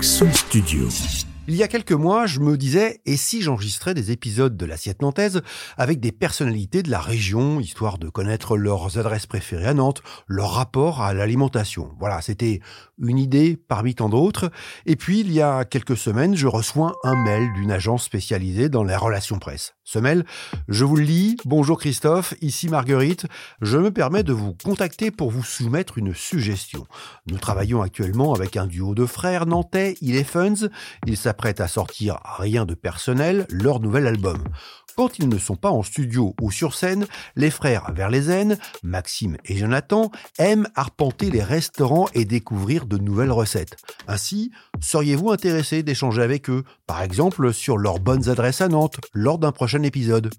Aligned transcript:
Son 0.00 0.32
studio. 0.32 0.88
Il 1.48 1.54
y 1.54 1.62
a 1.62 1.68
quelques 1.68 1.92
mois, 1.92 2.26
je 2.26 2.40
me 2.40 2.56
disais, 2.56 3.00
et 3.06 3.16
si 3.16 3.40
j'enregistrais 3.40 3.94
des 3.94 4.10
épisodes 4.10 4.56
de 4.56 4.66
l'assiette 4.66 5.00
nantaise 5.00 5.42
avec 5.76 6.00
des 6.00 6.10
personnalités 6.10 6.82
de 6.82 6.90
la 6.90 6.98
région, 6.98 7.60
histoire 7.60 7.98
de 7.98 8.08
connaître 8.08 8.56
leurs 8.56 8.98
adresses 8.98 9.26
préférées 9.26 9.66
à 9.66 9.74
Nantes, 9.74 10.02
leur 10.26 10.54
rapport 10.54 11.02
à 11.02 11.14
l'alimentation. 11.14 11.92
Voilà, 12.00 12.20
c'était 12.20 12.58
une 12.98 13.18
idée 13.18 13.56
parmi 13.56 13.94
tant 13.94 14.08
d'autres. 14.08 14.50
Et 14.86 14.96
puis, 14.96 15.20
il 15.20 15.32
y 15.32 15.40
a 15.40 15.64
quelques 15.64 15.96
semaines, 15.96 16.34
je 16.34 16.48
reçois 16.48 16.94
un 17.04 17.14
mail 17.22 17.52
d'une 17.54 17.70
agence 17.70 18.02
spécialisée 18.02 18.68
dans 18.68 18.82
les 18.82 18.96
relations 18.96 19.38
presse. 19.38 19.74
Ce 19.84 20.00
mail, 20.00 20.24
je 20.66 20.84
vous 20.84 20.96
le 20.96 21.04
lis. 21.04 21.36
Bonjour 21.44 21.78
Christophe, 21.78 22.34
ici 22.40 22.68
Marguerite. 22.68 23.26
Je 23.62 23.78
me 23.78 23.92
permets 23.92 24.24
de 24.24 24.32
vous 24.32 24.56
contacter 24.64 25.12
pour 25.12 25.30
vous 25.30 25.44
soumettre 25.44 25.96
une 25.96 26.12
suggestion. 26.12 26.88
Nous 27.28 27.38
travaillons 27.38 27.82
actuellement 27.82 28.34
avec 28.34 28.56
un 28.56 28.66
duo 28.66 28.96
de 28.96 29.06
frères 29.06 29.46
nantais, 29.46 29.94
Elephants. 30.02 30.66
Ils 31.06 31.16
s'apprêtent 31.36 31.60
à 31.60 31.68
sortir 31.68 32.18
Rien 32.38 32.64
de 32.64 32.72
personnel, 32.72 33.46
leur 33.50 33.78
nouvel 33.78 34.06
album. 34.06 34.42
Quand 34.96 35.18
ils 35.18 35.28
ne 35.28 35.36
sont 35.36 35.56
pas 35.56 35.70
en 35.70 35.82
studio 35.82 36.34
ou 36.40 36.50
sur 36.50 36.74
scène, 36.74 37.06
les 37.36 37.50
frères 37.50 37.92
Verlezen, 37.92 38.56
Maxime 38.82 39.36
et 39.44 39.58
Jonathan, 39.58 40.10
aiment 40.38 40.68
arpenter 40.74 41.30
les 41.30 41.42
restaurants 41.42 42.08
et 42.14 42.24
découvrir 42.24 42.86
de 42.86 42.96
nouvelles 42.96 43.30
recettes. 43.30 43.76
Ainsi, 44.08 44.52
seriez-vous 44.80 45.30
intéressé 45.30 45.82
d'échanger 45.82 46.22
avec 46.22 46.48
eux, 46.48 46.64
par 46.86 47.02
exemple 47.02 47.52
sur 47.52 47.76
leurs 47.76 47.98
bonnes 47.98 48.30
adresses 48.30 48.62
à 48.62 48.68
Nantes, 48.68 48.98
lors 49.12 49.38
d'un 49.38 49.52
prochain 49.52 49.82
épisode? 49.82 50.30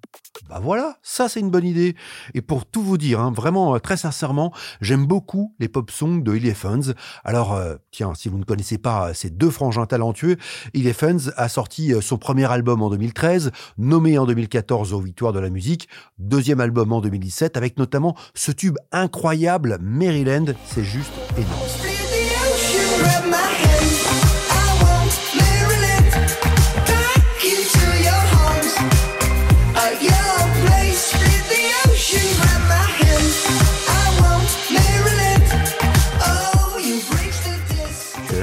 Bah 0.49 0.59
voilà, 0.59 0.97
ça 1.03 1.29
c'est 1.29 1.39
une 1.39 1.51
bonne 1.51 1.65
idée. 1.65 1.95
Et 2.33 2.41
pour 2.41 2.65
tout 2.65 2.81
vous 2.81 2.97
dire, 2.97 3.19
hein, 3.19 3.31
vraiment 3.31 3.75
euh, 3.75 3.79
très 3.79 3.97
sincèrement, 3.97 4.53
j'aime 4.81 5.05
beaucoup 5.05 5.53
les 5.59 5.67
pop 5.67 5.91
songs 5.91 6.17
de 6.17 6.35
Elephants. 6.35 6.93
Alors, 7.23 7.53
euh, 7.53 7.75
tiens, 7.91 8.13
si 8.15 8.29
vous 8.29 8.37
ne 8.37 8.43
connaissez 8.43 8.77
pas 8.77 9.09
euh, 9.09 9.13
ces 9.13 9.29
deux 9.29 9.49
frangins 9.51 9.85
talentueux, 9.85 10.37
Elephants 10.73 11.31
a 11.35 11.49
sorti 11.49 11.93
son 12.01 12.17
premier 12.17 12.51
album 12.51 12.81
en 12.81 12.89
2013, 12.89 13.51
nommé 13.77 14.17
en 14.17 14.25
2014 14.25 14.46
aux 14.93 14.99
Victoires 14.99 15.33
de 15.33 15.39
la 15.39 15.49
musique, 15.49 15.87
deuxième 16.17 16.59
album 16.59 16.93
en 16.93 17.01
2017 17.01 17.57
avec 17.57 17.77
notamment 17.77 18.15
ce 18.33 18.51
tube 18.51 18.77
incroyable 18.91 19.77
Maryland, 19.81 20.45
c'est 20.65 20.83
juste 20.83 21.11
énorme. 21.37 23.46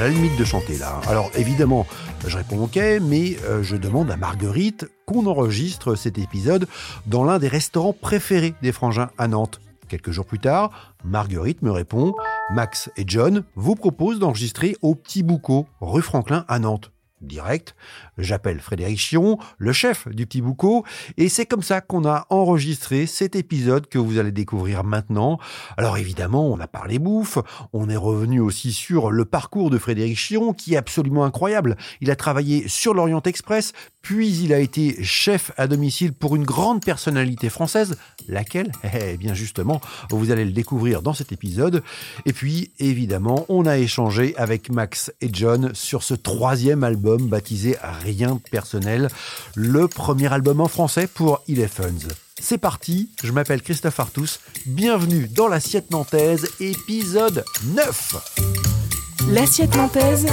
Limite 0.08 0.36
de 0.38 0.44
chanter 0.44 0.78
là. 0.78 1.00
Alors 1.08 1.30
évidemment, 1.34 1.86
je 2.26 2.36
réponds 2.36 2.64
ok, 2.64 2.78
mais 3.02 3.36
euh, 3.44 3.62
je 3.62 3.76
demande 3.76 4.10
à 4.10 4.16
Marguerite 4.16 4.86
qu'on 5.06 5.26
enregistre 5.26 5.94
cet 5.94 6.18
épisode 6.18 6.66
dans 7.06 7.24
l'un 7.24 7.38
des 7.38 7.48
restaurants 7.48 7.92
préférés 7.92 8.54
des 8.62 8.72
frangins 8.72 9.10
à 9.18 9.28
Nantes. 9.28 9.60
Quelques 9.88 10.10
jours 10.10 10.26
plus 10.26 10.38
tard, 10.38 10.94
Marguerite 11.04 11.62
me 11.62 11.70
répond 11.70 12.14
Max 12.52 12.90
et 12.96 13.04
John 13.06 13.44
vous 13.54 13.74
proposent 13.74 14.18
d'enregistrer 14.18 14.76
au 14.82 14.94
Petit 14.94 15.22
Boucau, 15.22 15.66
rue 15.80 16.02
Franklin 16.02 16.44
à 16.48 16.58
Nantes 16.58 16.90
direct. 17.24 17.74
J'appelle 18.18 18.60
Frédéric 18.60 18.98
Chiron, 18.98 19.38
le 19.58 19.72
chef 19.72 20.08
du 20.08 20.26
Petit 20.26 20.40
Boucau, 20.40 20.84
et 21.16 21.28
c'est 21.28 21.46
comme 21.46 21.62
ça 21.62 21.80
qu'on 21.80 22.06
a 22.06 22.26
enregistré 22.30 23.06
cet 23.06 23.36
épisode 23.36 23.88
que 23.88 23.98
vous 23.98 24.18
allez 24.18 24.32
découvrir 24.32 24.84
maintenant. 24.84 25.38
Alors 25.76 25.98
évidemment, 25.98 26.46
on 26.46 26.60
a 26.60 26.66
parlé 26.66 26.98
bouffe, 26.98 27.38
on 27.72 27.88
est 27.88 27.96
revenu 27.96 28.40
aussi 28.40 28.72
sur 28.72 29.10
le 29.10 29.24
parcours 29.24 29.70
de 29.70 29.78
Frédéric 29.78 30.16
Chiron, 30.16 30.52
qui 30.52 30.74
est 30.74 30.76
absolument 30.76 31.24
incroyable. 31.24 31.76
Il 32.00 32.10
a 32.10 32.16
travaillé 32.16 32.68
sur 32.68 32.94
l'Orient 32.94 33.22
Express, 33.22 33.72
puis 34.02 34.42
il 34.42 34.52
a 34.52 34.58
été 34.58 35.02
chef 35.02 35.50
à 35.56 35.66
domicile 35.66 36.12
pour 36.12 36.36
une 36.36 36.44
grande 36.44 36.84
personnalité 36.84 37.48
française, 37.48 37.96
laquelle, 38.28 38.70
eh 38.94 39.16
bien 39.16 39.34
justement, 39.34 39.80
vous 40.10 40.30
allez 40.30 40.44
le 40.44 40.52
découvrir 40.52 41.02
dans 41.02 41.14
cet 41.14 41.32
épisode. 41.32 41.82
Et 42.26 42.32
puis, 42.32 42.70
évidemment, 42.78 43.46
on 43.48 43.66
a 43.66 43.78
échangé 43.78 44.34
avec 44.36 44.70
Max 44.70 45.12
et 45.20 45.30
John 45.32 45.74
sur 45.74 46.02
ce 46.02 46.14
troisième 46.14 46.84
album 46.84 47.28
baptisé 47.28 47.76
Rien 48.04 48.38
personnel, 48.50 49.08
le 49.54 49.88
premier 49.88 50.30
album 50.30 50.60
en 50.60 50.68
français 50.68 51.06
pour 51.06 51.42
Elephants. 51.48 52.10
C'est 52.38 52.58
parti, 52.58 53.08
je 53.22 53.32
m'appelle 53.32 53.62
Christophe 53.62 53.98
Artus, 53.98 54.40
bienvenue 54.66 55.26
dans 55.26 55.48
l'assiette 55.48 55.90
nantaise, 55.90 56.46
épisode 56.60 57.44
9 57.74 58.50
L'assiette 59.30 59.74
nantaise, 59.74 60.26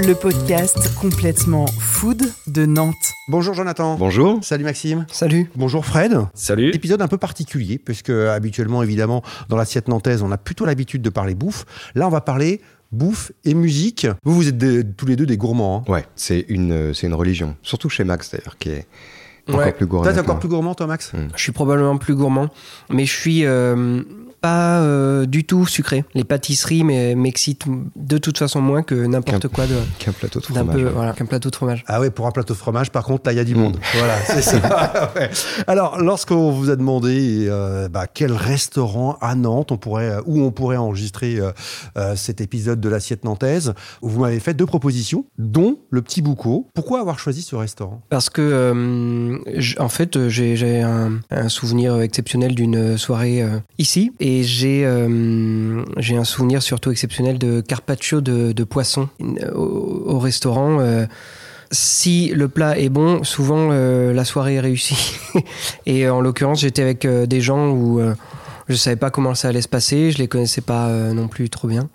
le 0.00 0.12
podcast 0.14 0.92
complètement 0.96 1.66
food 1.66 2.32
de 2.48 2.66
Nantes. 2.66 2.94
Bonjour 3.28 3.54
Jonathan. 3.54 3.96
Bonjour. 3.96 4.42
Salut 4.42 4.64
Maxime. 4.64 5.06
Salut. 5.12 5.50
Bonjour 5.54 5.86
Fred. 5.86 6.18
Salut. 6.34 6.70
Épisode 6.74 7.00
un 7.00 7.08
peu 7.08 7.18
particulier, 7.18 7.78
puisque 7.78 8.10
habituellement, 8.10 8.82
évidemment, 8.82 9.22
dans 9.48 9.56
l'assiette 9.56 9.86
nantaise, 9.86 10.22
on 10.22 10.32
a 10.32 10.38
plutôt 10.38 10.64
l'habitude 10.64 11.02
de 11.02 11.10
parler 11.10 11.36
bouffe. 11.36 11.64
Là, 11.94 12.08
on 12.08 12.10
va 12.10 12.20
parler 12.20 12.60
bouffe 12.92 13.32
et 13.44 13.54
musique. 13.54 14.06
Vous, 14.24 14.34
vous 14.34 14.48
êtes 14.48 14.96
tous 14.96 15.06
les 15.06 15.16
deux 15.16 15.26
des 15.26 15.36
gourmands. 15.36 15.84
Hein. 15.86 15.92
Ouais, 15.92 16.06
c'est 16.16 16.44
une, 16.48 16.94
c'est 16.94 17.06
une 17.06 17.14
religion. 17.14 17.56
Surtout 17.62 17.88
chez 17.88 18.04
Max, 18.04 18.30
d'ailleurs, 18.30 18.56
qui 18.58 18.70
est 18.70 18.86
encore 19.48 19.74
plus 19.74 19.86
gourmand. 19.86 20.04
Toi, 20.04 20.12
t'es 20.12 20.20
encore 20.20 20.38
plus 20.38 20.48
gourmand, 20.48 20.74
toi, 20.74 20.86
Max? 20.86 21.12
Mm. 21.12 21.28
Je 21.34 21.42
suis 21.42 21.52
probablement 21.52 21.96
plus 21.98 22.14
gourmand, 22.14 22.48
mais 22.90 23.04
je 23.04 23.14
suis 23.14 23.44
euh, 23.44 24.02
pas 24.40 24.80
euh, 24.80 25.26
du 25.26 25.44
tout 25.44 25.66
sucré. 25.66 26.04
Les 26.14 26.24
pâtisseries 26.24 26.84
m'excitent 26.84 27.66
de 27.96 28.18
toute 28.18 28.38
façon 28.38 28.60
moins 28.60 28.82
que 28.82 28.94
n'importe 28.94 29.48
quoi 29.48 29.66
de 29.66 29.76
qu'un 29.98 30.12
plateau 30.12 30.40
de 30.40 30.44
fromage. 30.44 30.82
Voilà, 30.94 31.12
qu'un 31.12 31.26
plateau 31.26 31.50
de 31.50 31.56
fromage. 31.56 31.84
Ah 31.86 32.00
ouais, 32.00 32.10
pour 32.10 32.26
un 32.26 32.30
plateau 32.30 32.54
de 32.54 32.58
fromage, 32.58 32.90
par 32.90 33.04
contre, 33.04 33.22
là, 33.26 33.32
il 33.32 33.36
y 33.36 33.40
a 33.40 33.44
du 33.44 33.54
monde. 33.54 33.76
Mm. 33.76 33.98
Voilà, 33.98 34.16
c'est 34.20 34.42
ça. 34.42 35.10
ouais. 35.16 35.30
Alors, 35.66 35.98
lorsqu'on 35.98 36.50
vous 36.50 36.70
a 36.70 36.76
demandé 36.76 37.46
euh, 37.48 37.88
bah, 37.88 38.06
quel 38.06 38.32
restaurant 38.32 39.16
à 39.20 39.34
Nantes 39.34 39.72
on 39.72 39.76
pourrait, 39.76 40.16
où 40.26 40.40
on 40.42 40.50
pourrait 40.50 40.76
enregistrer 40.76 41.38
euh, 41.38 41.52
euh, 41.96 42.16
cet 42.16 42.40
épisode 42.40 42.80
de 42.80 42.88
l'assiette 42.88 43.24
nantaise, 43.24 43.74
vous 44.02 44.20
m'avez 44.20 44.40
fait 44.40 44.54
deux 44.54 44.66
propositions, 44.66 45.24
dont 45.38 45.78
le 45.90 46.02
Petit 46.02 46.22
Boucau. 46.22 46.68
Pourquoi 46.74 47.00
avoir 47.00 47.18
choisi 47.18 47.42
ce 47.42 47.56
restaurant? 47.56 48.02
Parce 48.08 48.30
que, 48.30 48.42
euh, 48.42 49.38
en 49.78 49.88
fait, 49.88 50.28
j'ai 50.28 50.82
un, 50.82 51.20
un, 51.30 51.48
souvenir 51.48 52.00
exceptionnel 52.00 52.54
d'une 52.54 52.96
soirée 52.98 53.44
ici. 53.78 54.12
Et 54.20 54.27
et 54.28 54.42
j'ai 54.42 54.84
euh, 54.84 55.82
j'ai 55.96 56.18
un 56.18 56.24
souvenir 56.24 56.62
surtout 56.62 56.90
exceptionnel 56.90 57.38
de 57.38 57.62
carpaccio 57.62 58.20
de, 58.20 58.64
poisson 58.64 59.08
au, 59.54 60.02
au 60.06 60.18
restaurant. 60.18 60.80
Euh, 60.80 61.06
si 61.70 62.28
le 62.34 62.48
plat 62.48 62.78
est 62.78 62.90
bon, 62.90 63.24
souvent 63.24 63.70
euh, 63.72 64.12
la 64.12 64.26
soirée 64.26 64.56
est 64.56 64.60
réussie. 64.60 65.16
et 65.86 66.08
en 66.08 66.20
l'occurrence, 66.20 66.60
j'étais 66.60 66.82
avec 66.82 67.06
euh, 67.06 67.24
des 67.24 67.40
gens 67.40 67.70
où 67.70 68.00
euh, 68.00 68.14
je 68.68 68.74
savais 68.74 68.96
pas 68.96 69.10
comment 69.10 69.34
ça 69.34 69.48
allait 69.48 69.62
se 69.62 69.68
passer, 69.68 70.10
je 70.10 70.18
les 70.18 70.28
connaissais 70.28 70.60
pas 70.60 70.88
euh, 70.88 71.14
non 71.14 71.28
plus 71.28 71.48
trop 71.48 71.68
bien. 71.68 71.88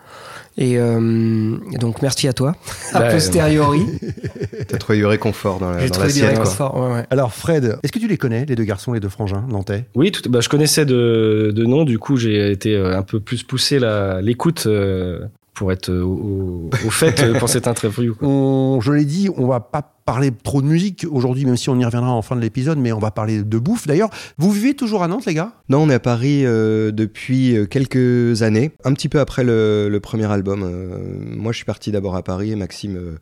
Et 0.58 0.78
euh, 0.78 1.58
donc 1.80 2.02
merci 2.04 2.28
à 2.28 2.34
toi, 2.34 2.56
a 2.94 3.00
Bah, 3.00 3.12
posteriori. 3.12 3.82
T'as 4.68 4.78
trouvé 4.78 5.00
du 5.00 5.06
réconfort 5.06 5.60
dans 5.60 5.72
la 5.72 5.80
J'ai 5.80 5.88
dans 5.90 5.96
trouvé 5.96 6.14
du 6.14 6.24
réconfort. 6.24 6.78
ouais, 6.80 6.94
ouais. 6.94 7.06
Alors, 7.10 7.34
Fred, 7.34 7.80
est-ce 7.82 7.92
que 7.92 8.00
tu 8.00 8.08
les 8.08 8.18
connais, 8.18 8.46
les 8.46 8.56
deux 8.56 8.64
garçons, 8.64 8.94
les 8.94 9.00
deux 9.00 9.10
frangins 9.10 9.44
nantais? 9.50 9.86
Oui, 9.96 10.12
tout, 10.12 10.30
bah, 10.30 10.42
je 10.42 10.50
connaissais 10.50 10.86
de, 10.86 11.52
de 11.56 11.66
nom, 11.66 11.86
du 11.86 11.98
coup 11.98 12.18
j'ai 12.18 12.52
été 12.52 12.76
euh, 12.76 12.98
un 12.98 13.02
peu 13.02 13.20
plus 13.20 13.42
poussé 13.44 13.80
la- 13.80 14.22
l'écoute 14.22 14.66
euh, 14.68 15.22
pour 15.56 15.72
être 15.72 15.90
euh, 15.90 16.02
au, 16.04 16.70
au 16.86 16.90
fait 16.92 17.34
pour 17.40 17.50
cette 17.50 17.68
interview. 17.74 18.14
quoi. 18.16 18.28
On, 18.28 18.80
je 18.82 18.92
l'ai 18.92 19.06
dit, 19.06 19.30
on 19.36 19.48
va 19.48 19.60
pas 19.60 19.93
parler 20.06 20.32
trop 20.44 20.62
de 20.62 20.68
musique 20.68 21.06
aujourd'hui, 21.10 21.46
même 21.46 21.58
si 21.58 21.70
on 21.70 21.80
y 21.80 21.86
reviendra 21.86 22.12
en 22.12 22.22
fin 22.22 22.36
de 22.36 22.42
l'épisode, 22.42 22.78
mais 22.78 22.92
on 22.92 23.00
va 23.00 23.12
parler 23.12 23.44
de 23.44 23.58
bouffe. 23.58 23.88
D'ailleurs, 23.88 24.10
vous 24.38 24.52
vivez 24.52 24.74
toujours 24.74 25.04
à 25.04 25.08
Nantes, 25.08 25.26
les 25.26 25.34
gars? 25.34 25.54
Non, 25.70 25.80
on 25.84 25.90
est 25.90 25.94
à 25.94 26.00
Paris 26.00 26.44
euh, 26.46 26.92
depuis 26.92 27.56
euh, 27.56 27.66
quelques 27.66 28.42
années, 28.44 28.72
un 28.84 28.94
petit 28.94 29.10
peu 29.10 29.20
après 29.20 29.44
le, 29.44 29.88
le 29.90 30.00
premier 30.00 30.30
album. 30.32 30.64
Euh, 30.64 30.98
moi, 31.36 31.52
je 31.52 31.58
suis 31.58 31.66
parti 31.66 31.92
d'abord 31.92 32.16
à 32.16 32.24
Paris 32.24 32.52
et 32.52 32.56
Maxime 32.56 32.98
euh, 32.98 33.16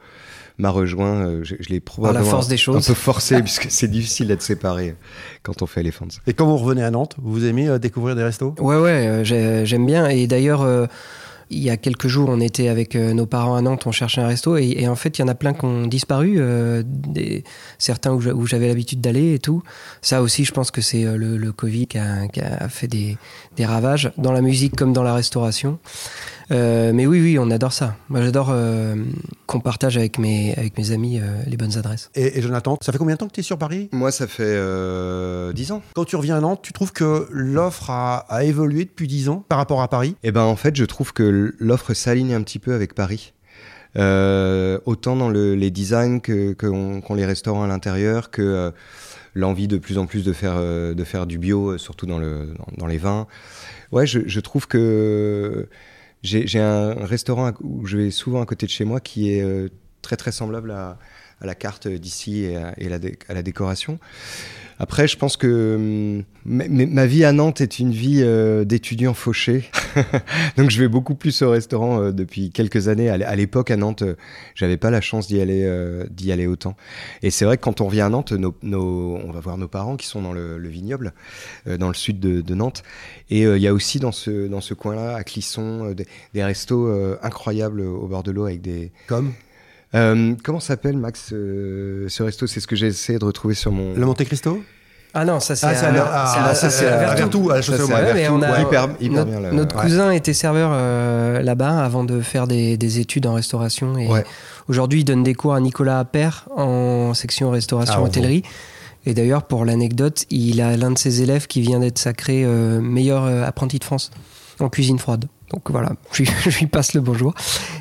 m'a 0.58 0.70
rejoint. 0.70 1.44
Je 1.44 1.56
je 1.60 1.70
l'ai 1.70 1.80
probablement 1.80 2.26
force 2.26 2.48
des 2.48 2.56
un 2.56 2.58
choses. 2.58 2.88
peu 2.88 2.94
forcé 2.94 3.42
puisque 3.44 3.68
c'est 3.70 3.90
difficile 3.90 4.28
d'être 4.28 4.42
séparé 4.42 4.96
quand 5.44 5.62
on 5.62 5.66
fait 5.66 5.82
Elephants. 5.82 6.08
Et 6.28 6.34
quand 6.34 6.46
vous 6.48 6.58
revenez 6.58 6.84
à 6.84 6.92
Nantes, 6.92 7.16
vous 7.22 7.46
aimez 7.46 7.68
euh, 7.68 7.80
découvrir 7.80 8.16
des 8.16 8.24
restos? 8.24 8.56
Ouais, 8.60 8.78
ouais, 8.78 9.08
euh, 9.08 9.24
j'ai- 9.24 9.66
j'aime 9.66 9.86
bien. 9.86 10.08
Et 10.08 10.28
d'ailleurs, 10.28 10.62
euh, 10.62 10.86
il 11.52 11.60
y 11.60 11.70
a 11.70 11.78
quelques 11.78 12.08
jours, 12.08 12.30
on 12.30 12.40
était 12.40 12.70
avec 12.70 12.96
euh, 12.96 13.14
nos 13.14 13.26
parents 13.26 13.56
à 13.56 13.62
Nantes, 13.62 13.86
on 13.86 13.92
cherchait 13.92 14.22
un 14.22 14.28
resto. 14.28 14.58
Et, 14.58 14.88
en 14.88 14.96
fait, 14.96 15.20
il 15.20 15.22
y 15.22 15.24
en 15.24 15.28
a 15.28 15.36
plein 15.36 15.54
qui 15.54 15.66
ont 15.66 15.86
disparu. 15.86 16.36
euh, 16.38 16.82
des, 16.86 17.44
certains 17.78 18.12
où 18.14 18.48
j'avais 18.48 18.68
l'habitude 18.68 19.02
d'aller 19.02 19.34
et 19.34 19.40
tout. 19.40 19.62
Ça 20.02 20.22
aussi, 20.22 20.46
je 20.46 20.52
pense 20.54 20.72
que 20.72 20.82
c'est 20.82 21.06
euh, 21.06 21.18
le, 21.18 21.38
le 21.38 21.52
Covid 21.52 21.88
qui 21.88 21.98
a, 21.98 22.28
qui 22.28 22.40
a 22.40 22.70
fait 22.70 22.88
des, 22.88 23.18
des 23.58 23.66
ravages 23.66 24.12
dans 24.18 24.32
la 24.32 24.42
musique 24.42 24.76
comme 24.76 24.94
dans 24.94 25.04
la 25.04 25.14
restauration. 25.14 25.80
Euh, 26.52 26.92
mais 26.94 27.06
oui, 27.08 27.22
oui, 27.22 27.40
on 27.40 27.50
adore 27.50 27.72
ça. 27.74 27.96
Moi, 28.10 28.22
j'adore 28.22 28.50
euh, 28.52 28.96
qu'on 29.46 29.60
partage 29.62 29.98
avec 29.98 30.18
mes, 30.18 30.54
avec 30.56 30.78
mes 30.78 30.92
amis 30.92 31.20
euh, 31.20 31.42
les 31.48 31.56
bonnes 31.58 31.78
adresses. 31.78 32.10
et, 32.16 32.38
et 32.38 32.42
Jonathan, 32.42 32.78
ça 32.82 32.92
fait 32.92 32.98
combien 32.98 33.16
de 33.16 33.20
temps 33.20 33.28
que 33.28 33.34
tu 33.34 33.40
es 33.40 33.44
sur 33.44 33.58
Paris? 33.58 33.90
Moi, 33.92 34.12
ça 34.12 34.28
fait 34.28 34.44
euh, 34.46 35.54
10 35.54 35.72
ans. 35.72 35.82
Quand 35.96 36.06
tu 36.06 36.16
reviens 36.16 36.38
à 36.38 36.42
Nantes, 36.42 36.60
tu 36.62 36.74
trouves 36.74 36.92
que 36.92 37.28
l'offre 37.32 37.90
a, 37.90 38.26
a 38.30 38.44
évolué 38.44 38.84
depuis 38.86 39.08
10 39.08 39.30
ans 39.30 39.46
par 39.48 39.58
rapport 39.58 39.82
à 39.82 39.88
Paris? 39.88 40.16
Eh 40.24 40.32
ben, 40.32 40.44
en 40.44 40.56
fait, 40.56 40.76
je 40.76 40.84
trouve 40.86 41.14
que 41.14 41.54
l'offre 41.58 41.94
s'aligne 41.94 42.34
un 42.34 42.42
petit 42.42 42.60
peu 42.60 42.74
avec 42.74 42.96
Paris. 42.96 43.34
Euh, 43.98 44.80
autant 44.86 45.18
dans 45.18 45.30
le, 45.30 45.54
les 45.54 45.70
designs 45.70 46.20
que 46.22 46.54
qu'ont 46.54 47.02
qu'ont 47.02 47.14
les 47.14 47.26
restaurants 47.26 47.64
à 47.64 47.68
l'intérieur, 47.68 48.32
que 48.32 48.42
euh, 48.42 48.72
l'envie 49.36 49.68
de 49.68 49.78
plus 49.78 49.98
en 49.98 50.06
plus 50.06 50.24
de 50.24 50.32
faire 50.32 50.54
euh, 50.56 50.94
de 50.94 51.04
faire 51.04 51.26
du 51.28 51.38
bio, 51.38 51.78
surtout 51.78 52.06
dans 52.06 52.18
le 52.18 52.54
dans, 52.58 52.68
dans 52.78 52.88
les 52.88 52.98
vins. 52.98 53.28
Ouais, 53.92 54.06
je, 54.08 54.22
je 54.26 54.40
trouve 54.40 54.68
que 54.68 55.68
j'ai 56.24 56.60
un 56.60 57.06
restaurant 57.06 57.52
où 57.62 57.86
je 57.86 57.98
vais 57.98 58.12
souvent 58.12 58.42
à 58.42 58.46
côté 58.46 58.66
de 58.66 58.72
chez 58.72 58.86
moi 58.86 59.00
qui 59.00 59.34
est 59.34 59.42
euh, 59.42 59.70
très 60.02 60.18
très 60.18 60.32
semblable 60.32 60.72
à, 60.72 60.98
la 61.42 61.56
carte 61.56 61.88
d'ici 61.88 62.44
et, 62.44 62.56
à, 62.56 62.74
et 62.78 62.88
à 62.94 63.34
la 63.34 63.42
décoration. 63.42 64.00
Après, 64.82 65.08
je 65.08 65.16
pense 65.16 65.38
que 65.38 65.76
hum, 65.76 66.24
ma, 66.44 67.06
vie 67.06 67.24
à 67.24 67.32
Nantes 67.34 67.62
est 67.62 67.78
une 67.78 67.92
vie 67.92 68.22
euh, 68.24 68.66
d'étudiant 68.66 69.14
fauché. 69.14 69.70
Donc, 70.58 70.72
je 70.72 70.80
vais 70.82 70.88
beaucoup 70.88 71.14
plus 71.14 71.44
au 71.44 71.52
restaurant 71.52 72.02
euh, 72.02 72.12
depuis 72.12 72.50
quelques 72.50 72.88
années. 72.88 73.08
À 73.08 73.36
l'époque, 73.36 73.70
à 73.70 73.78
Nantes, 73.78 74.02
euh, 74.02 74.16
j'avais 74.56 74.78
pas 74.78 74.90
la 74.90 75.00
chance 75.00 75.28
d'y 75.28 75.40
aller, 75.40 75.66
euh, 75.66 76.08
d'y 76.10 76.32
aller 76.32 76.48
autant. 76.48 76.76
Et 77.22 77.30
c'est 77.30 77.46
vrai 77.46 77.58
que 77.58 77.62
quand 77.62 77.80
on 77.80 77.86
revient 77.86 78.02
à 78.02 78.10
Nantes, 78.10 78.34
on 78.34 79.32
va 79.32 79.40
voir 79.40 79.60
nos 79.60 79.68
parents 79.68 79.98
qui 79.98 80.08
sont 80.08 80.24
dans 80.24 80.34
le, 80.34 80.58
le 80.58 80.70
vignoble, 80.70 81.14
dans 81.68 81.88
le 81.88 81.94
sud 81.94 82.20
de, 82.20 82.56
Nantes. 82.56 82.82
Et 83.30 83.42
il 83.44 83.62
y 83.62 83.68
a 83.68 83.74
aussi 83.74 84.00
dans 84.00 84.12
ce, 84.12 84.48
dans 84.48 84.62
ce 84.62 84.74
coin-là, 84.74 85.16
à 85.16 85.24
Clisson, 85.24 85.94
des, 85.94 86.44
restos 86.44 86.92
incroyables 87.22 87.82
au 87.82 88.08
bord 88.08 88.24
de 88.24 88.32
l'eau 88.32 88.46
avec 88.46 88.62
des. 88.62 88.92
Comme? 89.06 89.34
Euh, 89.94 90.36
comment 90.44 90.60
s'appelle 90.60 90.98
Max 90.98 91.30
euh, 91.34 92.06
ce 92.08 92.24
resto? 92.24 92.48
C'est 92.48 92.60
ce 92.60 92.68
que 92.68 92.76
j'ai 92.76 92.88
essayé 92.88 93.20
de 93.20 93.26
retrouver 93.26 93.56
sur 93.56 93.72
mon. 93.72 93.94
le 93.94 94.06
Monte 94.06 94.24
Cristo? 94.24 94.62
Ah 95.14 95.26
non, 95.26 95.42
ça 95.42 95.58
c'est 95.58 95.66
Ah, 95.66 95.76
c'est 95.76 95.86
à- 95.88 95.90
à- 96.06 96.08
ah, 96.10 96.50
à- 96.52 96.56
ça, 96.56 96.70
c'est 96.70 96.86
c'est 96.86 96.88
à 96.88 97.10
à 97.10 97.16
Vertou. 97.16 97.50
À 97.52 97.56
la 97.56 97.62
Ça, 97.62 97.74
chaussée 97.74 97.78
c'est 97.80 97.92
aux 97.92 97.96
à 97.96 98.02
Moines. 98.02 98.06
Ouais, 98.06 98.14
mais 98.14 98.30
on 98.30 98.42
a- 98.42 98.52
Ouais, 98.54 98.62
hyper, 98.62 98.88
hyper 99.02 99.12
notre, 99.18 99.30
bien. 99.30 99.40
là. 99.42 99.52
notre 99.52 99.76
Ouais. 99.76 99.82
cousin 99.82 100.12
était 100.12 100.32
serveur 100.32 100.70
euh, 100.74 101.42
là-bas 101.42 101.84
avant 101.84 102.06
de 102.06 102.22
faire 102.22 102.48
des, 102.48 102.78
des 102.78 103.00
études 103.00 103.26
en 103.28 103.34
restauration. 103.34 103.98
Et 103.98 104.08
Ouais. 104.08 104.24
aujourd'hui, 104.70 105.02
il 105.02 105.04
donne 105.04 105.24
des 105.24 105.34
cours 105.34 105.54
à 105.54 105.60
Nicolas 105.60 106.00
Appert 106.00 106.48
en 106.56 107.14
section 107.14 107.50
restauration 107.52 107.96
Ah, 107.98 108.04
hôtellerie. 108.04 108.44
Et 109.06 109.14
d'ailleurs, 109.14 109.44
pour 109.44 109.66
l'anecdote, 109.66 110.24
il 110.30 110.62
a 110.62 110.78
l'un 110.78 110.92
de 110.92 110.98
ses 110.98 111.22
élèves 111.22 111.48
qui 111.48 111.60
vient 111.60 111.80
d'être 111.80 111.98
sacré 112.00 112.44
euh, 112.46 112.80
meilleur 112.80 113.26
euh, 113.26 113.44
apprenti 113.44 113.80
de 113.80 113.84
France 113.84 114.12
en 114.62 114.70
cuisine 114.70 114.98
froide. 115.00 115.26
Donc 115.52 115.70
voilà, 115.72 115.90
je 116.14 116.24
lui, 116.24 116.30
je 116.48 116.58
lui 116.60 116.68
passe 116.68 116.94
le 116.94 117.02
bonjour. 117.02 117.34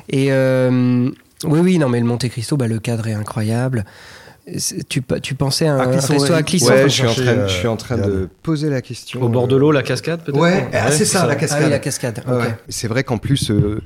Et 0.09 0.33
euh, 0.33 1.09
oui, 1.45 1.59
oui, 1.59 1.77
non, 1.77 1.89
mais 1.89 1.99
le 1.99 2.05
Monte 2.05 2.27
Cristo, 2.29 2.57
bah, 2.57 2.67
le 2.67 2.79
cadre 2.79 3.07
est 3.07 3.13
incroyable. 3.13 3.85
C'est- 4.57 4.87
Tu, 4.89 5.03
tu 5.21 5.35
pensais 5.35 5.67
à 5.67 5.75
un 5.75 5.91
Clisson, 5.91 6.13
resto 6.13 6.33
à 6.33 6.41
Clisson 6.43 6.67
Ouais, 6.71 6.81
faut 6.81 6.87
je 6.87 6.93
suis 6.93 7.03
en 7.03 7.07
chercher, 7.09 7.23
train, 7.23 7.31
euh, 7.33 7.47
je 7.47 7.53
suis 7.53 7.67
en 7.67 7.77
train 7.77 7.97
de 7.97 8.27
poser 8.41 8.69
la 8.71 8.81
question. 8.81 9.21
Au 9.21 9.29
bord 9.29 9.47
de 9.47 9.55
l'eau, 9.55 9.71
la 9.71 9.83
cascade 9.83 10.23
peut-être 10.23 10.39
Ouais, 10.41 10.67
ah, 10.73 10.91
c'est 10.91 11.05
ça, 11.05 11.27
la 11.27 11.35
Ah 11.39 11.57
oui, 11.63 11.69
la 11.69 11.77
cascade. 11.79 12.23
Ouais. 12.27 12.55
C'est 12.67 12.87
vrai 12.87 13.03
qu'en 13.03 13.19
plus, 13.19 13.51
euh, 13.51 13.81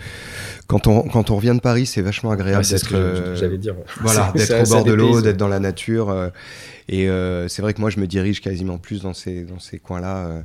quand, 0.68 0.88
on, 0.88 1.02
quand 1.02 1.30
on 1.30 1.36
revient 1.36 1.54
de 1.56 1.60
Paris, 1.60 1.86
c'est 1.86 2.02
vachement 2.02 2.32
agréable 2.32 2.60
Ouais, 2.60 2.64
c'est 2.64 2.78
ce 2.78 2.86
d'être 2.86 2.92
que 2.92 2.96
euh, 2.96 3.36
j'allais 3.36 3.58
dire. 3.58 3.76
voilà, 4.00 4.32
d'être 4.36 4.64
au 4.64 4.70
bord 4.74 4.84
de 4.86 4.94
l'eau, 4.94 5.22
d'être 5.22 5.38
dans 5.38 5.50
la 5.50 5.60
nature. 5.60 6.10
euh, 6.10 6.30
et 6.88 7.10
euh, 7.10 7.48
c'est 7.50 7.62
vrai 7.62 7.74
que 7.74 7.82
moi, 7.82 7.90
je 7.90 8.00
me 8.00 8.08
dirige 8.08 8.40
quasiment 8.42 8.78
plus 8.78 9.02
dans 9.02 9.14
ces, 9.14 9.42
dans 9.44 9.60
ces 9.60 9.78
coins-là, 9.80 10.18
euh, 10.28 10.42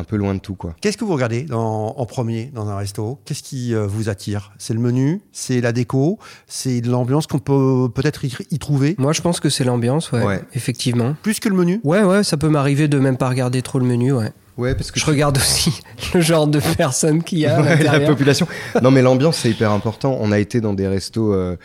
un 0.00 0.04
peu 0.04 0.16
loin 0.16 0.34
de 0.34 0.40
tout. 0.40 0.54
quoi. 0.54 0.74
Qu'est-ce 0.80 0.96
que 0.96 1.04
vous 1.04 1.12
regardez 1.12 1.42
dans- 1.42 1.94
en 1.96 2.06
premier 2.06 2.50
dans 2.54 2.68
un 2.68 2.76
resto? 2.76 3.18
Qu'est-ce 3.24 3.42
qui 3.42 3.74
euh, 3.74 3.86
vous 3.86 4.08
attire? 4.08 4.52
C'est 4.58 4.74
le 4.74 4.80
menu? 4.80 5.20
C'est 5.32 5.60
la 5.60 5.72
déco? 5.72 6.18
C'est 6.46 6.80
de 6.80 6.90
l'ambiance 6.90 7.26
qu'on 7.26 7.38
peut 7.38 7.88
peut-être 7.94 8.24
y, 8.24 8.32
y 8.50 8.58
trouver? 8.58 8.94
Moi, 8.98 9.12
je 9.12 9.20
pense 9.20 9.38
que 9.40 9.48
c'est 9.48 9.64
l'ambiance, 9.64 10.10
ouais, 10.12 10.24
Ouais. 10.24 10.42
effectivement. 10.54 11.14
Plus 11.22 11.38
que 11.40 11.48
le 11.48 11.54
menu? 11.54 11.80
Ouais, 11.84 12.02
ouais, 12.02 12.24
ça 12.24 12.36
peut 12.36 12.48
m'arriver 12.48 12.88
de 12.88 12.98
même 12.98 13.16
pas 13.16 13.28
regarder 13.28 13.62
trop 13.62 13.78
le 13.78 13.86
menu, 13.86 14.12
ouais. 14.12 14.32
Ouais, 14.58 14.74
parce 14.74 14.90
que 14.90 15.00
Je 15.00 15.06
regarde 15.06 15.38
aussi 15.38 15.80
le 16.14 16.20
genre 16.20 16.46
de 16.46 16.60
personnes 16.76 17.22
qu'il 17.22 17.38
y 17.38 17.46
a 17.46 17.56
à 17.58 17.62
Ouais, 17.62 17.82
la 17.82 18.00
population. 18.00 18.46
Non, 18.82 18.90
mais 18.90 19.00
l'ambiance, 19.00 19.38
c'est 19.38 19.50
hyper 19.50 19.70
important. 19.72 20.18
On 20.20 20.32
a 20.32 20.38
été 20.38 20.60
dans 20.60 20.74
des 20.74 20.86
restos 20.86 21.32
euh, 21.32 21.56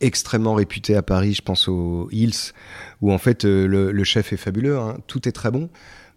extrêmement 0.00 0.54
réputés 0.54 0.94
à 0.96 1.02
Paris, 1.02 1.34
je 1.34 1.42
pense 1.42 1.66
aux 1.68 2.08
Hills, 2.12 2.52
où 3.00 3.12
en 3.12 3.18
fait 3.18 3.44
euh, 3.44 3.66
le, 3.66 3.90
le 3.90 4.04
chef 4.04 4.32
est 4.32 4.36
fabuleux, 4.36 4.78
hein. 4.78 4.98
tout 5.06 5.26
est 5.28 5.32
très 5.32 5.50
bon, 5.50 5.70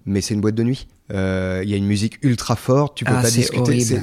mais 0.06 0.22
c'est 0.22 0.34
une 0.34 0.42
boîte 0.42 0.56
de 0.56 0.64
nuit. 0.64 0.88
Euh, 1.12 1.62
Il 1.64 1.70
y 1.70 1.74
a 1.74 1.78
une 1.78 1.86
musique 1.88 2.20
ultra 2.24 2.56
forte, 2.56 2.98
tu 2.98 3.06
peux 3.06 3.12
Ah, 3.16 3.22
pas 3.22 3.32
discuter. 3.32 4.00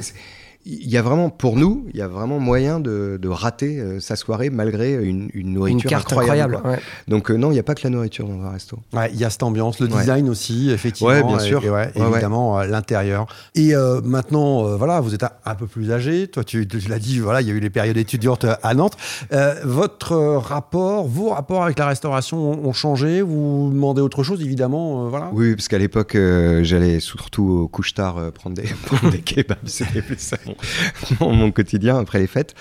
Il 0.69 0.89
y 0.89 0.97
a 0.97 1.01
vraiment, 1.01 1.29
pour 1.29 1.55
nous, 1.55 1.85
il 1.93 1.97
y 1.97 2.01
a 2.01 2.09
vraiment 2.09 2.39
moyen 2.39 2.81
de, 2.81 3.17
de 3.21 3.29
rater 3.29 3.79
euh, 3.79 3.99
sa 4.01 4.17
soirée 4.17 4.49
malgré 4.49 4.93
une, 4.95 5.29
une 5.33 5.47
Une 5.47 5.53
nourriture 5.53 5.89
carte 5.89 6.11
incroyable. 6.11 6.55
incroyable. 6.55 6.61
quoi. 6.61 6.71
ouais. 6.71 6.79
Donc 7.07 7.31
euh, 7.31 7.35
non, 7.37 7.51
il 7.51 7.53
n'y 7.53 7.59
a 7.59 7.63
pas 7.63 7.73
que 7.73 7.83
la 7.85 7.89
nourriture 7.89 8.27
dans 8.27 8.41
un 8.43 8.49
resto. 8.51 8.77
Ouais, 8.91 9.09
il 9.13 9.17
y 9.19 9.23
a 9.23 9.29
cette 9.29 9.43
ambiance, 9.43 9.79
le 9.79 9.87
Ouais. 9.87 9.99
design 10.01 10.27
aussi, 10.29 10.69
effectivement. 10.71 11.25
Bien 11.25 11.37
et- 11.39 11.47
sûr. 11.47 11.63
Et, 11.63 11.69
ouais, 11.69 11.89
Ouais, 11.95 12.01
ouais. 12.01 12.11
évidemment, 12.11 12.59
euh, 12.59 12.65
l'intérieur. 12.65 13.27
Et 13.55 13.73
euh, 13.75 14.01
maintenant, 14.03 14.67
euh, 14.67 14.75
voilà, 14.75 14.99
vous 14.99 15.13
êtes 15.13 15.23
un, 15.23 15.29
un 15.45 15.55
peu 15.55 15.67
plus 15.67 15.91
âgé. 15.91 16.27
Toi, 16.27 16.43
tu, 16.43 16.67
tu 16.67 16.79
l'as 16.89 16.99
dit, 16.99 17.19
voilà, 17.19 17.39
il 17.41 17.47
y 17.47 17.51
a 17.51 17.53
eu 17.53 17.59
les 17.61 17.69
périodes 17.69 17.95
étudiantes 17.97 18.45
à 18.61 18.73
Nantes. 18.73 18.97
Euh, 19.31 19.55
votre 19.63 20.15
rapport, 20.17 21.07
vos 21.07 21.29
rapports 21.29 21.63
avec 21.63 21.79
la 21.79 21.87
restauration 21.87 22.37
ont, 22.51 22.67
ont 22.67 22.73
changé? 22.73 23.21
Vous 23.21 23.69
demandez 23.71 24.01
autre 24.01 24.23
chose, 24.23 24.41
évidemment. 24.41 25.05
euh, 25.05 25.09
voilà? 25.09 25.29
Oui, 25.33 25.55
parce 25.55 25.67
qu'à 25.69 25.77
l'époque, 25.77 26.15
euh, 26.15 26.63
j'allais 26.63 26.99
surtout 26.99 27.61
au 27.63 27.67
couche-tard 27.67 28.17
euh, 28.17 28.31
prendre, 28.31 28.55
des, 28.55 28.63
prendre 28.85 29.11
des 29.11 29.19
kebabs. 29.21 29.57
C'était 29.65 30.01
plus 30.01 30.17
ça 30.19 30.37
mon, 31.19 31.33
mon 31.33 31.51
quotidien 31.51 31.97
après 31.97 32.19
les 32.19 32.27
fêtes. 32.27 32.55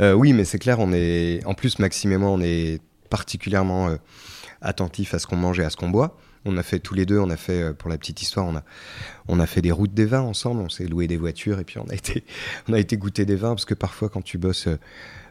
Euh, 0.00 0.12
oui, 0.12 0.32
mais 0.32 0.44
c'est 0.44 0.58
clair, 0.58 0.78
on 0.80 0.92
est. 0.92 1.44
En 1.44 1.54
plus, 1.54 1.78
Maxime 1.78 2.12
et 2.12 2.16
moi, 2.16 2.30
on 2.30 2.40
est 2.40 2.80
particulièrement 3.10 3.88
euh, 3.88 3.96
attentifs 4.60 5.14
à 5.14 5.18
ce 5.18 5.26
qu'on 5.26 5.36
mange 5.36 5.60
et 5.60 5.64
à 5.64 5.70
ce 5.70 5.76
qu'on 5.76 5.90
boit. 5.90 6.16
On 6.44 6.56
a 6.56 6.62
fait 6.62 6.78
tous 6.78 6.94
les 6.94 7.04
deux, 7.04 7.18
on 7.18 7.30
a 7.30 7.36
fait, 7.36 7.62
euh, 7.62 7.72
pour 7.72 7.90
la 7.90 7.98
petite 7.98 8.22
histoire, 8.22 8.46
on 8.46 8.56
a, 8.56 8.62
on 9.26 9.40
a 9.40 9.46
fait 9.46 9.60
des 9.60 9.72
routes 9.72 9.92
des 9.92 10.06
vins 10.06 10.22
ensemble, 10.22 10.60
on 10.60 10.68
s'est 10.68 10.86
loué 10.86 11.06
des 11.06 11.16
voitures 11.16 11.58
et 11.58 11.64
puis 11.64 11.78
on 11.78 11.88
a 11.88 11.94
été, 11.94 12.24
on 12.68 12.72
a 12.72 12.78
été 12.78 12.96
goûter 12.96 13.24
des 13.24 13.36
vins 13.36 13.50
parce 13.50 13.64
que 13.64 13.74
parfois, 13.74 14.08
quand 14.08 14.22
tu 14.22 14.38
bosses 14.38 14.68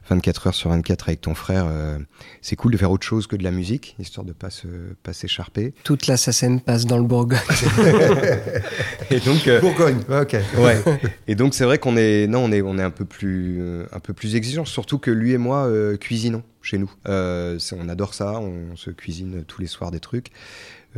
24 0.10 0.48
heures 0.48 0.56
sur 0.56 0.70
24 0.70 1.10
avec 1.10 1.22
ton 1.22 1.36
frère, 1.36 1.66
euh, 1.70 1.98
c'est 2.42 2.56
cool 2.56 2.72
de 2.72 2.78
faire 2.78 2.92
autre 2.92 3.06
chose 3.06 3.28
que 3.28 3.36
de 3.36 3.44
la 3.44 3.52
musique, 3.52 3.96
histoire 4.00 4.26
de 4.26 4.34
pas 4.34 4.50
se, 4.50 4.68
pas 5.04 5.14
s'écharper. 5.14 5.74
Toute 5.84 6.08
la 6.08 6.18
SACEM 6.18 6.62
passe 6.62 6.86
dans 6.86 6.98
le 6.98 7.04
Bourgogne. 7.04 7.40
Et 9.12 9.20
donc, 9.20 9.48
euh, 9.48 9.60
Bourgogne, 9.62 10.00
ok. 10.10 10.36
ouais. 10.58 10.82
Et 11.28 11.36
donc 11.36 11.54
c'est 11.54 11.66
vrai 11.66 11.78
qu'on 11.78 11.98
est 11.98 12.28
non 12.28 12.40
on 12.46 12.52
est 12.52 12.62
on 12.62 12.78
est 12.78 12.84
un 12.84 12.92
peu 12.92 13.06
plus 13.06 13.58
euh, 13.60 13.86
un 13.92 14.00
peu 14.00 14.14
plus 14.14 14.36
exigeant 14.36 14.66
surtout 14.66 14.98
que 14.98 15.12
lui 15.12 15.32
et 15.32 15.38
moi 15.38 15.66
euh, 15.66 15.98
cuisinons 15.98 16.44
chez 16.62 16.78
nous. 16.78 16.92
Euh, 17.08 17.58
on 17.74 17.90
adore 17.90 18.14
ça, 18.14 18.40
on 18.40 18.76
se 18.76 18.92
cuisine 18.92 19.44
tous 19.46 19.62
les 19.62 19.68
soirs 19.68 19.92
des 19.92 20.00
trucs. 20.00 20.32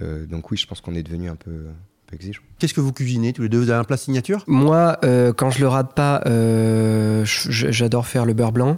Euh, 0.02 0.26
donc 0.26 0.52
oui, 0.52 0.58
je 0.58 0.66
pense 0.66 0.82
qu'on 0.82 0.96
est 0.96 1.04
devenu 1.04 1.30
un 1.30 1.36
peu, 1.36 1.66
peu 2.10 2.16
exigeant. 2.16 2.42
Qu'est-ce 2.60 2.74
que 2.74 2.82
vous 2.82 2.92
cuisinez 2.94 3.34
tous 3.34 3.42
les 3.44 3.50
deux? 3.50 3.60
Vous 3.60 3.70
avez 3.70 3.80
un 3.80 3.84
plat 3.84 3.98
signature? 3.98 4.44
Moi, 4.48 4.98
euh, 5.04 5.32
quand 5.34 5.50
je 5.52 5.60
le 5.60 5.68
rate 5.68 5.94
pas, 5.94 6.22
euh, 6.26 7.22
j'adore 7.26 8.06
faire 8.08 8.26
le 8.26 8.34
beurre 8.34 8.52
blanc. 8.52 8.78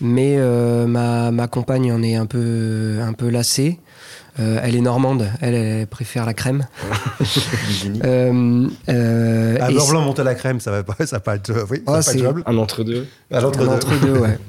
Mais 0.00 0.36
euh, 0.38 0.86
ma, 0.86 1.30
ma 1.30 1.46
compagne 1.48 1.92
en 1.92 2.02
est 2.02 2.14
un 2.16 2.26
peu, 2.26 2.98
un 3.02 3.12
peu 3.12 3.28
lassée. 3.28 3.78
Euh, 4.38 4.60
elle 4.62 4.76
est 4.76 4.80
normande, 4.80 5.28
elle, 5.40 5.54
elle 5.54 5.86
préfère 5.88 6.24
la 6.24 6.32
crème. 6.34 6.66
Euh, 8.04 8.68
euh, 8.88 9.56
Un 9.60 9.72
beurre 9.72 9.88
blanc 9.88 10.00
monté 10.02 10.20
à 10.20 10.24
la 10.24 10.34
crème, 10.34 10.60
ça 10.60 10.70
va 10.70 10.82
pas, 10.82 10.94
ça 11.06 11.16
va 11.16 11.20
pas 11.20 11.34
être, 11.36 11.52
oui, 11.70 11.78
ça 11.78 11.82
Ah, 11.86 11.90
va 11.92 11.96
pas 11.98 12.02
c'est- 12.02 12.12
être 12.14 12.18
jouable. 12.22 12.42
Un 12.46 12.56
entre-deux. 12.58 13.06
Un 13.30 13.42
entre-deux, 13.44 14.18
ouais. 14.18 14.38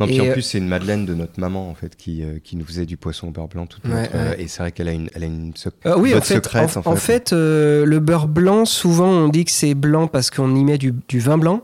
Non, 0.00 0.06
puis 0.06 0.16
et, 0.16 0.20
en 0.20 0.24
euh, 0.26 0.32
plus 0.32 0.42
c'est 0.42 0.58
une 0.58 0.66
madeleine 0.68 1.06
de 1.06 1.14
notre 1.14 1.38
maman 1.38 1.70
en 1.70 1.74
fait 1.74 1.94
qui, 1.96 2.22
euh, 2.24 2.38
qui 2.42 2.56
nous 2.56 2.64
faisait 2.64 2.84
du 2.86 2.96
poisson 2.96 3.28
au 3.28 3.30
beurre 3.30 3.46
blanc 3.48 3.66
toute 3.66 3.84
Ouais, 3.84 4.02
notre, 4.02 4.14
euh, 4.16 4.30
ouais. 4.30 4.42
et 4.42 4.48
c'est 4.48 4.58
vrai 4.62 4.72
qu'elle 4.72 4.88
a 4.88 4.92
une 4.92 5.08
elle 5.14 5.22
a 5.22 5.26
une 5.26 5.52
sec- 5.54 5.72
Euh, 5.86 5.94
oui, 5.98 6.12
en 6.14 6.20
fait, 6.20 6.34
secrète 6.34 6.76
en, 6.78 6.90
en 6.90 6.96
fait, 6.96 7.32
euh, 7.32 7.84
le 7.86 8.00
beurre 8.00 8.26
blanc, 8.26 8.64
souvent 8.64 9.08
on 9.08 9.28
dit 9.28 9.44
que 9.44 9.52
c'est 9.52 9.74
blanc 9.74 10.08
parce 10.08 10.30
qu'on 10.30 10.54
y 10.56 10.64
met 10.64 10.78
du, 10.78 10.94
du 11.08 11.20
vin 11.20 11.38
blanc. 11.38 11.62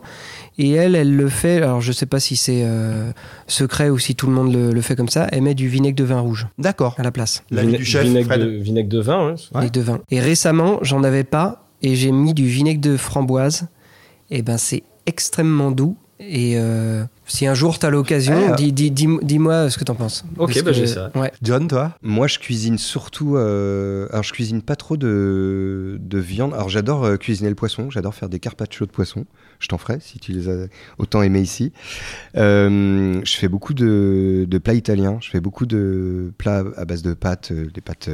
Et 0.58 0.72
elle, 0.72 0.94
elle 0.94 1.16
le 1.16 1.28
fait, 1.30 1.56
alors 1.56 1.80
je 1.80 1.90
sais 1.90 2.04
pas 2.06 2.20
si 2.20 2.36
c'est 2.36 2.62
euh, 2.64 3.12
secret 3.46 3.88
ou 3.88 3.98
si 3.98 4.14
tout 4.14 4.26
le 4.26 4.32
monde 4.32 4.52
le, 4.52 4.72
le 4.72 4.80
fait 4.82 4.94
comme 4.94 5.08
ça, 5.08 5.26
elle 5.32 5.40
met 5.42 5.54
du 5.54 5.68
vinaigre 5.68 5.96
de 5.96 6.04
vin 6.04 6.20
rouge 6.20 6.46
D'accord. 6.58 6.94
à 6.98 7.02
la 7.02 7.10
place. 7.10 7.42
Vina- 7.50 7.78
du 7.78 7.84
chef, 7.84 8.02
vinaigre, 8.04 8.26
Fred. 8.26 8.40
de, 8.42 8.46
vinaigre 8.58 8.88
de 8.90 9.00
vin. 9.00 9.28
hein. 9.28 9.34
Ouais. 9.54 9.60
Vinaigre 9.60 9.72
de 9.72 9.80
vin. 9.80 10.00
Et 10.10 10.20
récemment, 10.20 10.78
j'en 10.82 11.02
avais 11.02 11.24
pas 11.24 11.66
et 11.82 11.94
j'ai 11.96 12.12
mis 12.12 12.34
du 12.34 12.46
vinaigre 12.46 12.80
de 12.82 12.96
framboise. 12.98 13.68
Et 14.30 14.42
ben 14.42 14.58
c'est 14.58 14.82
extrêmement 15.06 15.70
doux. 15.70 15.96
Et 16.20 16.54
euh, 16.58 17.04
si 17.30 17.46
un 17.46 17.54
jour 17.54 17.78
tu 17.78 17.86
as 17.86 17.90
l'occasion, 17.90 18.50
Ouais, 18.50 18.56
dis- 18.56 18.72
dis- 18.72 18.90
dis- 18.90 19.18
dis-moi 19.22 19.70
ce 19.70 19.78
que 19.78 19.84
t'en 19.84 19.94
penses. 19.94 20.24
Ok, 20.36 20.48
Parce 20.52 20.62
bah, 20.62 20.70
que- 20.72 20.76
j'essaierai. 20.76 21.10
Ouais. 21.14 21.32
John, 21.42 21.68
toi 21.68 21.96
Moi, 22.02 22.26
je 22.26 22.38
cuisine 22.38 22.76
surtout. 22.76 23.36
euh, 23.36 24.08
alors, 24.10 24.22
je 24.24 24.32
cuisine 24.32 24.62
pas 24.62 24.76
trop 24.76 24.96
de, 24.96 25.96
de 26.00 26.18
viande. 26.18 26.52
Alors, 26.54 26.68
j'adore 26.68 27.04
euh, 27.04 27.16
cuisiner 27.16 27.48
le 27.48 27.54
poisson. 27.54 27.88
J'adore 27.90 28.14
faire 28.14 28.28
des 28.28 28.40
carpaccio 28.40 28.84
de 28.84 28.90
poisson. 28.90 29.24
Je 29.60 29.68
t'en 29.68 29.78
ferai 29.78 29.98
si 30.00 30.18
tu 30.18 30.32
les 30.32 30.48
as 30.48 30.66
autant 30.98 31.22
aimés 31.22 31.40
ici. 31.42 31.72
Euh, 32.36 33.20
je 33.24 33.36
fais 33.36 33.48
beaucoup 33.48 33.74
de, 33.74 34.46
de 34.48 34.58
plats 34.58 34.74
italiens. 34.74 35.18
Je 35.20 35.30
fais 35.30 35.40
beaucoup 35.40 35.66
de 35.66 36.32
plats 36.38 36.64
à 36.76 36.84
base 36.84 37.02
de 37.02 37.14
pâtes, 37.14 37.50
euh, 37.52 37.66
des 37.72 37.80
pâtes 37.80 38.08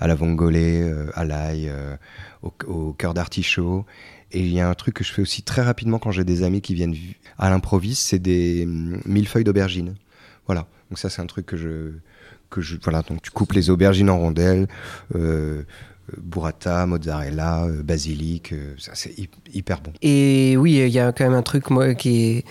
à 0.00 0.06
la 0.06 0.14
vongole, 0.14 0.54
euh, 0.56 1.06
à 1.14 1.24
l'ail, 1.24 1.68
euh, 1.68 1.96
au, 2.42 2.52
au 2.66 2.92
cœur 2.92 3.14
d'artichaut. 3.14 3.84
Et 4.32 4.40
il 4.40 4.52
y 4.52 4.60
a 4.60 4.68
un 4.68 4.74
truc 4.74 4.94
que 4.94 5.04
je 5.04 5.12
fais 5.12 5.22
aussi 5.22 5.42
très 5.42 5.62
rapidement 5.62 5.98
quand 5.98 6.12
j'ai 6.12 6.24
des 6.24 6.42
amis 6.42 6.60
qui 6.60 6.74
viennent 6.74 6.92
vi- 6.94 7.16
à 7.38 7.50
l'improviste, 7.50 8.02
c'est 8.02 8.18
des 8.20 8.64
hum, 8.64 9.00
millefeuilles 9.04 9.44
d'aubergine. 9.44 9.94
Voilà. 10.46 10.66
Donc 10.90 10.98
ça, 10.98 11.10
c'est 11.10 11.20
un 11.22 11.26
truc 11.26 11.46
que 11.46 11.56
je 11.56 11.92
que 12.50 12.60
je 12.60 12.76
voilà. 12.82 13.02
Donc 13.02 13.22
tu 13.22 13.30
coupes 13.30 13.52
les 13.52 13.70
aubergines 13.70 14.10
en 14.10 14.18
rondelles, 14.18 14.66
euh, 15.14 15.62
euh, 15.62 15.62
burrata, 16.20 16.84
mozzarella, 16.86 17.64
euh, 17.66 17.82
basilic. 17.82 18.54
ça 18.78 18.92
c'est 18.94 19.16
hy- 19.18 19.28
hyper 19.52 19.80
bon. 19.80 19.92
Et 20.02 20.56
oui, 20.56 20.74
il 20.84 20.88
y 20.92 20.98
a 20.98 21.12
quand 21.12 21.24
même 21.24 21.34
un 21.34 21.42
truc 21.42 21.70
moi 21.70 21.94
qui 21.94 22.22
est 22.38 22.44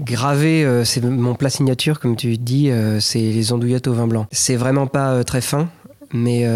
gravé, 0.00 0.82
c'est 0.84 1.02
mon 1.02 1.34
plat 1.34 1.48
signature, 1.48 2.00
comme 2.00 2.16
tu 2.16 2.36
dis, 2.36 2.70
c'est 3.00 3.18
les 3.18 3.52
andouillettes 3.52 3.86
au 3.86 3.94
vin 3.94 4.06
blanc. 4.06 4.26
C'est 4.30 4.56
vraiment 4.56 4.86
pas 4.86 5.24
très 5.24 5.40
fin, 5.40 5.70
mais 6.12 6.46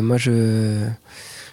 moi 0.00 0.16
je 0.16 0.86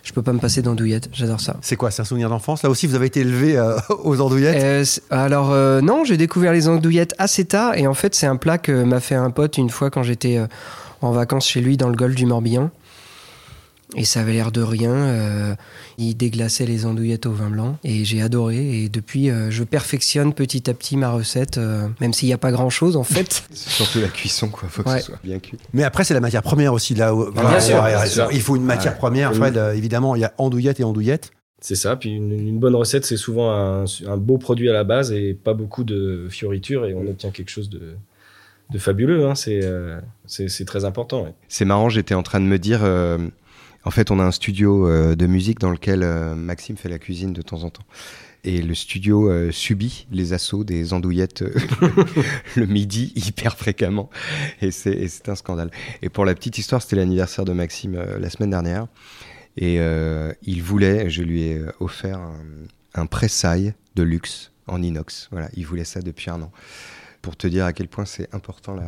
je 0.05 0.13
peux 0.13 0.21
pas 0.21 0.33
me 0.33 0.39
passer 0.39 0.61
d'andouillettes, 0.61 1.09
j'adore 1.11 1.41
ça. 1.41 1.57
C'est 1.61 1.75
quoi 1.75 1.89
C'est 1.89 2.03
un 2.03 2.05
souvenir 2.05 2.29
d'enfance? 2.29 2.61
Là 2.61 2.69
aussi, 2.69 2.85
vous 2.85 2.93
avez 2.93 3.07
été 3.07 3.21
élevé 3.21 3.57
euh, 3.57 3.75
aux 4.03 4.21
andouillettes? 4.21 4.63
Euh, 4.63 4.85
alors 5.09 5.51
euh, 5.51 5.81
non, 5.81 6.03
j'ai 6.05 6.15
découvert 6.15 6.53
les 6.53 6.67
andouillettes 6.67 7.15
assez 7.17 7.43
tard 7.43 7.75
et 7.75 7.87
en 7.87 7.95
fait 7.95 8.13
c'est 8.13 8.27
un 8.27 8.35
plat 8.35 8.59
que 8.59 8.83
m'a 8.83 8.99
fait 8.99 9.15
un 9.15 9.31
pote 9.31 9.57
une 9.57 9.71
fois 9.71 9.89
quand 9.89 10.03
j'étais 10.03 10.39
en 11.01 11.11
vacances 11.11 11.47
chez 11.47 11.59
lui 11.59 11.75
dans 11.75 11.89
le 11.89 11.95
golfe 11.95 12.15
du 12.15 12.27
Morbihan. 12.27 12.69
Et 13.97 14.03
ça 14.05 14.21
avait 14.21 14.33
l'air 14.33 14.51
de 14.51 14.61
rien. 14.61 14.91
euh, 14.93 15.55
il 15.97 16.15
déglaçait 16.15 16.65
les 16.65 16.85
andouillettes 16.85 17.25
au 17.25 17.31
vin 17.31 17.49
blanc 17.49 17.77
et 17.85 18.03
j'ai 18.03 18.21
adoré. 18.21 18.83
Et 18.83 18.89
depuis, 18.89 19.29
euh, 19.29 19.49
je 19.51 19.63
perfectionne 19.63 20.33
petit 20.33 20.69
à 20.69 20.73
petit 20.73 20.97
ma 20.97 21.09
recette, 21.11 21.57
euh, 21.57 21.87
même 22.01 22.11
s'il 22.11 22.27
n'y 22.27 22.33
a 22.33 22.37
pas 22.37 22.51
grand 22.51 22.69
chose 22.69 22.97
en 22.97 23.03
fait. 23.03 23.43
C'est 23.51 23.69
surtout 23.69 23.99
la 24.01 24.09
cuisson, 24.09 24.49
quoi. 24.49 24.67
Faut 24.67 24.83
que 24.83 24.89
Ouais. 24.89 24.99
ce 24.99 25.05
soit 25.05 25.19
bien 25.23 25.39
cuit. 25.39 25.57
Mais 25.73 25.83
après, 25.83 26.03
c'est 26.03 26.13
la 26.13 26.19
matière 26.19 26.43
première 26.43 26.73
aussi. 26.73 26.93
Là, 26.95 27.15
où- 27.15 27.31
bien 27.31 27.59
sûr, 27.61 27.75
ouais, 27.81 27.91
bien 27.91 27.99
ouais, 28.01 28.07
sûr. 28.07 28.27
Il 28.33 28.41
faut 28.41 28.55
une 28.57 28.65
matière 28.65 28.93
Ouais. 28.93 28.97
première. 28.99 29.33
Fred, 29.33 29.55
euh, 29.57 29.73
évidemment, 29.73 30.15
il 30.15 30.21
y 30.21 30.25
a 30.25 30.33
andouillette 30.37 30.79
et 30.79 30.83
andouillette. 30.83 31.31
C'est 31.61 31.75
ça. 31.75 31.95
Puis 31.95 32.09
une, 32.11 32.31
une 32.33 32.59
bonne 32.59 32.75
recette, 32.75 33.05
c'est 33.05 33.17
souvent 33.17 33.51
un, 33.51 33.85
un 34.07 34.17
beau 34.17 34.37
produit 34.37 34.69
à 34.69 34.73
la 34.73 34.83
base 34.83 35.11
et 35.13 35.33
pas 35.33 35.53
beaucoup 35.53 35.83
de 35.85 36.27
fioritures 36.29 36.85
et 36.85 36.93
on 36.93 37.07
obtient 37.07 37.31
quelque 37.31 37.49
chose 37.49 37.69
de, 37.69 37.95
de 38.71 38.77
fabuleux. 38.77 39.25
hein. 39.25 39.35
C'est 39.35 39.61
euh, 39.63 39.99
très 40.67 40.83
important. 40.85 41.23
ouais. 41.23 41.33
C'est 41.47 41.65
marrant, 41.65 41.87
j'étais 41.89 42.13
en 42.13 42.23
train 42.23 42.41
de 42.41 42.45
me 42.45 42.59
dire. 42.59 42.81
En 43.85 43.91
fait, 43.91 44.09
on 44.09 44.19
a 44.19 44.23
un 44.23 44.31
studio 44.31 44.87
euh, 44.87 45.15
de 45.15 45.27
musique 45.27 45.59
dans 45.59 45.69
lequel 45.69 46.01
euh, 46.01 46.33
Maxime 46.33 46.75
fait 46.75 46.89
la 46.89 46.97
cuisine 46.97 47.33
de 47.33 47.41
temps 47.43 47.63
en 47.63 47.69
temps. 47.69 47.85
Et 48.43 48.61
le 48.61 48.73
studio 48.73 49.29
euh, 49.29 49.51
subit 49.51 50.07
les 50.11 50.33
assauts 50.33 50.63
des 50.63 50.93
andouillettes 50.93 51.43
le 52.55 52.65
midi 52.65 53.13
hyper 53.15 53.55
fréquemment. 53.57 54.09
Et 54.61 54.71
c'est 54.71 55.29
un 55.29 55.35
scandale. 55.35 55.69
Et 56.01 56.09
pour 56.09 56.25
la 56.25 56.33
petite 56.33 56.57
histoire, 56.57 56.81
c'était 56.81 56.95
l'anniversaire 56.95 57.45
de 57.45 57.53
Maxime 57.53 58.03
la 58.19 58.29
semaine 58.29 58.49
dernière. 58.49 58.87
Et 59.57 59.79
il 60.43 60.61
voulait, 60.61 61.09
je 61.09 61.23
lui 61.23 61.43
ai 61.43 61.61
offert 61.79 62.19
un, 62.19 62.35
un 62.93 63.05
pressail 63.05 63.73
de 63.95 64.03
luxe 64.03 64.51
en 64.67 64.81
inox. 64.81 65.29
Voilà, 65.31 65.49
il 65.55 65.65
voulait 65.65 65.85
ça 65.85 66.01
depuis 66.01 66.29
un 66.29 66.41
an. 66.41 66.51
Pour 67.25 67.35
te 67.35 67.47
dire 67.47 67.65
à 67.65 67.73
quel 67.73 67.87
point 67.87 68.05
c'est 68.05 68.29
important 68.35 68.75
la, 68.75 68.83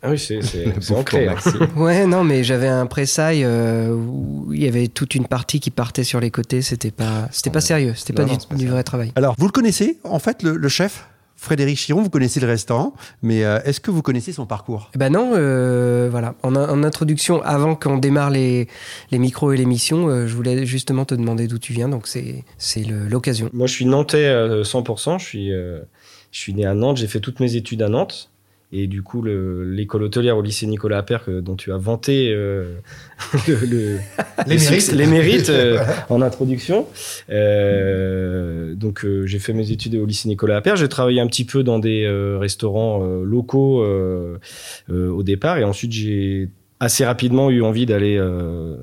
Ah 0.00 0.10
oui, 0.10 0.18
c'est 0.18 0.38
ancré. 0.94 1.26
hein. 1.26 1.34
Ouais, 1.76 2.06
non, 2.06 2.22
mais 2.22 2.44
j'avais 2.44 2.68
un 2.68 2.86
pressail 2.86 3.42
euh, 3.42 3.90
où 3.92 4.52
il 4.54 4.62
y 4.62 4.68
avait 4.68 4.86
toute 4.86 5.16
une 5.16 5.26
partie 5.26 5.58
qui 5.58 5.72
partait 5.72 6.04
sur 6.04 6.20
les 6.20 6.30
côtés. 6.30 6.62
C'était 6.62 6.92
pas, 6.92 7.28
c'était 7.32 7.50
pas 7.50 7.60
sérieux. 7.60 7.94
C'était 7.96 8.12
pas 8.12 8.24
Non, 8.24 8.34
du, 8.36 8.46
pas 8.46 8.54
du 8.54 8.68
vrai 8.68 8.84
travail. 8.84 9.10
Alors, 9.16 9.34
vous 9.38 9.46
le 9.46 9.50
connaissez, 9.52 9.98
en 10.04 10.20
fait, 10.20 10.44
le, 10.44 10.56
le 10.56 10.68
chef 10.68 11.08
Frédéric 11.34 11.78
Chiron, 11.78 12.02
vous 12.02 12.10
connaissez 12.10 12.38
le 12.38 12.46
restaurant, 12.46 12.92
mais 13.22 13.44
euh, 13.44 13.58
est-ce 13.64 13.80
que 13.80 13.90
vous 13.90 14.02
connaissez 14.02 14.30
son 14.30 14.44
parcours? 14.44 14.90
Eh 14.94 14.98
Ben 14.98 15.10
non, 15.10 15.32
euh, 15.34 16.06
voilà. 16.10 16.34
En, 16.42 16.54
en 16.54 16.84
introduction, 16.84 17.40
avant 17.42 17.74
qu'on 17.76 17.96
démarre 17.96 18.28
les, 18.28 18.68
les 19.10 19.18
micros 19.18 19.50
et 19.50 19.56
l'émission, 19.56 20.08
euh, 20.10 20.26
je 20.26 20.34
voulais 20.36 20.66
justement 20.66 21.06
te 21.06 21.14
demander 21.14 21.46
d'où 21.48 21.58
tu 21.58 21.72
viens, 21.72 21.88
donc 21.88 22.06
c'est 22.08 22.44
l'occasion. 23.08 23.48
Moi, 23.54 23.66
je 23.66 23.72
suis 23.72 23.86
nantais 23.86 24.26
euh, 24.26 24.62
100%. 24.64 25.18
Je 25.18 25.24
suis, 25.24 25.50
euh, 25.50 25.80
je 26.32 26.38
suis 26.38 26.54
né 26.54 26.64
à 26.66 26.74
Nantes. 26.74 26.96
J'ai 26.98 27.06
fait 27.08 27.20
toutes 27.20 27.40
mes 27.40 27.56
études 27.56 27.82
à 27.82 27.88
Nantes. 27.88 28.30
Et 28.72 28.86
du 28.86 29.02
coup, 29.02 29.20
le- 29.20 29.64
l'école 29.64 30.04
hôtelière 30.04 30.36
au 30.36 30.42
lycée 30.42 30.64
Nicolas 30.68 30.98
Appert, 30.98 31.24
que- 31.24 31.40
dont 31.40 31.56
tu 31.56 31.72
as 31.72 31.76
vanté 31.76 32.32
euh, 32.32 32.74
le, 33.48 33.54
le- 33.66 33.96
Les 34.46 34.54
le 34.54 34.60
mérites. 34.60 34.60
succès- 34.60 34.94
les 34.94 35.06
mérites, 35.06 35.48
euh, 35.50 35.78
en 36.08 36.22
introduction. 36.22 36.86
Euh, 37.30 38.74
donc, 38.74 39.04
euh, 39.04 39.26
j'ai 39.26 39.38
fait 39.38 39.52
mes 39.52 39.70
études 39.72 39.96
au 39.96 40.06
lycée 40.06 40.28
Nicolas 40.28 40.56
Appert. 40.56 40.76
J'ai 40.76 40.88
travaillé 40.88 41.20
un 41.20 41.26
petit 41.26 41.44
peu 41.44 41.62
dans 41.62 41.78
des 41.78 42.04
euh, 42.04 42.38
restaurants 42.38 43.02
euh, 43.04 43.24
locaux 43.24 43.82
euh, 43.82 44.38
euh, 44.90 45.10
au 45.10 45.22
départ. 45.22 45.58
Et 45.58 45.64
ensuite, 45.64 45.92
j'ai 45.92 46.48
assez 46.78 47.04
rapidement 47.04 47.50
eu 47.50 47.62
envie 47.62 47.86
d'aller 47.86 48.16
euh, 48.18 48.76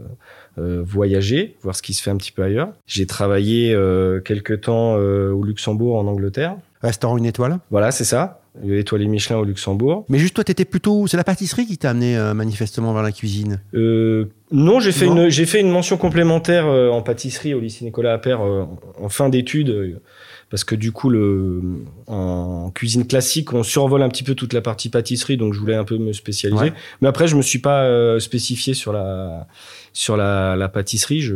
euh, 0.59 0.81
voyager, 0.85 1.55
voir 1.61 1.75
ce 1.75 1.81
qui 1.81 1.93
se 1.93 2.01
fait 2.03 2.11
un 2.11 2.17
petit 2.17 2.31
peu 2.31 2.43
ailleurs. 2.43 2.69
J'ai 2.87 3.05
travaillé 3.05 3.73
euh, 3.73 4.19
quelques 4.19 4.61
temps 4.61 4.95
euh, 4.97 5.31
au 5.31 5.43
Luxembourg, 5.43 5.95
en 5.95 6.07
Angleterre. 6.07 6.57
Restaurant 6.81 7.17
une 7.17 7.25
étoile 7.25 7.59
Voilà, 7.71 7.91
c'est 7.91 8.03
ça. 8.03 8.41
Étoilé 8.67 9.07
Michelin 9.07 9.37
au 9.37 9.43
Luxembourg. 9.43 10.05
Mais 10.09 10.17
juste 10.17 10.33
toi, 10.33 10.43
t'étais 10.43 10.65
plutôt. 10.65 11.05
C'est 11.05 11.17
la 11.17 11.23
pâtisserie 11.23 11.67
qui 11.67 11.77
t'a 11.77 11.91
amené 11.91 12.17
euh, 12.17 12.33
manifestement 12.33 12.91
vers 12.91 13.03
la 13.03 13.11
cuisine? 13.11 13.61
Euh, 13.75 14.25
non, 14.51 14.79
j'ai 14.79 14.91
fait 14.91 15.05
Non. 15.05 15.23
une 15.25 15.29
j'ai 15.29 15.45
fait 15.45 15.59
une 15.59 15.69
mention 15.69 15.97
complémentaire 15.97 16.65
euh, 16.65 16.89
en 16.89 17.03
pâtisserie 17.03 17.53
au 17.53 17.59
lycée 17.59 17.85
Nicolas 17.85 18.13
Appert 18.13 18.41
en 18.41 19.09
fin 19.09 19.29
d'études 19.29 19.99
parce 20.49 20.63
que 20.63 20.73
du 20.75 20.91
coup 20.91 21.09
le 21.09 21.61
en 22.07 22.71
cuisine 22.73 23.05
classique 23.05 23.53
on 23.53 23.61
survole 23.63 24.01
un 24.01 24.09
petit 24.09 24.23
peu 24.23 24.33
toute 24.33 24.53
la 24.53 24.61
partie 24.61 24.89
pâtisserie 24.89 25.35
donc 25.37 25.53
je 25.53 25.59
voulais 25.59 25.75
un 25.75 25.83
peu 25.83 25.97
me 25.99 26.11
spécialiser. 26.13 26.63
Ouais. 26.63 26.73
Mais 27.01 27.07
après 27.09 27.27
je 27.27 27.35
me 27.35 27.41
suis 27.43 27.59
pas 27.59 28.19
spécifié 28.19 28.73
sur 28.73 28.91
la 28.93 29.45
sur 29.93 30.15
la, 30.17 30.55
la 30.55 30.69
pâtisserie, 30.69 31.21
je 31.21 31.35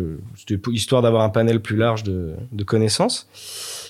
histoire 0.71 1.01
d'avoir 1.01 1.23
un 1.23 1.29
panel 1.29 1.59
plus 1.61 1.75
large 1.77 2.03
de, 2.03 2.33
de 2.51 2.63
connaissances. 2.63 3.27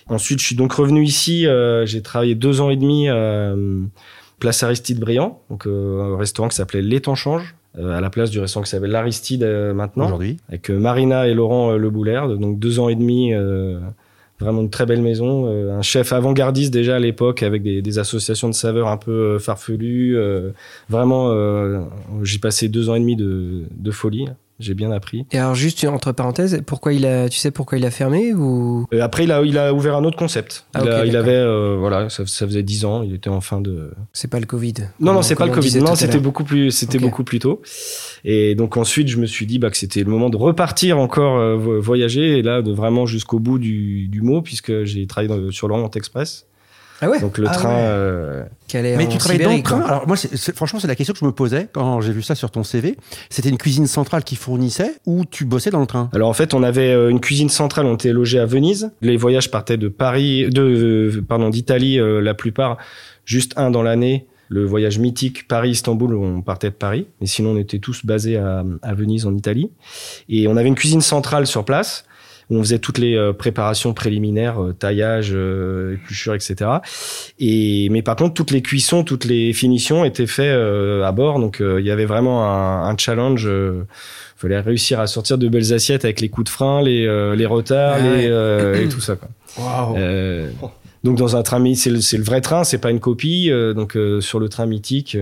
Ensuite, 0.08 0.39
je 0.39 0.46
suis 0.46 0.55
donc 0.55 0.74
revenu 0.74 1.03
ici. 1.03 1.46
euh, 1.48 1.86
j'ai 1.86 2.01
travaillé 2.01 2.36
deux 2.36 2.62
ans 2.62 2.70
et 2.70 2.75
demi 2.77 3.08
euh, 3.10 3.81
place 4.39 4.63
Aristide 4.63 5.00
Briand, 5.00 5.41
donc 5.50 5.67
euh, 5.67 6.15
un 6.15 6.17
restaurant 6.17 6.50
qui 6.50 6.55
s'appelait 6.55 6.81
L'Étang 6.81 7.15
Change, 7.15 7.55
euh, 7.77 7.98
à 7.98 8.01
la 8.01 8.10
place 8.10 8.29
du 8.31 8.39
restaurant 8.39 8.63
qui 8.63 8.70
s'appelle 8.72 8.91
l'Aristide 8.91 9.43
euh, 9.43 9.74
maintenant, 9.74 10.08
Aujourd'hui. 10.08 10.38
avec 10.50 10.70
euh, 10.70 10.77
Marina 10.79 11.27
et 11.27 11.34
Laurent 11.34 11.72
Le 11.74 11.89
Boulaire. 11.89 12.27
Donc 12.27 12.60
deux 12.60 12.79
ans 12.79 12.89
et 12.89 12.96
demi, 12.96 13.34
euh, 13.34 13.79
vraiment 14.39 14.62
une 14.62 14.70
très 14.72 14.86
belle 14.88 15.01
maison. 15.03 15.46
euh, 15.48 15.77
un 15.77 15.81
chef 15.84 16.12
avant-gardiste 16.12 16.74
déjà 16.74 16.96
à 16.96 17.00
l'époque, 17.00 17.43
avec 17.43 17.62
des, 17.63 17.81
des 17.81 18.00
associations 18.00 18.50
de 18.50 18.53
saveurs 18.55 18.88
un 18.88 18.98
peu 18.98 19.38
farfelues. 19.39 20.17
euh, 20.17 20.50
vraiment, 20.89 21.29
euh, 21.29 21.81
j'ai 22.24 22.39
passé 22.39 22.67
deux 22.67 22.89
ans 22.89 22.96
et 22.96 23.00
demi 23.00 23.15
de, 23.15 23.63
de 23.72 23.91
folie. 23.91 24.25
J'ai 24.62 24.74
bien 24.74 24.91
appris. 24.91 25.25
Et 25.32 25.38
alors 25.39 25.56
juste 25.56 25.84
entre 25.86 26.12
parenthèses, 26.12 26.62
pourquoi 26.65 26.94
il 26.94 27.06
a, 27.06 27.27
tu 27.30 27.38
sais 27.39 27.51
pourquoi 27.51 27.77
il 27.77 27.86
a 27.86 27.91
fermé 27.91 28.34
ou? 28.34 28.86
Euh, 28.94 29.01
après, 29.01 29.24
il 29.25 29.32
a, 29.32 29.41
il 29.41 29.58
a 29.58 29.74
ouvert 29.74 29.96
un 29.96 30.03
autre 30.03 30.18
concept. 30.18 30.65
Ah, 30.74 30.82
il, 31.06 31.15
a- 31.15 31.20
avait, 31.20 31.32
euh, 31.36 31.75
voilà, 31.80 32.10
ça, 32.10 32.25
ça 32.25 32.46
faisait 32.46 32.63
dix 32.63 32.86
ans. 32.86 33.01
Il 33.03 33.13
était 33.13 33.30
en 33.30 33.41
fin 33.41 33.60
de, 33.62 33.91
c'est 34.13 34.30
pas 34.30 34.39
le 34.39 34.46
Covid 34.46 34.74
Non, 35.00 35.13
non, 35.13 35.22
c'est 35.22 35.36
pas 35.36 35.46
le 35.48 35.51
Covid. 35.51 35.80
Non, 35.80 35.96
c'était 35.96 36.20
beaucoup 36.20 36.44
plus, 36.44 36.72
c'était 36.72 36.98
beaucoup 37.00 37.24
plus 37.24 37.39
tôt. 37.39 37.62
Et 38.24 38.56
donc 38.56 38.77
ensuite, 38.77 39.08
je 39.08 39.18
me 39.18 39.25
suis 39.25 39.46
dit 39.46 39.60
bah, 39.60 39.70
que 39.70 39.77
c'était 39.77 40.03
le 40.03 40.10
moment 40.12 40.30
de 40.30 40.38
repartir 40.38 41.00
encore 41.00 41.38
euh, 41.39 41.56
vo- 41.58 41.82
voyager 41.82 42.38
et 42.38 42.41
là 42.41 42.62
de 42.62 42.72
vraiment 42.72 43.06
jusqu'au 43.06 43.39
bout 43.39 43.58
du, 43.60 44.08
du 44.08 44.22
mot 44.22 44.41
puisque 44.41 44.84
j'ai 44.84 45.08
travaillé 45.08 45.27
dans- 45.34 45.51
sur 45.51 45.68
l'Orient 45.68 45.89
Express. 45.96 46.46
Ah 47.01 47.10
ouais. 47.10 47.20
Donc 47.20 47.38
le 47.38 47.48
Ah 47.50 47.53
train. 47.53 47.70
ouais. 47.70 47.75
euh, 47.79 48.43
Mais 48.74 49.08
tu 49.08 49.17
travaillais 49.17 49.43
dans 49.43 49.51
le 49.55 49.62
train. 49.63 49.81
Alors 49.81 50.08
moi, 50.08 50.15
franchement, 50.55 50.79
c'est 50.79 50.88
la 50.88 50.96
question 50.96 51.13
que 51.13 51.20
je 51.20 51.25
me 51.25 51.31
posais 51.31 51.67
quand 51.72 52.00
j'ai 52.01 52.12
vu 52.13 52.22
ça 52.22 52.36
sur 52.36 52.51
ton 52.51 52.63
CV. 52.63 52.96
C'était 53.29 53.50
une 53.50 53.58
cuisine 53.58 53.88
centrale 53.88 54.24
qui 54.24 54.36
fournissait 54.36 54.96
ou 55.05 55.25
tu 55.25 55.46
bossais 55.46 55.72
dans 55.72 55.79
le 55.81 55.88
train? 55.88 56.10
Alors 56.13 56.29
en 56.29 56.34
fait, 56.34 56.53
on 56.53 56.63
avait 56.63 56.91
euh, 56.93 57.10
une 57.10 57.20
cuisine 57.20 57.50
centrale. 57.50 57.86
On 57.88 57.96
était 57.96 58.13
logé 58.13 58.39
à 58.39 58.46
Venise. 58.46 58.91
Les 59.01 59.17
voyages 59.17 59.50
partaient 59.51 59.77
de 59.77 59.88
Paris, 59.88 60.48
de 60.50 60.62
euh, 61.17 61.22
pardon, 61.27 61.50
d'Italie 61.50 62.00
euh, 62.00 62.22
la 62.22 62.34
plupart, 62.34 62.77
juste 63.25 63.53
un 63.58 63.72
dans 63.72 63.84
l'année. 63.84 64.27
Le 64.50 64.65
voyage 64.65 65.00
mythique 65.00 65.48
Paris-Istanbul, 65.48 66.13
on 66.13 66.41
partait 66.41 66.70
de 66.70 66.75
Paris. 66.75 67.08
Mais 67.22 67.27
sinon, 67.27 67.51
on 67.51 67.58
était 67.58 67.79
tous 67.79 68.05
basés 68.05 68.36
à, 68.36 68.65
à 68.81 68.93
Venise 68.93 69.25
en 69.25 69.34
Italie. 69.34 69.72
Et 70.27 70.48
on 70.50 70.58
avait 70.58 70.67
une 70.67 70.75
cuisine 70.75 71.00
centrale 71.00 71.48
sur 71.48 71.63
place 71.63 72.03
où 72.51 72.58
on 72.58 72.62
faisait 72.62 72.77
toutes 72.77 73.00
les 73.00 73.15
euh, 73.15 73.34
préparations 73.34 73.93
préliminaires, 73.96 74.62
euh, 74.62 74.74
taillage, 74.74 75.31
euh, 75.34 75.96
épluchure, 75.96 76.36
etc. 76.36 76.70
Et 77.39 77.88
mais 77.89 78.03
par 78.03 78.15
contre, 78.15 78.36
toutes 78.36 78.51
les 78.51 78.62
cuissons, 78.62 79.03
toutes 79.03 79.25
les 79.25 79.53
finitions 79.53 80.05
étaient 80.05 80.27
faites 80.27 80.46
euh, 80.53 81.03
à 81.03 81.12
bord. 81.12 81.39
Donc 81.39 81.62
euh, 81.62 81.79
il 81.79 81.88
y 81.88 81.91
avait 81.91 82.05
vraiment 82.05 82.46
un, 82.46 82.88
un 82.88 82.96
challenge. 82.98 83.48
euh, 83.48 83.86
fallait 84.36 84.60
réussir 84.60 85.00
à 85.00 85.05
sortir 85.08 85.38
de 85.38 85.48
belles 85.48 85.72
assiettes 85.72 86.03
avec 86.03 86.20
les 86.20 86.29
coups 86.29 86.46
de 86.46 86.50
frein, 86.50 86.81
les, 86.81 87.05
euh, 87.05 87.36
les 87.36 87.46
retards, 87.46 87.98
Ah 88.00 88.01
les, 88.01 88.27
euh, 88.27 88.84
et 88.84 88.89
tout 88.93 89.00
ça. 89.00 89.15
Quoi. 89.15 89.29
Waouh 89.58 89.96
Euh, 89.98 90.50
donc 91.03 91.17
dans 91.17 91.36
un 91.36 91.43
train, 91.43 91.63
c'est 91.75 91.89
le, 91.91 92.00
le 92.17 92.24
vrai 92.24 92.41
train, 92.41 92.63
c'est 92.63 92.79
pas 92.79 92.89
une 92.91 93.00
copie. 93.00 93.50
euh, 93.51 93.74
donc 93.74 93.96
euh, 93.96 94.20
sur 94.20 94.39
le 94.39 94.50
train 94.50 94.65
mythique, 94.65 95.15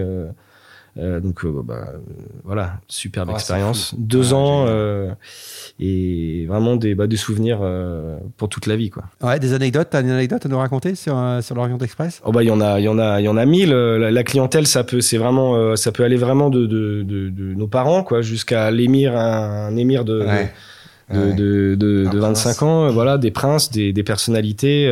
euh, 0.97 1.19
donc 1.19 1.45
euh, 1.45 1.61
bah, 1.63 1.89
euh, 1.93 1.97
voilà, 2.43 2.79
superbe 2.87 3.29
Ah, 3.31 3.35
expérience. 3.35 3.93
Deux 3.97 4.33
ans 4.33 4.65
euh, 4.67 5.11
et 5.79 6.45
vraiment 6.47 6.75
des, 6.75 6.95
bah, 6.95 7.07
des 7.07 7.15
souvenirs 7.17 7.59
pour 8.37 8.49
toute 8.49 8.65
la 8.67 8.75
vie, 8.75 8.89
quoi. 8.89 9.03
Ouais, 9.21 9.39
des 9.39 9.53
anecdotes. 9.53 9.87
T'as 9.91 10.01
une 10.01 10.09
anecdote 10.09 10.45
à 10.45 10.49
nous 10.49 10.57
raconter 10.57 10.95
sur, 10.95 11.15
sur 11.41 11.55
l'Orient 11.55 11.77
Express? 11.77 12.21
Oh 12.25 12.31
bah 12.31 12.43
il 12.43 12.47
y 12.47 12.51
en 12.51 12.61
a, 12.61 12.79
il 12.79 12.83
y 12.83 12.87
en 12.89 12.99
a, 12.99 13.19
il 13.21 13.25
y 13.25 13.27
en 13.29 13.37
a 13.37 13.45
mille. 13.45 13.71
La, 13.71 14.11
la 14.11 14.23
clientèle, 14.23 14.67
ça 14.67 14.83
peut, 14.83 15.01
c'est 15.01 15.17
vraiment, 15.17 15.75
ça 15.75 15.91
peut 15.91 16.03
aller 16.03 16.17
vraiment 16.17 16.49
de, 16.49 16.65
de, 16.65 17.03
de, 17.03 17.29
de 17.29 17.53
nos 17.53 17.67
parents, 17.67 18.03
quoi, 18.03 18.21
jusqu'à 18.21 18.71
l'émir, 18.71 19.15
un, 19.15 19.67
un 19.67 19.75
émir 19.77 20.05
de, 20.05 20.19
Ouais. 20.19 20.51
de, 21.11 21.19
Ouais. 21.19 21.33
de, 21.33 21.75
de, 21.75 22.05
Un 22.07 22.09
de 22.11 22.19
25 22.19 22.43
prince. 22.43 22.61
ans, 22.61 22.89
voilà, 22.91 23.17
des 23.17 23.31
princes, 23.31 23.71
des, 23.71 23.93
des 23.93 24.03
personnalités. 24.03 24.87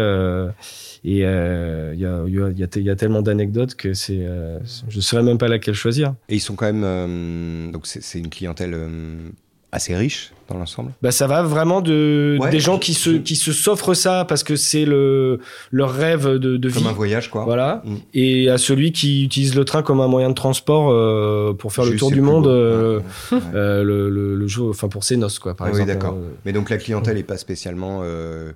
Et 1.10 1.12
il 1.14 1.18
y, 1.20 1.26
a, 1.26 1.94
il 1.94 2.00
y, 2.00 2.06
a, 2.06 2.50
il 2.50 2.60
y 2.60 2.64
a 2.64 2.68
te- 2.68 2.80
il 2.80 2.86
y 2.86 2.90
a 2.90 2.96
tellement 2.96 3.22
d'anecdotes 3.22 3.76
que 3.76 3.94
c'est, 3.94 4.20
euh, 4.22 4.60
je 4.90 5.00
saurais 5.00 5.24
même 5.24 5.38
pas 5.38 5.48
laquelle 5.48 5.74
choisir. 5.76 6.14
Et 6.30 6.36
ils 6.36 6.40
sont 6.42 6.56
quand 6.56 6.66
même. 6.66 6.84
euh, 6.84 7.72
donc, 7.72 7.88
c'est 7.88 8.20
une 8.20 8.30
clientèle 8.30 8.74
euh, 8.74 9.30
assez 9.72 9.96
riche 9.96 10.32
dans 10.50 10.58
l'ensemble? 10.58 10.92
Bah 11.02 11.12
ça 11.12 11.28
va 11.28 11.44
vraiment 11.44 11.82
de 11.82 12.38
Ouais, 12.40 12.50
des 12.50 12.60
gens 12.62 12.78
qui 12.80 12.94
se 12.94 13.12
je- 13.14 13.18
qui 13.18 13.36
se 13.36 13.52
s'offrent 13.52 13.94
ça 13.94 14.26
parce 14.28 14.44
que 14.44 14.56
c'est 14.56 14.86
le 14.86 15.40
leur 15.72 15.92
rêve 15.94 16.26
de, 16.38 16.56
de 16.58 16.68
vie. 16.70 16.74
Comme 16.76 16.88
un 16.88 16.94
voyage, 16.94 17.30
quoi. 17.30 17.44
Voilà. 17.44 17.82
Mm. 17.86 17.96
Et 18.14 18.50
à 18.50 18.58
celui 18.58 18.92
qui 18.94 19.26
utilise 19.26 19.56
le 19.56 19.66
train 19.66 19.84
comme 19.84 20.00
un 20.02 20.08
moyen 20.08 20.30
de 20.30 20.36
transport 20.36 20.90
euh, 20.90 21.54
pour 21.54 21.74
faire 21.74 21.84
le 21.86 21.96
tour 21.98 22.12
du 22.12 22.22
monde 22.22 22.46
beau. 22.46 22.50
euh, 22.50 23.00
Ouais, 23.32 23.38
ouais. 23.38 23.44
euh, 23.56 23.84
le, 23.84 24.10
le, 24.10 24.36
le 24.36 24.48
jour, 24.48 24.70
enfin 24.70 24.88
pour 24.88 25.04
ses 25.04 25.18
noces 25.18 25.40
quoi, 25.40 25.54
par 25.54 25.68
Ah 25.68 25.72
oui, 25.74 25.82
exemple. 25.82 26.00
d'accord. 26.00 26.18
Mais 26.46 26.54
donc 26.54 26.70
la 26.70 26.78
clientèle 26.78 27.18
est 27.18 27.24
pas 27.24 27.38
spécialement 27.38 28.00
euh, 28.04 28.54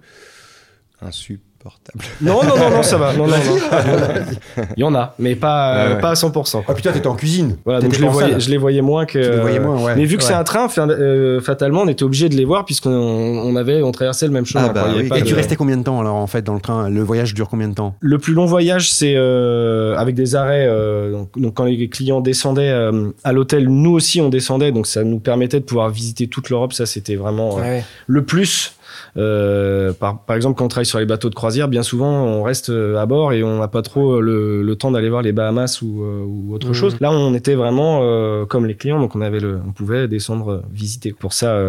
insupportable. 1.65 2.03
Non, 2.21 2.43
non, 2.43 2.57
non, 2.57 2.69
non, 2.69 2.83
ça 2.83 2.97
va. 2.97 3.13
Non, 3.13 3.27
non, 3.27 3.35
non. 3.37 4.65
Il 4.77 4.81
y 4.81 4.83
en 4.83 4.93
a, 4.95 5.15
mais 5.19 5.35
pas, 5.35 5.73
Ouais, 5.75 5.79
euh, 5.91 5.95
ouais. 5.95 6.01
pas 6.01 6.09
à 6.11 6.13
100%. 6.13 6.63
Ah 6.67 6.73
putain, 6.73 6.91
t'étais 6.91 7.07
en 7.07 7.15
cuisine. 7.15 7.57
Voilà, 7.65 7.81
donc 7.81 7.93
je 7.93 8.01
les, 8.01 8.07
voyais, 8.07 8.31
salle. 8.31 8.41
je 8.41 8.49
les 8.49 8.57
voyais 8.57 8.81
moins 8.81 9.05
que. 9.05 9.19
Tu 9.19 9.29
les 9.31 9.39
voyais 9.39 9.59
moins, 9.59 9.81
ouais. 9.83 9.95
Mais 9.95 10.05
vu 10.05 10.17
que 10.17 10.23
c'est 10.23 10.33
un 10.33 10.43
train, 10.43 10.67
euh, 10.77 11.41
fatalement, 11.41 11.81
on 11.81 11.87
était 11.87 12.03
obligé 12.03 12.29
de 12.29 12.35
les 12.35 12.45
voir 12.45 12.65
puisqu'on 12.65 12.89
on 12.91 13.55
avait, 13.55 13.81
on 13.81 13.91
traversait 13.91 14.25
le 14.27 14.33
même 14.33 14.45
chemin. 14.45 14.65
Ah 14.69 14.73
bah 14.73 14.85
oui. 14.95 15.09
Et 15.15 15.21
de- 15.21 15.25
tu 15.25 15.33
restais 15.33 15.55
combien 15.55 15.77
de 15.77 15.83
temps 15.83 15.99
alors 15.99 16.15
en 16.15 16.27
fait 16.27 16.41
dans 16.43 16.53
le 16.53 16.61
train? 16.61 16.89
Le 16.89 17.01
voyage 17.01 17.33
dure 17.33 17.49
combien 17.49 17.67
de 17.67 17.73
temps? 17.75 17.95
Le 17.99 18.17
plus 18.17 18.33
long 18.33 18.45
voyage, 18.45 18.91
c'est 18.91 19.13
euh, 19.15 19.95
avec 19.97 20.15
des 20.15 20.35
arrêts. 20.35 20.65
euh, 20.67 21.11
donc, 21.11 21.29
donc 21.37 21.53
quand 21.55 21.65
les 21.65 21.89
clients 21.89 22.21
descendaient 22.21 22.69
euh, 22.71 23.09
à 23.23 23.31
l'hôtel, 23.33 23.67
nous 23.69 23.91
aussi 23.91 24.21
on 24.21 24.29
descendait, 24.29 24.71
donc 24.71 24.87
ça 24.87 25.03
nous 25.03 25.19
permettait 25.19 25.59
de 25.59 25.65
pouvoir 25.65 25.89
visiter 25.89 26.27
toute 26.27 26.49
l'Europe. 26.49 26.73
Ça, 26.73 26.85
c'était 26.85 27.15
vraiment 27.15 27.57
euh, 27.57 27.61
Ouais. 27.61 27.83
le 28.07 28.23
plus. 28.23 28.73
Euh, 29.17 29.91
par, 29.91 30.23
par 30.23 30.35
exemple, 30.37 30.57
quand 30.57 30.63
on 30.65 30.67
travaille 30.69 30.85
sur 30.85 30.99
les 30.99 31.05
bateaux 31.05 31.29
de 31.29 31.35
croisière, 31.35 31.67
bien 31.67 31.83
souvent 31.83 32.23
on 32.23 32.43
reste 32.43 32.69
euh, 32.69 32.95
à 32.97 33.05
bord 33.05 33.33
et 33.33 33.43
on 33.43 33.59
n'a 33.59 33.67
pas 33.67 33.81
trop 33.81 34.13
euh, 34.13 34.21
le, 34.21 34.63
le 34.63 34.75
temps 34.77 34.89
d'aller 34.91 35.09
voir 35.09 35.21
les 35.21 35.33
Bahamas 35.33 35.81
ou, 35.81 36.01
euh, 36.03 36.23
ou 36.25 36.53
autre 36.53 36.67
Mhm. 36.67 36.73
chose. 36.73 36.95
Là, 37.01 37.11
on 37.11 37.33
était 37.33 37.55
vraiment 37.55 37.99
euh, 38.03 38.45
comme 38.45 38.65
les 38.65 38.75
clients, 38.75 38.99
donc 39.01 39.13
on 39.15 39.21
avait 39.21 39.41
le, 39.41 39.59
on 39.67 39.73
pouvait 39.73 40.07
descendre 40.07 40.63
visiter. 40.71 41.11
Pour 41.11 41.33
ça, 41.33 41.59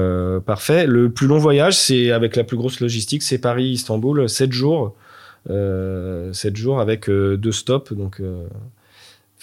parfait. 0.46 0.86
Le 0.86 1.08
plus 1.10 1.26
long 1.26 1.38
voyage, 1.38 1.76
c'est 1.76 2.12
avec 2.12 2.36
la 2.36 2.44
plus 2.44 2.56
grosse 2.56 2.78
logistique, 2.80 3.22
c'est 3.24 3.38
Paris-Istanbul, 3.38 4.28
7 4.28 4.52
jours. 4.52 4.94
Euh, 5.50 6.32
7 6.32 6.54
jours 6.56 6.80
avec 6.80 7.10
deux 7.10 7.50
stops, 7.52 7.92
donc 7.92 8.20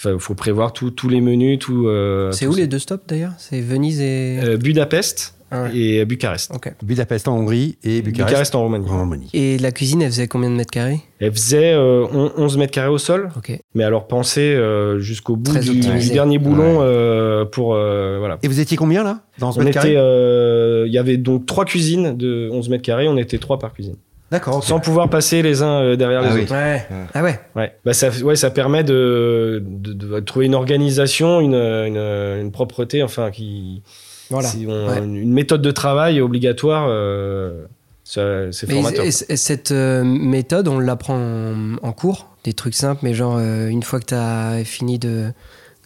il 0.06 0.20
faut 0.20 0.36
prévoir 0.36 0.72
tous 0.72 1.10
les 1.10 1.20
menus, 1.20 1.60
tout. 1.60 1.90
C'est 2.32 2.48
où 2.48 2.54
ça. 2.54 2.60
les 2.60 2.68
deux 2.68 2.80
stops 2.80 3.06
d'ailleurs? 3.08 3.34
C'est 3.38 3.60
Venise 3.60 4.00
et. 4.00 4.58
Budapest 4.58 5.36
Ah 5.52 5.64
ouais. 5.64 5.76
et 5.78 6.06
Bucarest. 6.06 6.52
Ok. 6.54 6.74
Budapest 6.84 7.28
en 7.28 7.38
Hongrie 7.38 7.78
et 7.84 8.02
Bucarest, 8.02 8.30
Bucarest 8.30 8.56
en 8.56 8.62
Roumanie. 8.64 8.90
en 8.90 9.00
Roumanie. 9.00 9.30
Et 9.34 9.58
la 9.58 9.72
cuisine, 9.72 10.02
elle 10.02 10.10
faisait 10.12 10.28
combien 10.28 10.50
de 10.50 10.56
mètres 10.56 10.72
carrés? 10.72 11.00
Elle 11.20 11.32
faisait 11.34 11.74
euh, 11.74 12.06
on- 12.14 12.32
11 12.38 12.58
mètres 12.58 12.72
carrés 12.72 12.90
au 12.90 12.98
sol, 12.98 13.30
Ok. 13.38 13.58
mais 13.76 13.84
alors 13.84 14.08
pensez 14.08 14.42
euh, 14.42 15.00
jusqu'au 15.00 15.36
bout 15.36 15.58
du, 15.60 15.80
dernier 16.12 16.38
boulon 16.38 16.80
euh, 16.82 17.46
pour 17.46 17.74
euh, 17.76 18.18
voilà. 18.20 18.38
Et 18.44 18.48
vous 18.48 18.60
étiez 18.60 18.78
combien 18.78 19.04
là? 19.04 19.22
Dans 19.40 19.52
ce 19.52 19.60
On 19.60 19.66
était, 19.66 19.96
euh, 19.96 20.86
il 20.88 20.94
y 20.94 20.98
avait 20.98 21.18
donc 21.18 21.46
trois 21.46 21.66
cuisines 21.66 22.16
de 22.16 22.50
11 22.52 22.70
mètres 22.70 22.84
carrés, 22.84 23.08
on 23.08 23.18
était 23.18 23.38
trois 23.38 23.58
par 23.60 23.74
cuisine, 23.74 23.96
D'accord. 24.32 24.64
sans 24.64 24.80
pouvoir 24.80 25.10
passer 25.10 25.42
les 25.42 25.62
uns 25.64 25.82
euh, 25.82 25.96
derrière 25.96 26.22
Ah 26.24 26.30
les 26.30 26.36
oui. 26.36 26.42
autres. 26.44 26.54
Ouais. 26.54 26.86
Ah 27.14 27.24
ouais. 27.24 27.40
Ouais, 27.56 27.74
bah 27.84 27.94
ça, 27.94 28.10
ouais, 28.24 28.36
ça 28.36 28.50
permet 28.52 28.84
de, 28.84 29.64
de, 29.66 29.94
de 29.94 30.20
trouver 30.20 30.46
une 30.46 30.56
organisation, 30.56 31.40
une, 31.42 31.56
une, 31.56 31.98
une 31.98 32.52
propreté, 32.52 33.02
enfin 33.04 33.32
qui, 33.32 33.82
Voilà. 34.30 34.48
si 34.50 34.66
on- 34.68 34.88
Ouais. 34.90 35.00
une 35.00 35.32
méthode 35.34 35.62
de 35.62 35.72
travail 35.72 36.22
obligatoire. 36.22 36.88
euh, 36.90 37.66
c'est 38.06 38.52
formateur. 38.72 39.06
et- 39.06 39.08
et 39.08 39.38
cette 39.38 39.72
euh, 39.72 40.04
méthode, 40.04 40.68
on 40.68 40.80
l'apprend 40.80 41.16
en, 41.16 41.76
en 41.82 41.92
cours 41.92 42.28
Des 42.44 42.54
trucs 42.54 42.74
simples, 42.74 43.02
mais 43.04 43.14
genre, 43.14 43.38
euh, 43.38 43.68
une 43.68 43.84
fois 43.84 44.00
que 44.00 44.06
tu 44.06 44.14
as 44.16 44.64
fini 44.64 44.98
de 44.98 45.32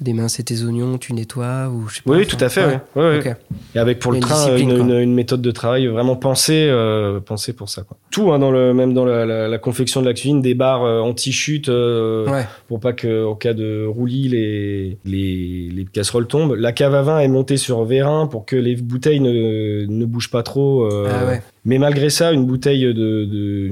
d'émincer 0.02 0.44
tes 0.44 0.64
oignons, 0.64 0.98
tu 0.98 1.14
nettoies 1.14 1.70
ou 1.70 1.88
je 1.88 1.96
sais 1.96 2.02
pas. 2.02 2.12
Oui, 2.12 2.24
enfin, 2.26 2.38
tout 2.38 2.44
à 2.44 2.50
fait. 2.50 2.66
ouais. 2.66 2.80
ouais. 2.96 3.02
Ouais, 3.04 3.10
ouais. 3.20 3.30
Ok. 3.32 3.36
Et 3.76 3.80
avec 3.80 4.00
pour 4.00 4.12
le 4.12 4.18
a 4.18 4.20
une 4.20 4.26
train 4.26 4.58
une, 4.58 4.70
quoi. 4.70 4.78
une, 4.80 4.92
une 5.00 5.14
méthode 5.14 5.42
de 5.42 5.52
travail 5.52 5.88
vraiment 5.88 6.16
pensée, 6.16 6.68
euh, 6.70 7.20
pensée 7.20 7.54
pour 7.54 7.70
ça. 7.70 7.84
Quoi. 7.84 7.98
Tout, 8.12 8.32
hein, 8.32 8.40
dans 8.40 8.52
le, 8.52 8.74
même 8.74 8.94
dans 8.94 9.06
la, 9.06 9.26
la, 9.26 9.48
la 9.48 9.58
confection 9.58 10.02
de 10.02 10.08
la 10.08 10.14
cuisine, 10.14 10.42
des 10.42 10.54
barres 10.56 10.84
euh, 10.84 11.00
anti-chute 11.00 11.70
euh, 11.70 12.28
Ouais. 12.30 12.46
pour 12.68 12.80
pas 12.80 12.94
que 12.94 13.26
en 13.26 13.36
cas 13.36 13.54
de 13.54 13.86
roulis 13.86 14.28
les, 14.30 14.98
les, 15.06 15.70
les 15.72 15.86
casseroles 15.86 16.28
tombent. 16.28 16.56
La 16.56 16.72
cave 16.72 16.96
à 16.96 17.02
vin 17.02 17.20
est 17.20 17.28
montée 17.28 17.58
sur 17.58 17.84
vérin 17.86 18.28
pour 18.28 18.46
que 18.46 18.56
les 18.56 18.76
bouteilles 18.76 19.20
ne, 19.20 19.86
ne 19.88 20.06
bougent 20.06 20.32
pas 20.32 20.44
trop. 20.44 20.84
euh, 20.86 21.08
Ah 21.12 21.26
ouais. 21.28 21.42
Mais 21.66 21.78
malgré 21.78 22.10
ça, 22.10 22.34
une 22.34 22.46
bouteille 22.46 22.84
de, 22.84 23.24
de 23.26 23.70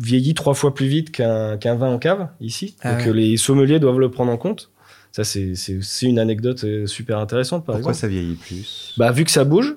vieillit 0.00 0.32
trois 0.34 0.54
fois 0.54 0.74
plus 0.74 0.86
vite 0.86 1.10
qu'un 1.10 1.56
vin 1.74 1.90
en 1.92 1.98
cave 1.98 2.28
ici. 2.40 2.76
Ah 2.80 2.94
Donc 2.94 3.06
ouais. 3.06 3.12
les 3.12 3.36
sommeliers 3.36 3.78
doivent 3.80 3.98
le 4.00 4.10
prendre 4.10 4.32
en 4.32 4.36
compte. 4.38 4.70
Ça, 5.14 5.22
c'est 5.22 5.54
une 6.02 6.18
anecdote 6.18 6.64
euh, 6.64 6.86
super 6.88 7.18
intéressante, 7.20 7.64
par 7.64 7.76
Pourquoi 7.76 7.92
exemple. 7.92 8.00
ça 8.00 8.08
vieillit 8.08 8.34
plus? 8.34 8.94
Bah, 8.96 9.12
vu 9.12 9.22
que 9.24 9.30
ça 9.30 9.44
bouge, 9.44 9.76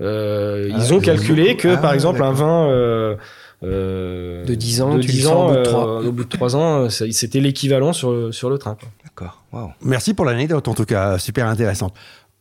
euh, 0.00 0.70
Ah, 0.72 0.76
ils 0.78 0.94
ont 0.94 1.00
calculé 1.00 1.54
ont- 1.54 1.56
que, 1.56 1.68
Ah, 1.68 1.76
par 1.78 1.90
ouais, 1.90 1.96
exemple, 1.96 2.22
un 2.22 2.30
vin 2.30 2.68
euh, 2.68 3.16
euh, 3.64 4.44
De 4.44 4.54
10 4.54 4.82
ans, 4.82 4.94
de 4.94 5.00
tu 5.00 5.08
le 5.08 5.12
10 5.12 5.22
sens 5.22 5.32
ans, 5.32 5.46
au 5.46 5.48
bout 5.48 5.54
de 5.54 5.58
euh, 5.58 5.62
trois. 5.64 6.00
au 6.04 6.12
bout 6.12 6.22
de 6.24 6.28
3 6.28 6.54
ans, 6.56 6.88
c'était 6.88 7.40
l'équivalent 7.40 7.92
sur, 7.92 8.12
le- 8.12 8.30
sur 8.30 8.48
le 8.48 8.58
train. 8.58 8.76
D'accord. 9.02 9.42
Waouh. 9.52 9.70
Merci 9.82 10.14
pour 10.14 10.24
l'anecdote 10.24 10.68
en 10.68 10.74
tout 10.74 10.84
cas, 10.84 11.18
super 11.18 11.46
intéressante. 11.48 11.92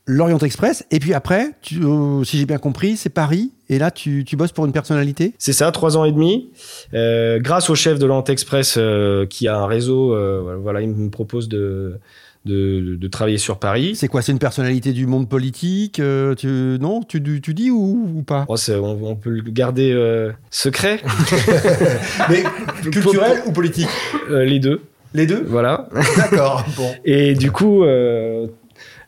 L'Orient 0.07 0.37
Express, 0.37 0.85
et 0.91 0.99
puis 0.99 1.15
après, 1.15 1.49
tu, 1.63 1.83
euh, 1.83 2.23
si 2.23 2.37
j'ai 2.37 2.45
bien 2.45 2.59
compris, 2.59 2.95
c'est 2.95 3.09
Paris, 3.09 3.53
et 3.69 3.79
là 3.79 3.89
tu, 3.89 4.23
tu 4.23 4.35
bosses 4.35 4.51
pour 4.51 4.67
une 4.67 4.71
personnalité? 4.71 5.33
C'est 5.39 5.51
ça, 5.53 5.71
trois 5.71 5.97
ans 5.97 6.05
et 6.05 6.11
demi. 6.11 6.51
Euh, 6.93 7.39
grâce 7.39 7.71
au 7.71 7.75
chef 7.75 7.97
de 7.97 8.05
l'Ant 8.05 8.23
Express 8.25 8.75
euh, 8.77 9.25
qui 9.25 9.47
a 9.47 9.57
un 9.57 9.65
réseau, 9.65 10.13
euh, 10.13 10.57
voilà, 10.61 10.81
il 10.81 10.89
me 10.89 11.09
propose 11.09 11.49
de, 11.49 11.97
de, 12.45 12.95
de 12.95 13.07
travailler 13.07 13.37
sur 13.37 13.57
Paris. 13.59 13.95
C'est 13.95 14.07
quoi 14.07 14.21
C'est 14.21 14.31
une 14.31 14.39
personnalité 14.39 14.93
du 14.93 15.07
monde 15.07 15.27
politique 15.27 15.99
euh, 15.99 16.35
tu, 16.35 16.47
Non 16.79 17.01
tu, 17.01 17.21
tu 17.41 17.53
dis 17.53 17.71
ou, 17.71 18.09
ou 18.15 18.21
pas? 18.23 18.45
Oh, 18.47 18.55
on, 18.69 18.99
on 19.03 19.15
peut 19.15 19.29
le 19.31 19.41
garder 19.41 19.91
euh, 19.91 20.31
secret, 20.51 21.01
Mais 22.29 22.43
culturel 22.91 23.41
ou 23.45 23.51
politique? 23.51 23.89
Euh, 24.29 24.45
les 24.45 24.59
deux. 24.59 24.81
Les 25.13 25.25
deux? 25.25 25.43
Voilà. 25.47 25.87
D'accord. 26.17 26.65
Bon. 26.77 26.91
Et 27.05 27.33
du 27.35 27.51
coup, 27.51 27.83
euh, 27.83 28.47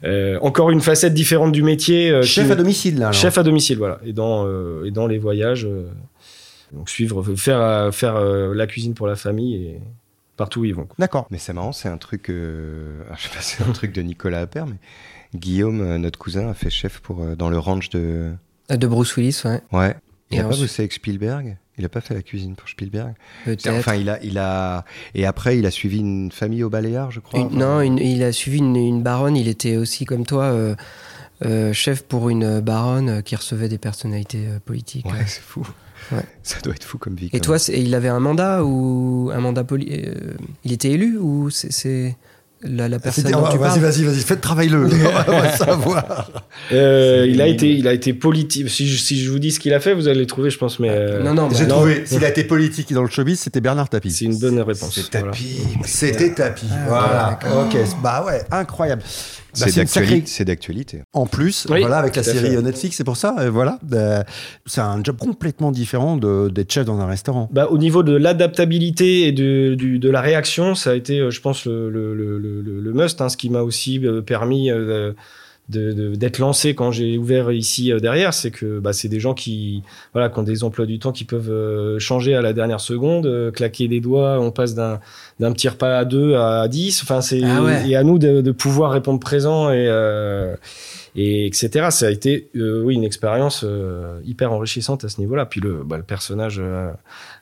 euh, 0.03 0.37
encore 0.41 0.69
une 0.71 0.81
facette 0.81 1.13
différente 1.13 1.51
du 1.51 1.63
métier. 1.63 2.09
euh, 2.11 2.21
Chef 2.23 2.45
qui- 2.47 2.51
à 2.51 2.55
domicile 2.55 2.95
là. 2.99 3.07
alors. 3.07 3.13
Chef 3.13 3.37
à 3.37 3.43
domicile, 3.43 3.77
voilà. 3.77 3.99
Et 4.05 4.13
dans, 4.13 4.45
euh, 4.47 4.85
et 4.85 4.91
dans 4.91 5.05
les 5.07 5.17
voyages, 5.17 5.65
euh, 5.65 5.87
donc 6.73 6.89
suivre, 6.89 7.23
faire, 7.35 7.89
faire 7.93 8.15
euh, 8.15 8.53
la 8.53 8.67
cuisine 8.67 8.93
pour 8.93 9.07
la 9.07 9.15
famille 9.15 9.55
et 9.55 9.79
partout 10.37 10.61
où 10.61 10.65
ils 10.65 10.73
vont. 10.75 10.87
D'accord. 10.99 11.27
Mais 11.31 11.37
c'est 11.37 11.51
marrant, 11.53 11.73
c'est 11.73 11.89
un 11.89 11.97
truc. 11.97 12.29
euh, 12.29 13.01
alors, 13.05 13.17
je 13.17 13.23
sais 13.23 13.35
pas, 13.35 13.41
si 13.41 13.55
c'est 13.57 13.63
un 13.63 13.71
truc 13.73 13.91
de 13.91 14.01
Nicolas 14.01 14.39
Appert, 14.41 14.65
mais 14.67 14.77
Guillaume, 15.35 15.81
euh, 15.81 15.97
notre 15.97 16.17
cousin, 16.17 16.47
a 16.49 16.53
fait 16.53 16.69
chef 16.69 16.99
pour 16.99 17.21
euh, 17.23 17.35
dans 17.35 17.49
le 17.49 17.57
ranch 17.59 17.89
de. 17.89 18.33
Euh, 18.71 18.77
De 18.77 18.87
Bruce 18.87 19.15
Willis, 19.17 19.41
ouais. 19.45 19.61
Ouais. 19.73 19.95
Il 20.31 20.37
Et 20.37 20.41
a 20.41 20.43
pas 20.43 20.49
bossé 20.55 20.81
avec 20.83 20.93
Spielberg? 20.93 21.57
Il 21.77 21.85
a 21.85 21.89
pas 21.89 22.01
fait 22.01 22.13
la 22.15 22.21
cuisine 22.23 22.55
pour 22.55 22.67
Spielberg? 22.67 23.13
Peut-être. 23.45 23.69
Enfin, 23.69 23.95
il 23.95 24.09
a, 24.09 24.21
il 24.23 24.37
a. 24.39 24.83
Et 25.13 25.25
après, 25.25 25.57
il 25.59 25.65
a 25.65 25.71
suivi 25.71 25.99
une 25.99 26.31
famille 26.31 26.63
au 26.63 26.69
Baléares, 26.69 27.11
je 27.11 27.19
crois. 27.19 27.39
Une- 27.39 27.45
Enfin, 27.47 27.55
non, 27.55 27.81
une- 27.81 27.99
il 27.99 28.23
a 28.23 28.31
suivi 28.31 28.57
une, 28.57 28.75
une 28.75 29.03
baronne. 29.03 29.37
Il 29.37 29.47
était 29.47 29.77
aussi 29.77 30.03
comme 30.05 30.25
toi, 30.25 30.45
euh, 30.45 30.75
euh, 31.45 31.71
chef 31.73 32.03
pour 32.03 32.29
une 32.29 32.59
baronne 32.61 33.21
qui 33.23 33.35
recevait 33.35 33.69
des 33.69 33.77
personnalités 33.77 34.47
euh, 34.47 34.59
politiques. 34.59 35.05
Ouais, 35.05 35.19
c'est 35.27 35.41
fou. 35.41 35.65
Ouais. 36.11 36.19
Ça 36.43 36.57
doit 36.63 36.73
être 36.73 36.83
fou 36.83 36.97
comme 36.97 37.15
vie. 37.15 37.29
Et 37.33 37.39
toi, 37.39 37.57
il 37.73 37.93
avait 37.95 38.07
un 38.07 38.19
mandat 38.19 38.63
ou 38.63 39.31
un 39.33 39.39
mandat 39.39 39.63
poli 39.63 39.87
euh, 39.91 40.13
Il 40.65 40.71
était 40.71 40.89
élu 40.91 41.17
ou 41.17 41.49
c'est- 41.49 42.15
la, 42.63 42.89
la 42.89 42.97
personne 42.97 43.31
dont 43.31 43.43
oh, 43.45 43.49
tu 43.51 43.57
Vas-y, 43.59 43.79
parles 43.79 43.79
vas-y, 43.81 44.03
vas-y, 44.03 44.19
faites 44.21 44.41
travailler-le. 44.41 44.85
on 45.27 45.31
va 45.31 45.55
savoir. 45.55 46.31
Euh, 46.71 47.27
il 47.29 47.39
a 47.39 47.45
été, 47.45 47.71
il 47.71 47.87
a 47.87 47.93
été 47.93 48.15
politique. 48.15 48.67
Si 48.71 48.87
je, 48.87 48.97
si 48.97 49.21
je 49.21 49.29
vous 49.29 49.37
dis 49.37 49.51
ce 49.51 49.59
qu'il 49.59 49.75
a 49.75 49.79
fait, 49.79 49.93
vous 49.93 50.07
allez 50.07 50.21
le 50.21 50.25
trouver, 50.25 50.49
je 50.49 50.57
pense. 50.57 50.79
Mais 50.79 50.89
euh, 50.89 51.21
Non, 51.21 51.35
non, 51.35 51.49
bah, 51.49 51.55
J'ai 51.55 51.67
non. 51.67 51.75
trouvé, 51.75 52.03
s'il 52.07 52.25
a 52.25 52.29
été 52.29 52.43
politique 52.43 52.91
dans 52.93 53.03
le 53.03 53.09
showbiz, 53.09 53.39
c'était 53.41 53.61
Bernard 53.61 53.89
Tapie. 53.89 54.09
c'est 54.09 54.25
une 54.25 54.39
bonne 54.39 54.59
réponse. 54.59 54.95
C'était 54.95 55.19
Voilà. 55.19 55.33
tapis. 55.33 55.59
C'était. 55.83 56.33
Ah, 56.41 56.53
voilà. 56.87 57.37
d'accord. 57.41 57.67
Ok. 57.67 57.77
Bah 58.01 58.23
ouais, 58.25 58.41
incroyable. 58.49 59.03
Bah, 59.59 59.65
C'est 59.69 59.81
d'actualité. 59.81 60.13
sacrée- 60.15 60.23
C'est 60.27 60.45
d'actualité. 60.45 61.01
En 61.13 61.25
plus, 61.25 61.65
Oui, 61.69 61.79
voilà, 61.81 61.97
avec 61.97 62.15
la 62.15 62.23
série 62.23 62.51
fait. 62.55 62.61
Netflix, 62.61 62.95
c'est 62.97 63.03
pour 63.03 63.17
ça. 63.17 63.35
euh, 63.39 63.49
voilà, 63.49 63.79
Euh, 63.93 64.23
c'est 64.65 64.81
un 64.81 65.03
job 65.03 65.17
complètement 65.17 65.71
différent 65.71 66.17
de- 66.17 66.49
d'être 66.49 66.71
chef 66.71 66.85
dans 66.85 66.99
un 66.99 67.05
restaurant. 67.07 67.49
Bah, 67.51 67.67
au 67.69 67.77
niveau 67.77 68.03
de 68.03 68.15
l'adaptabilité 68.15 69.27
et 69.27 69.31
de, 69.31 69.75
du- 69.75 69.99
de 69.99 70.09
la 70.09 70.21
réaction, 70.21 70.75
ça 70.75 70.91
a 70.91 70.95
été, 70.95 71.19
euh, 71.19 71.31
je 71.31 71.41
pense, 71.41 71.65
le, 71.65 71.89
le, 71.89 72.13
le, 72.15 72.37
le- 72.39 72.61
le 72.81 72.93
must, 72.93 73.19
hein, 73.21 73.29
ce 73.29 73.37
qui 73.37 73.49
m'a 73.49 73.61
aussi 73.61 73.99
euh, 74.05 74.21
permis 74.21 74.69
euh, 74.71 75.13
d'être 75.69 76.39
lancé 76.39 76.75
quand 76.75 76.91
j'ai 76.91 77.17
ouvert 77.17 77.51
ici 77.51 77.91
euh, 77.91 77.99
derrière. 77.99 78.33
C'est 78.33 78.51
que 78.51 78.79
bah, 78.79 78.93
c'est 78.93 79.09
des 79.09 79.19
gens 79.19 79.33
qui, 79.33 79.83
voilà, 80.13 80.29
qui 80.29 80.39
ont 80.39 80.43
des 80.43 80.63
emplois 80.63 80.85
du 80.85 80.99
temps 80.99 81.11
qui 81.11 81.25
peuvent 81.25 81.49
euh, 81.51 81.99
changer 81.99 82.35
à 82.35 82.41
la 82.41 82.53
dernière 82.53 82.79
seconde, 82.79 83.25
euh, 83.25 83.51
claquer 83.51 83.87
des 83.87 83.99
doigts, 83.99 84.39
on 84.39 84.51
passe 84.51 84.75
d'un 84.75 84.99
d'un 85.39 85.51
petit 85.51 85.69
repas 85.69 85.97
à 85.97 86.05
deux 86.05 86.35
à 86.35 86.67
dix. 86.67 87.01
Enfin, 87.03 87.21
c'est 87.21 87.41
Ah 87.43 87.63
ouais. 87.63 87.89
et 87.89 87.95
à 87.95 88.03
nous 88.03 88.17
de, 88.17 88.41
de 88.41 88.51
pouvoir 88.51 88.91
répondre 88.91 89.19
présent 89.19 89.69
et 89.71 89.87
euh, 89.87 90.55
et 91.15 91.47
etc. 91.47 91.87
Ça 91.89 92.07
a 92.07 92.09
été, 92.11 92.47
euh, 92.55 92.81
oui, 92.83 92.93
une 92.93 93.03
expérience 93.03 93.63
euh, 93.65 94.19
hyper 94.23 94.53
enrichissante 94.53 95.03
à 95.03 95.09
ce 95.09 95.19
niveau-là. 95.19 95.45
Puis 95.45 95.59
le, 95.59 95.83
bah, 95.83 95.97
le 95.97 96.03
personnage 96.03 96.59
euh, 96.59 96.91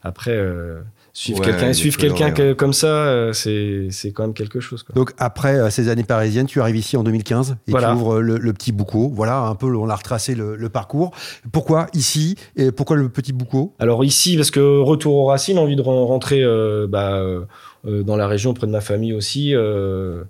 après, 0.02 0.32
euh, 0.36 0.80
suivre 1.18 1.40
Ouais, 1.40 1.46
quelqu'un 1.46 1.72
suivre 1.72 1.96
quelqu'un 1.98 2.32
que- 2.32 2.52
comme 2.52 2.74
ça 2.74 2.88
euh, 2.88 3.32
c'est 3.32 3.88
c'est 3.90 4.12
quand 4.12 4.24
même 4.24 4.34
quelque 4.34 4.60
chose 4.60 4.84
quoi. 4.84 4.94
Donc 4.96 5.14
après 5.18 5.56
euh, 5.58 5.70
ces 5.70 5.88
années 5.88 6.04
parisiennes, 6.04 6.46
tu 6.46 6.60
arrives 6.60 6.76
ici 6.76 6.98
en 6.98 7.04
2015 7.04 7.56
et 7.68 7.72
Voilà. 7.72 7.88
tu 7.88 7.94
ouvres 7.96 8.20
le, 8.20 8.38
le 8.38 8.52
petit 8.54 8.74
Boucau. 8.74 9.10
Voilà, 9.14 9.40
un 9.40 9.56
peu, 9.56 9.74
on 9.78 9.88
a 9.88 9.96
retracé 9.96 10.36
le, 10.36 10.58
le 10.58 10.70
parcours. 10.70 11.12
Pourquoi 11.54 11.88
ici 11.94 12.36
et 12.58 12.74
pourquoi 12.74 12.98
le 12.98 13.08
petit 13.08 13.32
Boucau? 13.32 13.74
Alors 13.80 14.04
ici, 14.04 14.36
parce 14.36 14.52
que 14.52 14.80
retour 14.82 15.16
aux 15.16 15.26
racines, 15.28 15.58
envie 15.58 15.78
de 15.78 15.82
ren- 15.82 16.06
rentrer 16.06 16.44
euh, 16.44 16.86
bah, 16.86 17.14
euh, 17.14 17.46
euh, 17.88 18.04
dans 18.04 18.18
la 18.18 18.28
région 18.28 18.54
près 18.54 18.68
de 18.68 18.72
ma 18.74 18.82
famille 18.82 19.14
aussi, 19.14 19.56
euh, 19.56 20.24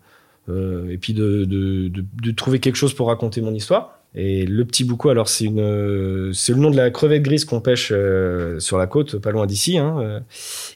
euh, 0.49 0.91
et 0.91 0.97
puis 0.99 1.13
de, 1.13 1.45
de, 1.45 1.87
de, 1.87 2.05
de 2.21 2.31
trouver 2.31 2.59
quelque 2.59 2.75
chose 2.75 2.93
pour 2.93 3.07
raconter 3.07 3.41
mon 3.41 3.55
histoire. 3.55 3.94
Et 4.17 4.45
le 4.45 4.63
petit 4.63 4.85
boucau, 4.85 5.09
alors 5.09 5.27
c'est 5.27 5.43
une, 5.43 5.59
euh, 5.59 6.31
c'est 6.31 6.53
le 6.53 6.59
nom 6.59 6.71
de 6.71 6.77
la 6.77 6.89
crevette 6.89 7.21
grise 7.21 7.43
qu'on 7.43 7.59
pêche 7.59 7.89
euh, 7.91 8.59
sur 8.61 8.77
la 8.77 8.87
côte, 8.87 9.17
pas 9.17 9.31
loin 9.31 9.45
d'ici. 9.45 9.77
Hein, 9.77 9.97
euh. 9.99 10.19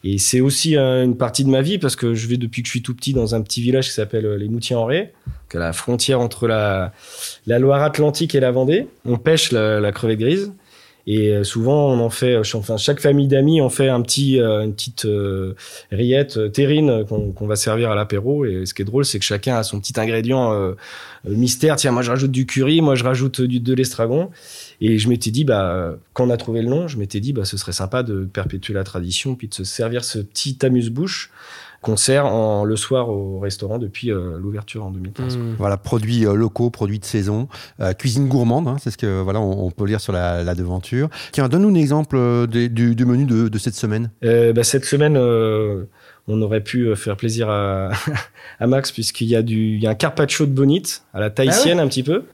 et 0.04 0.17
c'est 0.17 0.41
aussi 0.41 0.75
une 0.75 1.15
partie 1.15 1.45
de 1.45 1.49
ma 1.49 1.62
vie 1.62 1.78
parce 1.78 1.95
que 1.95 2.13
je 2.13 2.28
vais 2.28 2.36
depuis 2.36 2.63
que 2.63 2.67
je 2.67 2.71
suis 2.71 2.82
tout 2.82 2.93
petit 2.93 3.13
dans 3.13 3.36
un 3.36 3.41
petit 3.41 3.62
village 3.62 3.88
qui 3.88 3.93
s'appelle 3.93 4.25
euh, 4.25 4.38
les 4.38 4.49
Moutiers-en-Ré, 4.49 5.13
à 5.54 5.58
la 5.58 5.71
frontière 5.71 6.19
entre 6.19 6.47
la, 6.47 6.91
la 7.47 7.60
Loire-Atlantique 7.60 8.36
et 8.36 8.41
la 8.41 8.52
Vendée. 8.52 8.88
On 9.06 9.17
pêche 9.17 9.54
la, 9.54 9.80
la 9.80 9.91
crevette 9.93 10.19
grise. 10.19 10.52
Et 11.12 11.32
euh, 11.32 11.43
souvent, 11.43 11.91
on 11.91 12.00
en 12.02 12.12
fait, 12.12 12.38
enfin, 12.54 12.78
chaque 12.78 13.00
famille 13.00 13.28
d'amis 13.28 13.62
en 13.62 13.69
fait 13.69 13.89
un 13.89 14.00
petit, 14.04 14.39
euh, 14.39 14.62
une 14.62 14.76
petite 14.76 15.06
euh, 15.06 15.56
rillette 15.91 16.38
euh, 16.38 16.50
terrine 16.50 17.04
qu'on 17.04 17.48
va 17.48 17.56
servir 17.56 17.89
à 17.89 17.95
l'apéro. 17.95 18.45
Et 18.45 18.67
ce 18.67 18.76
qui 18.76 18.84
est 18.84 18.86
drôle, 18.86 19.06
c'est 19.06 19.17
que 19.17 19.26
chacun 19.26 19.56
a 19.56 19.63
son 19.63 19.80
petit 19.80 20.00
ingrédient 20.00 20.54
euh, 20.54 20.76
mystère. 21.28 21.78
Tiens, 21.78 21.91
moi 21.91 22.04
je 22.04 22.12
rajoute 22.12 22.30
du 22.30 22.45
curry, 22.45 22.82
moi 22.82 22.93
je 22.93 23.04
rajoute 23.04 23.41
du, 23.41 23.60
de 23.60 23.74
l'estragon. 23.74 24.30
Et 24.82 25.00
je 25.00 25.10
m'étais 25.10 25.32
dit, 25.32 25.45
bah, 25.45 25.98
quand 26.13 26.28
on 26.28 26.30
a 26.30 26.38
trouvé 26.38 26.62
le 26.62 26.69
nom, 26.69 26.88
je 26.88 26.98
m'étais 27.00 27.22
dit, 27.22 27.34
bah, 27.34 27.43
ce 27.43 27.58
serait 27.58 27.72
sympa 27.72 28.04
de 28.04 28.26
perpétuer 28.26 28.76
la 28.76 28.84
tradition, 28.84 29.34
puis 29.34 29.48
de 29.48 29.56
se 29.56 29.63
servir 29.63 30.04
ce 30.04 30.19
petit 30.19 30.60
amuse-bouche 30.62 31.32
qu'on 31.82 31.96
sert 31.98 32.26
en, 32.26 32.63
le 32.65 32.76
soir 32.76 33.10
au 33.10 33.39
restaurant 33.39 33.78
depuis 33.78 34.12
euh, 34.12 34.38
l'ouverture 34.38 34.86
en 34.86 34.92
2015. 34.92 35.38
Mm. 35.38 35.56
Voilà, 35.58 35.78
produits 35.78 36.26
euh, 36.26 36.34
locaux, 36.34 36.70
produits 36.70 37.00
de 37.00 37.06
saison, 37.06 37.48
euh, 37.80 37.94
cuisine 37.94 38.28
gourmande, 38.28 38.68
hein, 38.68 38.78
c'est 38.80 38.92
ce 38.92 38.98
que 38.98 39.22
voilà, 39.22 39.39
on, 39.39 39.65
on 39.65 39.72
peut 39.72 39.86
lire 39.86 40.02
sur 40.02 40.12
la, 40.13 40.44
la 40.44 40.56
devanture. 40.56 41.10
Tiens, 41.32 41.48
donne-nous 41.48 41.70
un 41.70 41.76
exemple 41.76 42.18
euh, 42.18 42.48
des- 42.48 42.70
du, 42.70 42.96
du 42.96 43.06
menu 43.06 43.26
de, 43.26 43.48
de 43.48 43.58
cette 43.58 43.76
semaine. 43.76 44.12
Euh, 44.24 44.52
bah, 44.54 44.63
cette 44.63 44.86
semaine, 44.86 45.15
euh, 45.18 45.86
on 46.28 46.42
aurait 46.42 46.62
pu 46.63 46.84
euh, 46.84 46.96
faire 46.96 47.15
plaisir 47.18 47.50
à, 47.50 47.89
à 48.60 48.68
Max 48.68 48.92
puisqu'il 48.92 49.28
y 49.28 49.36
a 49.36 49.42
du, 49.42 49.76
il 49.76 49.82
y 49.82 49.88
a 49.88 49.92
un 49.92 49.96
carpaccio 49.96 50.46
de 50.46 50.52
bonite 50.52 51.04
à 51.13 51.20
la 51.20 51.30
tahitienne 51.30 51.80
un 51.80 51.88
petit 51.88 52.04
peu. 52.04 52.26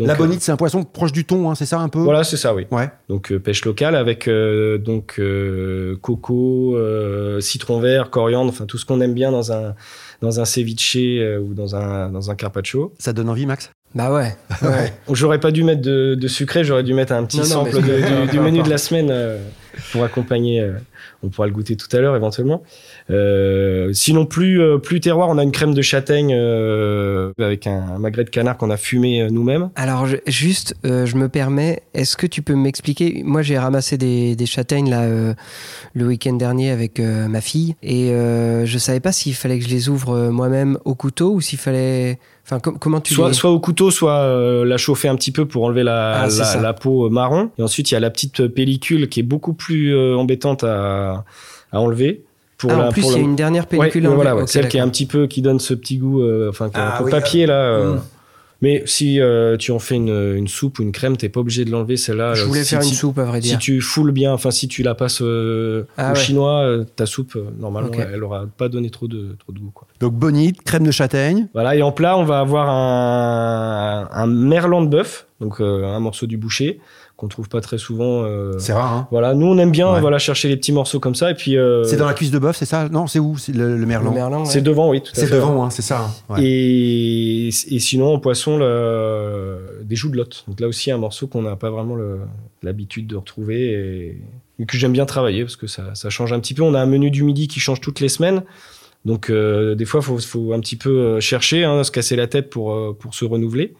Donc, 0.00 0.08
la 0.08 0.14
euh, 0.14 0.16
bonite, 0.16 0.42
c'est 0.42 0.50
un 0.52 0.56
poisson 0.56 0.82
proche 0.82 1.12
du 1.12 1.24
thon, 1.24 1.50
hein, 1.50 1.54
c'est 1.54 1.66
ça 1.66 1.78
un 1.78 1.88
peu? 1.88 2.00
Voilà, 2.00 2.24
c'est 2.24 2.36
ça, 2.36 2.54
oui. 2.54 2.66
Ouais. 2.70 2.90
Donc 3.08 3.30
euh, 3.30 3.38
pêche 3.38 3.64
locale 3.64 3.94
avec 3.94 4.26
euh, 4.28 4.78
donc 4.78 5.14
euh, 5.18 5.96
coco, 6.02 6.76
euh, 6.76 7.40
citron 7.40 7.80
vert, 7.80 8.10
coriandre, 8.10 8.50
enfin 8.50 8.66
tout 8.66 8.78
ce 8.78 8.84
qu'on 8.84 9.00
aime 9.00 9.14
bien 9.14 9.30
dans 9.30 9.52
un 9.52 9.74
dans 10.22 10.40
un 10.40 10.44
ceviche 10.44 10.96
euh, 10.96 11.38
ou 11.38 11.54
dans 11.54 11.76
un 11.76 12.10
dans 12.10 12.30
un 12.30 12.34
carpaccio. 12.34 12.92
Ça 12.98 13.12
donne 13.12 13.28
envie, 13.28 13.46
Max? 13.46 13.70
Bah 13.94 14.12
ouais. 14.12 14.36
ouais. 14.62 14.92
J'aurais 15.12 15.40
pas 15.40 15.50
dû 15.50 15.64
mettre 15.64 15.82
de, 15.82 16.14
de 16.14 16.28
sucré, 16.28 16.62
j'aurais 16.64 16.84
dû 16.84 16.94
mettre 16.94 17.12
un 17.12 17.24
petit 17.24 17.38
Non, 17.38 17.44
sample 17.44 17.76
de- 17.76 18.24
du, 18.26 18.30
du 18.30 18.38
menu 18.40 18.62
de 18.62 18.70
la 18.70 18.78
semaine 18.78 19.08
euh, 19.10 19.38
pour 19.92 20.04
accompagner. 20.04 20.60
euh, 20.60 20.72
on 21.22 21.28
pourra 21.28 21.46
le 21.46 21.52
goûter 21.52 21.76
tout 21.76 21.88
à 21.94 22.00
l'heure 22.00 22.16
éventuellement. 22.16 22.62
Euh, 23.10 23.90
sinon 23.92 24.24
plus 24.26 24.60
euh, 24.60 24.78
plus 24.78 25.00
terroir, 25.00 25.28
on 25.28 25.38
a 25.38 25.42
une 25.42 25.52
crème 25.52 25.74
de 25.74 25.82
châtaigne 25.82 26.34
avec 27.38 27.66
un, 27.66 27.82
un 27.94 27.98
magret 27.98 28.24
de 28.24 28.30
canard 28.30 28.56
qu'on 28.56 28.70
a 28.70 28.76
fumé 28.76 29.28
nous-mêmes. 29.30 29.70
Alors 29.76 30.06
je- 30.06 30.16
juste, 30.26 30.74
je 30.84 31.14
me 31.16 31.28
permets, 31.28 31.82
est-ce 31.94 32.16
que 32.16 32.26
tu 32.26 32.42
peux 32.42 32.54
m'expliquer? 32.54 33.22
Moi, 33.24 33.42
j'ai 33.42 33.58
ramassé 33.58 33.98
des, 33.98 34.36
des 34.36 34.46
châtaignes 34.46 34.90
là 34.90 35.06
le 35.94 36.06
week-end 36.06 36.34
dernier 36.34 36.70
avec 36.70 36.98
ma 37.00 37.40
fille 37.40 37.74
et 37.82 38.08
je 38.10 38.78
savais 38.78 39.00
pas 39.00 39.12
s'il 39.12 39.34
fallait 39.34 39.58
que 39.58 39.64
je 39.64 39.70
les 39.70 39.88
ouvre 39.88 40.28
moi-même 40.30 40.78
au 40.84 40.94
couteau 40.94 41.32
ou 41.32 41.40
s'il 41.40 41.58
fallait. 41.58 42.18
Enfin, 42.46 42.58
com- 42.58 42.78
comment 42.80 43.00
tu 43.00 43.14
Soit, 43.14 43.28
les... 43.28 43.34
soit 43.34 43.50
au 43.50 43.60
couteau, 43.60 43.92
soit 43.92 44.18
euh, 44.22 44.64
la 44.64 44.76
chauffer 44.76 45.06
un 45.08 45.14
petit 45.14 45.30
peu 45.30 45.46
pour 45.46 45.62
enlever 45.64 45.84
la, 45.84 46.22
Ah, 46.22 46.60
la, 46.60 46.72
peau 46.72 47.08
marron. 47.08 47.50
Et 47.58 47.62
ensuite, 47.62 47.90
il 47.90 47.94
y 47.94 47.96
a 47.96 48.00
la 48.00 48.10
petite 48.10 48.48
pellicule 48.48 49.08
qui 49.08 49.20
est 49.20 49.24
beaucoup 49.24 49.52
plus 49.52 49.69
euh, 49.74 50.16
embêtante 50.16 50.64
à, 50.64 51.24
à 51.72 51.80
enlever. 51.80 52.22
Pour 52.58 52.70
Ah, 52.72 52.76
la, 52.78 52.88
en 52.88 52.92
plus, 52.92 53.00
pour 53.02 53.10
il 53.12 53.14
y 53.14 53.16
a 53.16 53.22
le- 53.22 53.24
une 53.30 53.36
dernière 53.36 53.66
pellicule. 53.66 54.02
ouais, 54.06 54.12
en- 54.12 54.14
voilà, 54.14 54.36
ouais, 54.36 54.46
celle 54.46 54.68
qui 54.68 54.76
est 54.76 54.80
un 54.80 54.88
petit 54.90 55.06
peu 55.06 55.26
qui 55.26 55.40
donne 55.42 55.60
ce 55.60 55.72
petit 55.74 55.96
goût, 55.96 56.20
euh, 56.22 56.50
enfin, 56.50 56.68
qui 56.68 56.76
est 56.76 56.80
Ah, 56.80 56.94
un 56.94 56.98
peu 56.98 57.04
oui, 57.04 57.10
papier 57.10 57.46
là. 57.46 57.54
euh. 57.62 57.94
Mm. 57.94 58.00
Mais 58.62 58.82
si 58.84 59.18
euh, 59.18 59.56
tu 59.56 59.72
en 59.72 59.78
fais 59.78 59.94
une, 59.94 60.10
une 60.36 60.46
soupe 60.46 60.78
ou 60.80 60.82
une 60.82 60.92
crème, 60.92 61.16
t'es 61.16 61.30
pas 61.30 61.40
obligé 61.40 61.64
de 61.64 61.70
l'enlever 61.70 61.96
celle-là. 61.96 62.34
Je 62.34 62.44
voulais 62.44 62.62
si, 62.62 62.68
faire 62.68 62.80
une 62.82 62.88
si- 62.88 62.94
soupe, 62.94 63.18
à 63.18 63.24
vrai 63.24 63.40
Si 63.40 63.48
dire. 63.48 63.58
tu 63.58 63.80
foules 63.80 64.12
bien, 64.12 64.34
enfin 64.34 64.50
si 64.50 64.68
tu 64.68 64.82
la 64.82 64.94
passes 64.94 65.22
euh, 65.22 65.84
Ah 65.96 66.10
au 66.10 66.14
ouais. 66.14 66.20
chinois, 66.20 66.60
euh, 66.64 66.84
ta 66.84 67.06
soupe 67.06 67.38
normalement 67.58 67.88
Ok. 67.88 67.98
elle 68.12 68.22
aura 68.22 68.44
pas 68.58 68.68
donné 68.68 68.90
trop 68.90 69.08
de 69.08 69.34
trop 69.38 69.52
de 69.54 69.58
goût 69.60 69.70
quoi. 69.72 69.88
Donc 70.00 70.12
bonite, 70.12 70.62
crème 70.62 70.84
de 70.84 70.90
châtaigne. 70.90 71.46
Voilà, 71.54 71.74
et 71.74 71.80
en 71.80 71.90
plat, 71.92 72.18
on 72.18 72.24
va 72.24 72.40
avoir 72.40 72.68
un, 72.68 74.08
un 74.12 74.26
merlan 74.26 74.82
de 74.82 74.88
bœuf, 74.88 75.26
donc 75.40 75.60
euh, 75.62 75.84
un 75.86 76.00
morceau 76.00 76.26
du 76.26 76.36
boucher, 76.36 76.80
qu'on 77.20 77.28
trouve 77.28 77.48
pas 77.48 77.60
très 77.60 77.78
souvent. 77.78 78.24
euh, 78.24 78.58
C'est 78.58 78.72
rare, 78.72 78.92
hein 78.92 79.08
Voilà, 79.10 79.34
nous 79.34 79.46
on 79.46 79.58
aime 79.58 79.70
bien 79.70 79.92
Ouais. 79.92 80.00
voilà, 80.00 80.18
chercher 80.18 80.48
les 80.48 80.56
petits 80.56 80.72
morceaux 80.72 80.98
comme 81.00 81.14
ça, 81.14 81.30
et 81.30 81.34
puis. 81.34 81.56
euh, 81.58 81.84
C'est 81.84 81.96
dans 81.96 82.06
la 82.06 82.14
cuisse 82.14 82.30
de 82.30 82.38
bœuf, 82.38 82.56
c'est 82.56 82.64
ça? 82.64 82.88
Non, 82.88 83.06
c'est 83.06 83.18
où? 83.18 83.36
C'est 83.38 83.52
le, 83.54 83.68
le 83.74 83.76
Le 83.76 83.86
merlan. 83.86 84.12
merlan, 84.12 84.40
ouais. 84.40 84.46
C'est 84.50 84.62
devant, 84.62 84.88
oui, 84.90 85.02
C'est 85.12 85.30
devant, 85.30 85.64
hein, 85.64 85.70
c'est 85.70 85.82
ça. 85.82 86.00
hein. 86.06 86.34
Ouais. 86.34 86.42
Et, 86.44 87.48
et 87.48 87.78
sinon, 87.78 88.14
en 88.14 88.18
poisson, 88.18 88.56
le- 88.58 89.80
des 89.84 89.96
joues 89.96 90.10
de 90.10 90.16
lotte. 90.16 90.44
Donc 90.48 90.60
là 90.60 90.68
aussi, 90.68 90.90
un 90.90 90.98
morceau 90.98 91.26
qu'on 91.26 91.42
n'a 91.42 91.56
pas 91.56 91.70
vraiment 91.70 91.96
l'habitude 92.62 93.06
de 93.06 93.16
retrouver 93.16 93.72
et, 93.72 94.18
et 94.58 94.66
que 94.66 94.76
j'aime 94.76 94.92
bien 94.92 95.06
travailler 95.06 95.42
parce 95.42 95.56
que 95.56 95.66
ça, 95.66 95.94
ça 95.94 96.10
change 96.10 96.32
un 96.32 96.40
petit 96.40 96.54
peu. 96.54 96.62
On 96.62 96.74
a 96.74 96.80
un 96.80 96.86
menu 96.86 97.10
du 97.10 97.22
midi 97.22 97.48
qui 97.48 97.60
change 97.60 97.80
toutes 97.80 98.00
les 98.00 98.08
semaines. 98.08 98.42
Donc 99.04 99.30
euh, 99.30 99.74
des 99.74 99.84
fois, 99.86 100.00
il 100.02 100.04
faut, 100.06 100.18
faut 100.18 100.52
un 100.52 100.60
petit 100.60 100.76
peu 100.76 101.20
chercher, 101.20 101.64
hein, 101.64 101.82
se 101.84 101.90
casser 101.90 102.16
la 102.16 102.26
tête 102.26 102.50
pour, 102.50 102.96
pour 102.98 103.14
se 103.14 103.24
renouveler. 103.24 103.74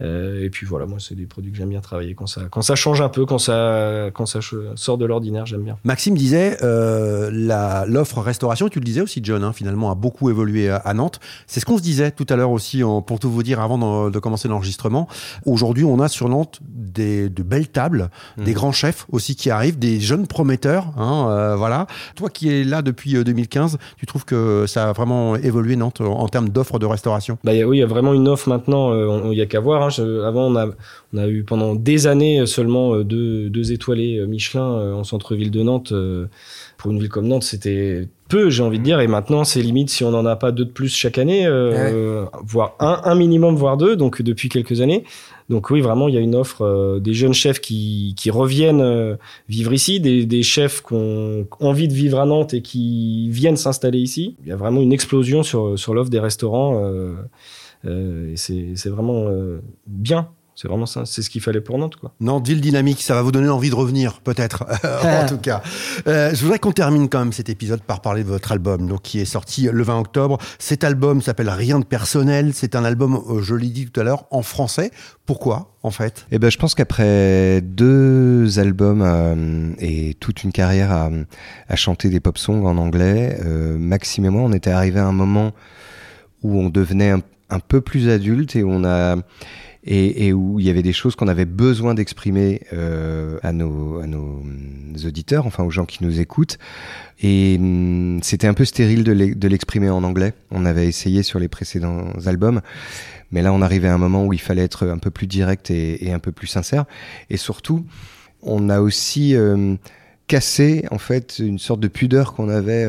Euh, 0.00 0.44
et 0.44 0.50
puis 0.50 0.64
voilà, 0.66 0.86
moi, 0.86 0.98
c'est 1.00 1.14
des 1.16 1.26
produits 1.26 1.50
que 1.50 1.56
j'aime 1.58 1.70
bien 1.70 1.80
travailler 1.80 2.14
quand 2.14 2.26
ça, 2.26 2.42
quand 2.50 2.62
ça 2.62 2.76
change 2.76 3.00
un 3.00 3.08
peu, 3.08 3.26
quand 3.26 3.38
ça, 3.38 4.10
quand 4.14 4.26
ça 4.26 4.38
sort 4.76 4.96
de 4.98 5.04
l'ordinaire, 5.04 5.44
j'aime 5.46 5.62
bien. 5.62 5.76
Maxime 5.84 6.16
disait, 6.16 6.56
euh, 6.62 7.30
l'offre 7.86 8.20
restauration, 8.20 8.68
tu 8.68 8.78
le 8.78 8.84
disais 8.84 9.00
aussi, 9.00 9.20
John, 9.22 9.42
hein, 9.44 9.52
finalement, 9.52 9.90
a 9.90 9.94
beaucoup 9.94 10.30
évolué 10.30 10.68
à, 10.70 10.76
à 10.76 10.94
Nantes. 10.94 11.20
C'est 11.46 11.60
ce 11.60 11.64
qu'on 11.66 11.78
se 11.78 11.82
disait 11.82 12.10
tout 12.10 12.26
à 12.28 12.36
l'heure 12.36 12.50
aussi, 12.50 12.84
en- 12.84 13.02
pour 13.02 13.18
tout 13.18 13.30
vous 13.30 13.42
dire, 13.42 13.60
avant 13.60 14.06
de, 14.06 14.10
de 14.10 14.18
commencer 14.18 14.48
l'enregistrement. 14.48 15.08
Aujourd'hui, 15.46 15.84
on 15.84 15.98
a 16.00 16.08
sur 16.08 16.28
Nantes 16.28 16.60
des, 16.62 17.28
de 17.28 17.42
belles 17.42 17.68
tables, 17.68 18.10
Mhm. 18.36 18.44
des 18.44 18.52
grands 18.52 18.72
chefs 18.72 19.06
aussi 19.10 19.34
qui 19.36 19.50
arrivent, 19.50 19.78
des 19.78 20.00
jeunes 20.00 20.26
prometteurs. 20.26 20.92
Hein, 20.96 21.26
euh, 21.30 21.56
voilà. 21.56 21.86
Toi 22.14 22.28
qui 22.30 22.48
es 22.50 22.64
là 22.64 22.82
depuis 22.82 23.16
euh, 23.16 23.24
2015, 23.24 23.78
tu 23.96 24.06
trouves 24.06 24.24
que 24.24 24.64
ça 24.66 24.88
a 24.90 24.92
vraiment 24.92 25.36
évolué 25.36 25.76
Nantes 25.76 26.00
en, 26.00 26.06
en 26.20 26.28
termes 26.28 26.48
d'offres 26.50 26.78
de 26.78 26.86
restauration? 26.86 27.38
Bah, 27.44 27.52
y 27.52 27.62
a- 27.62 27.66
oui, 27.68 27.78
il 27.78 27.80
y 27.80 27.82
a 27.82 27.86
vraiment 27.86 28.14
une 28.14 28.28
offre 28.28 28.48
maintenant. 28.48 28.94
Il 29.24 29.30
n'y 29.30 29.40
a 29.40 29.46
qu'à 29.46 29.60
voir. 29.60 29.82
hein. 29.82 29.87
Avant, 29.90 30.46
on 30.46 30.56
a, 30.56 30.68
on 31.12 31.18
a 31.18 31.28
eu 31.28 31.42
pendant 31.42 31.74
des 31.74 32.06
années 32.06 32.40
euh, 32.40 32.46
seulement 32.46 32.94
euh, 32.94 33.04
deux, 33.04 33.50
deux 33.50 33.72
étoilés 33.72 34.18
euh, 34.18 34.26
Michelin 34.26 34.94
en 34.94 35.04
centre-ville 35.04 35.50
de 35.50 35.62
Nantes. 35.62 35.92
pour 36.76 36.90
une 36.90 36.98
ville 36.98 37.08
comme 37.08 37.26
Nantes, 37.26 37.44
c'était 37.44 38.08
peu, 38.28 38.50
j'ai 38.50 38.62
envie 38.62 38.78
de 38.78 38.84
dire. 38.84 39.00
Et 39.00 39.06
maintenant, 39.08 39.44
c'est 39.44 39.60
limite 39.60 39.90
si 39.90 40.04
on 40.04 40.10
n'en 40.10 40.24
a 40.26 40.36
pas 40.36 40.52
deux 40.52 40.64
de 40.64 40.70
plus 40.70 40.94
chaque 40.94 41.18
année, 41.18 41.46
euh, 41.46 42.24
voire 42.44 42.76
un, 42.78 43.00
un 43.04 43.14
minimum, 43.14 43.56
voire 43.56 43.76
deux. 43.76 43.96
Donc 43.96 44.22
depuis 44.22 44.48
quelques 44.48 44.80
années. 44.80 45.04
Donc 45.48 45.70
oui, 45.70 45.80
vraiment, 45.80 46.08
il 46.08 46.14
y 46.14 46.18
a 46.18 46.20
une 46.20 46.34
offre 46.34 46.62
euh, 46.62 47.00
des 47.00 47.14
jeunes 47.14 47.32
chefs 47.32 47.60
qui, 47.60 48.14
qui 48.18 48.30
reviennent 48.30 48.82
euh, 48.82 49.16
vivre 49.48 49.72
ici, 49.72 49.98
des, 49.98 50.26
des 50.26 50.42
chefs 50.42 50.82
qui 50.82 50.92
ont 50.92 51.46
envie 51.60 51.88
de 51.88 51.94
vivre 51.94 52.20
à 52.20 52.26
Nantes 52.26 52.52
et 52.52 52.60
qui 52.60 53.30
viennent 53.30 53.56
s'installer 53.56 53.98
ici. 53.98 54.36
Il 54.44 54.48
y 54.50 54.52
a 54.52 54.56
vraiment 54.56 54.82
une 54.82 54.92
explosion 54.92 55.42
sur, 55.42 55.78
sur 55.78 55.94
l'offre 55.94 56.10
des 56.10 56.20
restaurants. 56.20 56.82
Euh, 57.84 58.32
et 58.32 58.36
c'est 58.36 58.72
c'est 58.76 58.90
vraiment 58.90 59.28
euh, 59.28 59.60
bien. 59.86 60.28
C'est 60.60 60.66
vraiment 60.66 60.86
ça. 60.86 61.04
C'est 61.06 61.22
ce 61.22 61.30
qu'il 61.30 61.40
fallait 61.40 61.60
pour 61.60 61.78
Nantes, 61.78 61.94
quoi. 61.94 62.12
Non, 62.18 62.40
deal 62.40 62.60
dynamique, 62.60 63.00
ça 63.00 63.14
va 63.14 63.22
vous 63.22 63.30
donner 63.30 63.48
envie 63.48 63.70
de 63.70 63.76
revenir, 63.76 64.20
peut-être, 64.22 64.66
en 65.04 65.24
tout 65.24 65.38
cas. 65.38 65.62
Euh, 66.08 66.34
je 66.34 66.42
voudrais 66.42 66.58
qu'on 66.58 66.72
termine 66.72 67.08
quand 67.08 67.20
même 67.20 67.32
cet 67.32 67.48
épisode 67.48 67.80
par 67.80 68.00
parler 68.00 68.24
de 68.24 68.28
votre 68.28 68.50
album, 68.50 68.88
donc 68.88 69.02
qui 69.02 69.20
est 69.20 69.24
sorti 69.24 69.68
le 69.72 69.82
20 69.84 70.00
octobre. 70.00 70.38
Cet 70.58 70.82
album 70.82 71.22
s'appelle 71.22 71.48
Rien 71.48 71.78
de 71.78 71.84
personnel. 71.84 72.54
C'est 72.54 72.74
un 72.74 72.84
album, 72.84 73.22
je 73.40 73.54
l'ai 73.54 73.68
dit 73.68 73.88
tout 73.88 74.00
à 74.00 74.02
l'heure, 74.02 74.24
en 74.32 74.42
français. 74.42 74.90
Pourquoi, 75.26 75.76
en 75.84 75.92
fait? 75.92 76.26
Eh 76.32 76.40
ben, 76.40 76.50
je 76.50 76.58
pense 76.58 76.74
qu'après 76.74 77.60
deux 77.60 78.58
albums 78.58 79.02
euh, 79.02 79.72
et 79.78 80.14
toute 80.14 80.42
une 80.42 80.50
carrière 80.50 80.90
à, 80.90 81.08
à 81.68 81.76
chanter 81.76 82.08
des 82.08 82.18
pop 82.18 82.36
songs 82.36 82.66
en 82.66 82.78
anglais, 82.78 83.38
euh, 83.44 83.78
Maxime 83.78 84.24
et 84.24 84.30
moi, 84.30 84.42
on 84.42 84.52
était 84.52 84.72
arrivé 84.72 84.98
à 84.98 85.06
un 85.06 85.12
moment 85.12 85.52
où 86.42 86.58
on 86.58 86.68
devenait 86.68 87.10
un, 87.10 87.20
un 87.50 87.60
peu 87.60 87.80
plus 87.80 88.08
adulte 88.08 88.56
et 88.56 88.64
on 88.64 88.84
a 88.84 89.16
et, 89.84 90.26
et 90.26 90.32
où 90.32 90.60
il 90.60 90.66
y 90.66 90.70
avait 90.70 90.82
des 90.82 90.92
choses 90.92 91.14
qu'on 91.16 91.28
avait 91.28 91.46
besoin 91.46 91.94
d'exprimer 91.94 92.60
euh, 92.72 93.38
à 93.42 93.52
nos 93.52 94.00
à 94.00 94.06
nos 94.06 94.42
auditeurs, 95.06 95.46
enfin 95.46 95.64
aux 95.64 95.70
gens 95.70 95.86
qui 95.86 96.04
nous 96.04 96.20
écoutent. 96.20 96.58
Et 97.22 97.56
hum, 97.58 98.20
c'était 98.22 98.48
un 98.48 98.54
peu 98.54 98.64
stérile 98.64 99.04
de 99.04 99.12
l'e- 99.12 99.34
de 99.34 99.48
l'exprimer 99.48 99.88
en 99.88 100.02
anglais. 100.04 100.34
On 100.50 100.66
avait 100.66 100.86
essayé 100.86 101.22
sur 101.22 101.38
les 101.38 101.48
précédents 101.48 102.12
albums, 102.26 102.60
mais 103.30 103.40
là 103.40 103.52
on 103.52 103.62
arrivait 103.62 103.88
à 103.88 103.94
un 103.94 103.98
moment 103.98 104.26
où 104.26 104.32
il 104.32 104.40
fallait 104.40 104.64
être 104.64 104.86
un 104.86 104.98
peu 104.98 105.10
plus 105.10 105.26
direct 105.26 105.70
et, 105.70 106.06
et 106.06 106.12
un 106.12 106.18
peu 106.18 106.32
plus 106.32 106.48
sincère. 106.48 106.84
Et 107.30 107.36
surtout, 107.38 107.86
on 108.42 108.68
a 108.68 108.80
aussi 108.80 109.34
euh, 109.36 109.76
cassé 110.28 110.84
en 110.90 110.98
fait 110.98 111.40
une 111.40 111.58
sorte 111.58 111.80
de 111.80 111.88
pudeur 111.88 112.34
qu'on 112.34 112.48
avait 112.48 112.86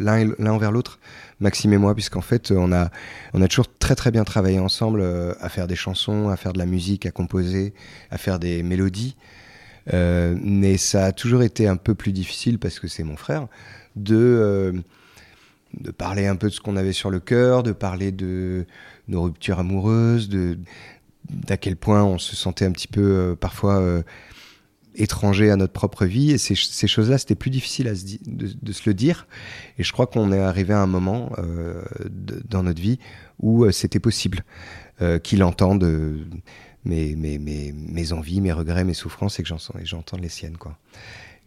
l'un 0.00 0.24
l'un 0.38 0.52
envers 0.52 0.70
l'autre 0.70 1.00
Maxime 1.40 1.72
et 1.72 1.78
moi, 1.78 1.94
puisqu'en 1.94 2.20
fait, 2.20 2.50
on 2.50 2.70
a, 2.70 2.90
on 3.32 3.40
a 3.40 3.48
toujours 3.48 3.66
très 3.78 3.94
très 3.94 4.10
bien 4.10 4.24
travaillé 4.24 4.58
ensemble 4.58 5.00
euh, 5.00 5.32
à 5.40 5.48
faire 5.48 5.66
des 5.66 5.76
chansons, 5.76 6.28
à 6.28 6.36
faire 6.36 6.52
de 6.52 6.58
la 6.58 6.66
musique, 6.66 7.06
à 7.06 7.10
composer, 7.10 7.72
à 8.10 8.18
faire 8.18 8.38
des 8.38 8.62
mélodies. 8.62 9.16
Euh, 9.94 10.36
mais 10.42 10.76
ça 10.76 11.06
a 11.06 11.12
toujours 11.12 11.42
été 11.42 11.66
un 11.66 11.76
peu 11.76 11.94
plus 11.94 12.12
difficile 12.12 12.58
parce 12.58 12.78
que 12.78 12.86
c'est 12.86 13.02
mon 13.02 13.16
frère 13.16 13.48
de 13.96 14.16
euh, 14.16 14.72
de 15.80 15.90
parler 15.90 16.26
un 16.26 16.36
peu 16.36 16.48
de 16.48 16.52
ce 16.52 16.60
qu'on 16.60 16.76
avait 16.76 16.92
sur 16.92 17.10
le 17.10 17.20
cœur, 17.20 17.62
de 17.62 17.72
parler 17.72 18.12
de 18.12 18.66
nos 19.08 19.22
ruptures 19.22 19.58
amoureuses, 19.58 20.28
de 20.28 20.58
d'à 21.30 21.56
quel 21.56 21.76
point 21.76 22.04
on 22.04 22.18
se 22.18 22.36
sentait 22.36 22.66
un 22.66 22.72
petit 22.72 22.88
peu 22.88 23.36
parfois 23.40 24.02
étranger 24.94 25.50
à 25.50 25.56
notre 25.56 25.72
propre 25.72 26.04
vie. 26.04 26.30
Et 26.30 26.38
ces, 26.38 26.54
ces 26.54 26.86
choses-là, 26.86 27.18
c'était 27.18 27.34
plus 27.34 27.50
difficile 27.50 27.88
à 27.88 27.94
se 27.94 28.04
de, 28.26 28.48
de, 28.60 28.72
se 28.72 28.82
le 28.86 28.94
dire. 28.94 29.26
Et 29.78 29.82
je 29.82 29.92
crois 29.92 30.06
qu'on 30.06 30.32
est 30.32 30.40
arrivé 30.40 30.74
à 30.74 30.80
un 30.80 30.86
moment 30.86 31.32
euh, 31.38 31.82
de, 32.08 32.42
dans 32.48 32.62
notre 32.62 32.80
vie 32.80 32.98
où 33.38 33.64
euh, 33.64 33.72
c'était 33.72 34.00
possible 34.00 34.44
euh, 35.02 35.18
qu'il 35.18 35.42
entende 35.42 35.84
mes, 36.84 37.16
mes, 37.16 37.38
mes, 37.38 37.72
mes, 37.72 38.12
envies, 38.12 38.40
mes 38.40 38.52
regrets, 38.52 38.84
mes 38.84 38.94
souffrances 38.94 39.38
et 39.38 39.42
que 39.42 39.48
j'entende 39.84 40.20
les 40.20 40.28
siennes. 40.28 40.56
quoi. 40.56 40.76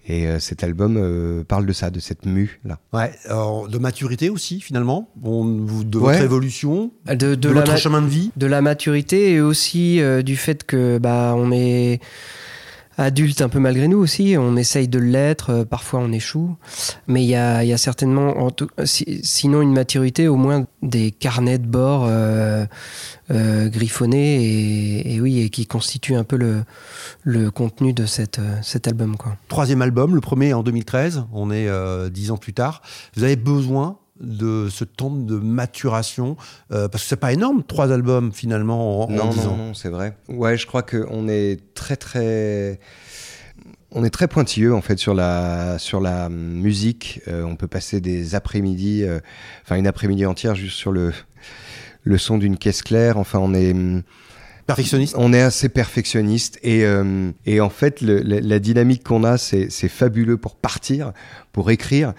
Et 0.05 0.27
euh, 0.27 0.39
cet 0.39 0.63
album 0.63 0.97
euh, 0.97 1.43
parle 1.45 1.65
de 1.65 1.71
ça, 1.71 1.89
de 1.89 1.99
cette 1.99 2.25
mue 2.25 2.59
là. 2.65 2.77
Ouais, 2.91 3.11
alors, 3.25 3.69
de 3.69 3.77
maturité 3.77 4.29
aussi 4.29 4.59
finalement, 4.59 5.09
bon, 5.15 5.45
de 5.45 5.97
votre 5.97 6.21
évolution, 6.21 6.91
de, 7.07 7.35
de, 7.35 7.49
votre 7.49 7.77
chemin 7.77 8.01
de 8.01 8.07
vie, 8.07 8.31
de 8.35 8.45
la 8.45 8.61
maturité 8.61 9.31
et 9.31 9.39
aussi 9.41 10.01
euh, 10.01 10.21
du 10.21 10.35
fait 10.35 10.65
que 10.65 10.97
bah 10.97 11.35
on 11.37 11.53
est 11.53 12.01
adulte 12.97 13.41
un 13.41 13.49
peu 13.49 13.59
malgré 13.59 13.87
nous 13.87 13.97
aussi. 13.97 14.35
On 14.37 14.55
essaye 14.55 14.87
de 14.87 14.99
l'être, 14.99 15.49
euh, 15.49 15.65
parfois 15.65 15.99
on 15.99 16.11
échoue. 16.11 16.55
Mais 17.07 17.23
il 17.23 17.29
y 17.29 17.35
a, 17.35 17.63
y 17.63 17.73
a, 17.73 17.77
certainement, 17.77 18.37
en 18.37 18.51
tout, 18.51 18.69
sinon 18.85 19.61
une 19.61 19.73
maturité, 19.73 20.27
au 20.27 20.35
moins 20.35 20.65
des 20.81 21.11
carnets 21.11 21.57
de 21.57 21.67
bord 21.67 22.05
euh, 22.07 22.65
euh, 23.31 23.69
griffonnés 23.69 25.13
et, 25.13 25.21
oui, 25.21 25.39
et 25.39 25.49
qui 25.49 25.65
constituent 25.65 26.15
un 26.15 26.23
peu 26.23 26.37
le, 26.37 26.63
le 27.23 27.51
contenu 27.51 27.93
de 27.93 28.05
cet 28.05 28.39
album. 28.87 29.17
Quoi. 29.17 29.37
Troisième 29.47 29.81
album, 29.81 30.15
le 30.15 30.21
premier 30.21 30.53
en 30.53 30.63
2013, 30.63 31.25
on 31.33 31.51
est 31.51 31.69
dix 32.09 32.31
ans 32.31 32.37
plus 32.37 32.53
tard. 32.53 32.81
Vous 33.15 33.23
avez 33.23 33.35
besoin 33.35 33.97
de 34.19 34.69
ce 34.69 34.83
temps 34.83 35.09
de 35.09 35.37
maturation 35.37 36.37
euh, 36.71 36.87
Parce 36.87 37.03
que 37.03 37.09
c'est 37.09 37.15
pas 37.15 37.33
énorme, 37.33 37.63
trois 37.63 37.91
albums 37.91 38.31
finalement 38.31 39.03
en, 39.03 39.09
non, 39.09 39.23
en 39.23 39.33
non, 39.33 39.57
Non, 39.57 39.73
c'est 39.73 39.89
vrai. 39.89 40.15
Ouais, 40.29 40.57
je 40.57 40.67
crois 40.67 40.83
qu'on 40.83 41.27
est 41.27 41.73
très 41.73 41.95
très 41.95 42.79
on 43.93 44.03
est 44.03 44.09
très 44.09 44.27
pointilleux 44.27 44.73
en 44.73 44.81
fait 44.81 44.97
sur 44.97 45.13
la 45.13 45.77
sur 45.77 46.01
la 46.01 46.29
musique. 46.29 47.21
Euh, 47.27 47.43
on 47.43 47.55
peut 47.55 47.67
passer 47.67 48.01
des 48.01 48.35
après-midi, 48.35 49.03
euh, 49.03 49.19
enfin 49.63 49.75
une 49.75 49.87
après-midi 49.87 50.25
entière 50.25 50.55
juste 50.55 50.77
sur 50.77 50.91
le 50.91 51.13
le 52.03 52.17
son 52.17 52.37
d'une 52.37 52.57
caisse 52.57 52.81
claire. 52.81 53.17
Enfin, 53.17 53.39
on 53.39 53.53
est 53.53 53.73
perfectionniste. 54.65 55.15
On 55.17 55.31
est 55.33 55.41
assez 55.41 55.69
perfectionniste 55.69 56.59
et 56.63 56.85
euh, 56.85 57.31
et 57.45 57.61
en 57.61 57.69
fait 57.69 58.01
le, 58.01 58.19
la, 58.19 58.39
la, 58.41 58.59
dynamique 58.59 59.03
qu'on 59.03 59.23
a, 59.23 59.37
c'est 59.37 59.69
fabuleux 59.69 60.37
pour 60.37 60.55
partir, 60.55 61.13
pour 61.51 61.71
écrire 61.71 62.13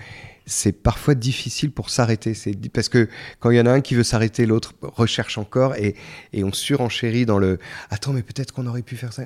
c'est 0.46 0.72
parfois 0.72 1.14
difficile 1.14 1.70
pour 1.70 1.90
s'arrêter. 1.90 2.35
C'est 2.35 2.54
parce 2.70 2.88
que 2.88 3.09
quand 3.40 3.50
il 3.50 3.57
y 3.57 3.61
en 3.61 3.66
a 3.66 3.70
un 3.70 3.80
qui 3.80 3.94
veut 3.94 4.02
s'arrêter, 4.02 4.44
l'autre 4.46 4.74
recherche 4.83 5.38
encore 5.38 5.74
et, 5.76 5.94
on 6.35 6.52
surenchérit 6.52 7.24
dans 7.24 7.38
le 7.38 7.59
attends 7.90 8.12
mais 8.12 8.22
peut-être 8.22 8.52
qu'on 8.52 8.66
aurait 8.66 8.83
pu 8.83 8.96
faire 8.96 9.12
ça. 9.12 9.22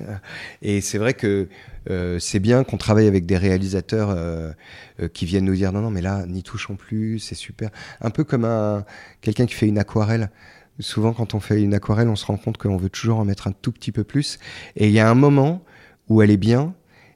Et 0.61 0.79
c'est 0.81 0.97
vrai 0.97 1.13
que 1.13 1.49
euh, 1.89 2.19
c'est 2.19 2.39
bien 2.39 2.63
qu'on 2.63 2.77
travaille 2.77 3.07
avec 3.07 3.25
des 3.25 3.37
réalisateurs 3.37 4.11
euh, 4.11 4.51
euh, 5.01 5.07
qui 5.09 5.25
viennent 5.25 5.45
nous 5.45 5.55
dire 5.55 5.73
non 5.73 5.81
non 5.81 5.91
mais 5.91 6.01
là 6.01 6.25
n'y 6.25 6.43
touchons 6.43 6.75
plus, 6.75 7.19
c'est 7.19 7.35
super. 7.35 7.69
Un 8.01 8.09
peu 8.09 8.23
comme 8.23 8.45
un 8.45 8.85
quelqu'un 9.21 9.45
qui 9.45 9.55
fait 9.55 9.67
une 9.67 9.77
aquarelle. 9.77 10.31
Souvent 10.79 11.11
quand 11.11 11.33
on 11.33 11.41
fait 11.41 11.61
une 11.61 11.73
aquarelle, 11.73 12.07
on 12.07 12.15
se 12.15 12.25
rend 12.25 12.37
compte 12.37 12.57
qu'on 12.57 12.77
veut 12.77 12.89
toujours 12.89 13.19
en 13.19 13.25
mettre 13.25 13.47
un 13.47 13.51
tout 13.51 13.73
petit 13.73 13.91
peu 13.91 14.05
plus. 14.05 14.39
Et 14.77 14.87
il 14.87 14.93
y 14.93 14.99
a 14.99 15.09
un 15.09 15.15
moment 15.15 15.65
où 16.07 16.21
elle 16.21 16.31
est 16.31 16.37
bien. 16.37 16.73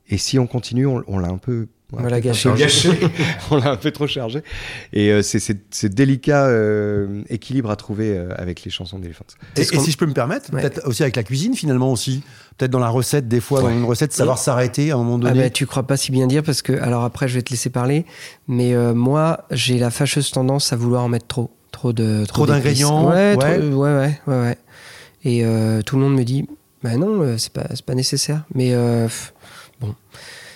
Et 0.10 0.18
si 0.18 0.38
on 0.38 0.48
continue, 0.48 0.86
on, 0.86 1.02
on 1.08 1.18
l'a 1.18 1.30
un 1.30 1.38
peu 1.38 1.70
on 1.98 2.04
l'a 2.04 2.22
gâché. 2.22 2.50
on 3.52 3.58
l'a 3.58 3.72
un 3.72 3.76
peu 3.76 3.92
trop 3.92 4.08
chargé. 4.08 4.42
Et 4.94 5.12
euh, 5.12 5.22
c'est 5.22 5.40
ce 5.40 5.88
délicat 5.88 6.48
euh, 6.48 7.22
équilibre 7.30 7.70
à 7.70 7.76
trouver 7.76 8.18
euh, 8.18 8.30
avec 8.38 8.64
les 8.64 8.72
chansons 8.72 9.00
d'Elephant. 9.00 9.26
Et, 9.56 9.62
et 9.62 9.64
si 9.64 9.92
je 9.92 9.98
peux 9.98 10.06
me 10.06 10.14
permettre, 10.14 10.54
ouais. 10.54 10.62
peut-être 10.62 10.88
aussi 10.88 11.04
avec 11.04 11.16
la 11.16 11.24
cuisine 11.24 11.56
finalement 11.56 11.92
aussi. 11.92 12.24
Peut-être 12.58 12.72
dans 12.72 12.80
la 12.80 12.90
recette, 12.90 13.28
des 13.28 13.40
fois, 13.40 13.64
ouais. 13.64 13.72
dans 13.72 13.78
une 13.78 13.86
recette, 13.86 14.14
savoir 14.14 14.38
s'arrêter 14.38 14.92
à 14.92 14.96
un 14.96 14.98
moment 14.98 15.18
donné. 15.18 15.40
Ah 15.40 15.44
bah, 15.44 15.50
tu 15.50 15.66
crois 15.66 15.84
pas 15.84 15.98
si 15.98 16.12
bien 16.12 16.28
dire 16.28 16.44
parce 16.44 16.62
que, 16.62 16.74
alors 16.74 17.04
après, 17.04 17.28
je 17.28 17.36
vais 17.36 17.42
te 17.42 17.50
laisser 17.50 17.70
parler. 17.70 18.06
Mais 18.48 18.74
euh, 18.74 18.94
moi, 18.94 19.46
j'ai 19.50 19.80
la 19.80 19.90
fâcheuse 19.90 20.30
tendance 20.30 20.72
à 20.72 20.76
vouloir 20.76 21.04
en 21.04 21.10
mettre 21.10 21.28
trop. 21.28 21.52
Trop 21.72 21.92
de 21.92 22.24
Trop 22.28 22.46
d'ingrédients. 22.46 23.10
Ouais, 23.10 23.36
ouais. 23.36 23.58
ouais, 23.58 23.74
ouais, 23.74 24.20
ouais, 24.28 24.42
ouais. 24.42 24.58
Et 25.24 25.44
euh, 25.44 25.82
tout 25.82 25.96
le 25.96 26.04
monde 26.04 26.16
me 26.16 26.24
dit, 26.24 26.48
bah 26.84 26.96
non, 26.98 27.36
c'est 27.40 27.52
pas, 27.52 27.68
pas 27.84 27.96
nécessaire. 27.96 28.44
Mais 28.54 28.76
bon 29.82 29.96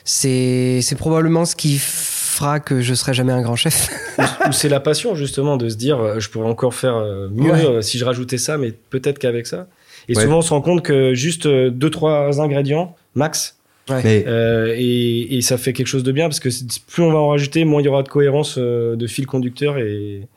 c'est 0.09 0.97
probablement 0.97 1.45
ce 1.45 1.55
qui 1.55 1.77
fera 1.79 2.59
que 2.59 2.81
je 2.81 2.93
serai 2.93 3.13
jamais 3.13 3.33
un 3.33 3.41
grand 3.41 3.55
chef. 3.55 3.89
Ou 4.47 4.51
c'est 4.51 4.69
la 4.69 4.79
passion 4.79 5.15
justement 5.15 5.57
de 5.57 5.69
se 5.69 5.75
dire 5.75 5.99
euh, 5.99 6.19
je 6.19 6.29
pourrais 6.29 6.47
encore 6.47 6.73
faire 6.73 6.95
euh, 6.95 7.27
mieux 7.31 7.51
ouais. 7.51 7.81
si 7.81 7.97
je 7.97 8.05
rajoutais 8.05 8.37
ça, 8.37 8.57
mais 8.57 8.71
peut-être 8.71 9.19
qu'avec 9.19 9.47
ça. 9.47 9.67
Et 10.07 10.15
ouais. 10.15 10.23
souvent 10.23 10.37
on 10.37 10.41
se 10.41 10.51
rend 10.51 10.61
compte 10.61 10.83
que 10.83 11.13
juste 11.13 11.45
euh, 11.45 11.69
deux 11.69 11.89
trois 11.89 12.39
ingrédients 12.39 12.95
max. 13.15 13.55
Ouais. 13.89 14.25
Euh, 14.27 14.75
et, 14.77 15.37
et, 15.37 15.41
ça 15.41 15.57
fait 15.57 15.71
quelque 15.71 15.87
chose 15.87 16.03
de 16.03 16.11
bien 16.11 16.27
parce 16.27 16.41
que 16.41 16.49
plus 16.87 17.03
on 17.03 17.11
va 17.11 17.19
en 17.19 17.29
rajouter, 17.29 17.63
moins 17.63 17.81
il 17.81 17.85
y 17.85 17.87
aura 17.87 18.03
de 18.03 18.09
cohérence 18.09 18.57
de 18.57 19.07
fil 19.07 19.25
conducteur 19.25 19.77
et 19.77 20.27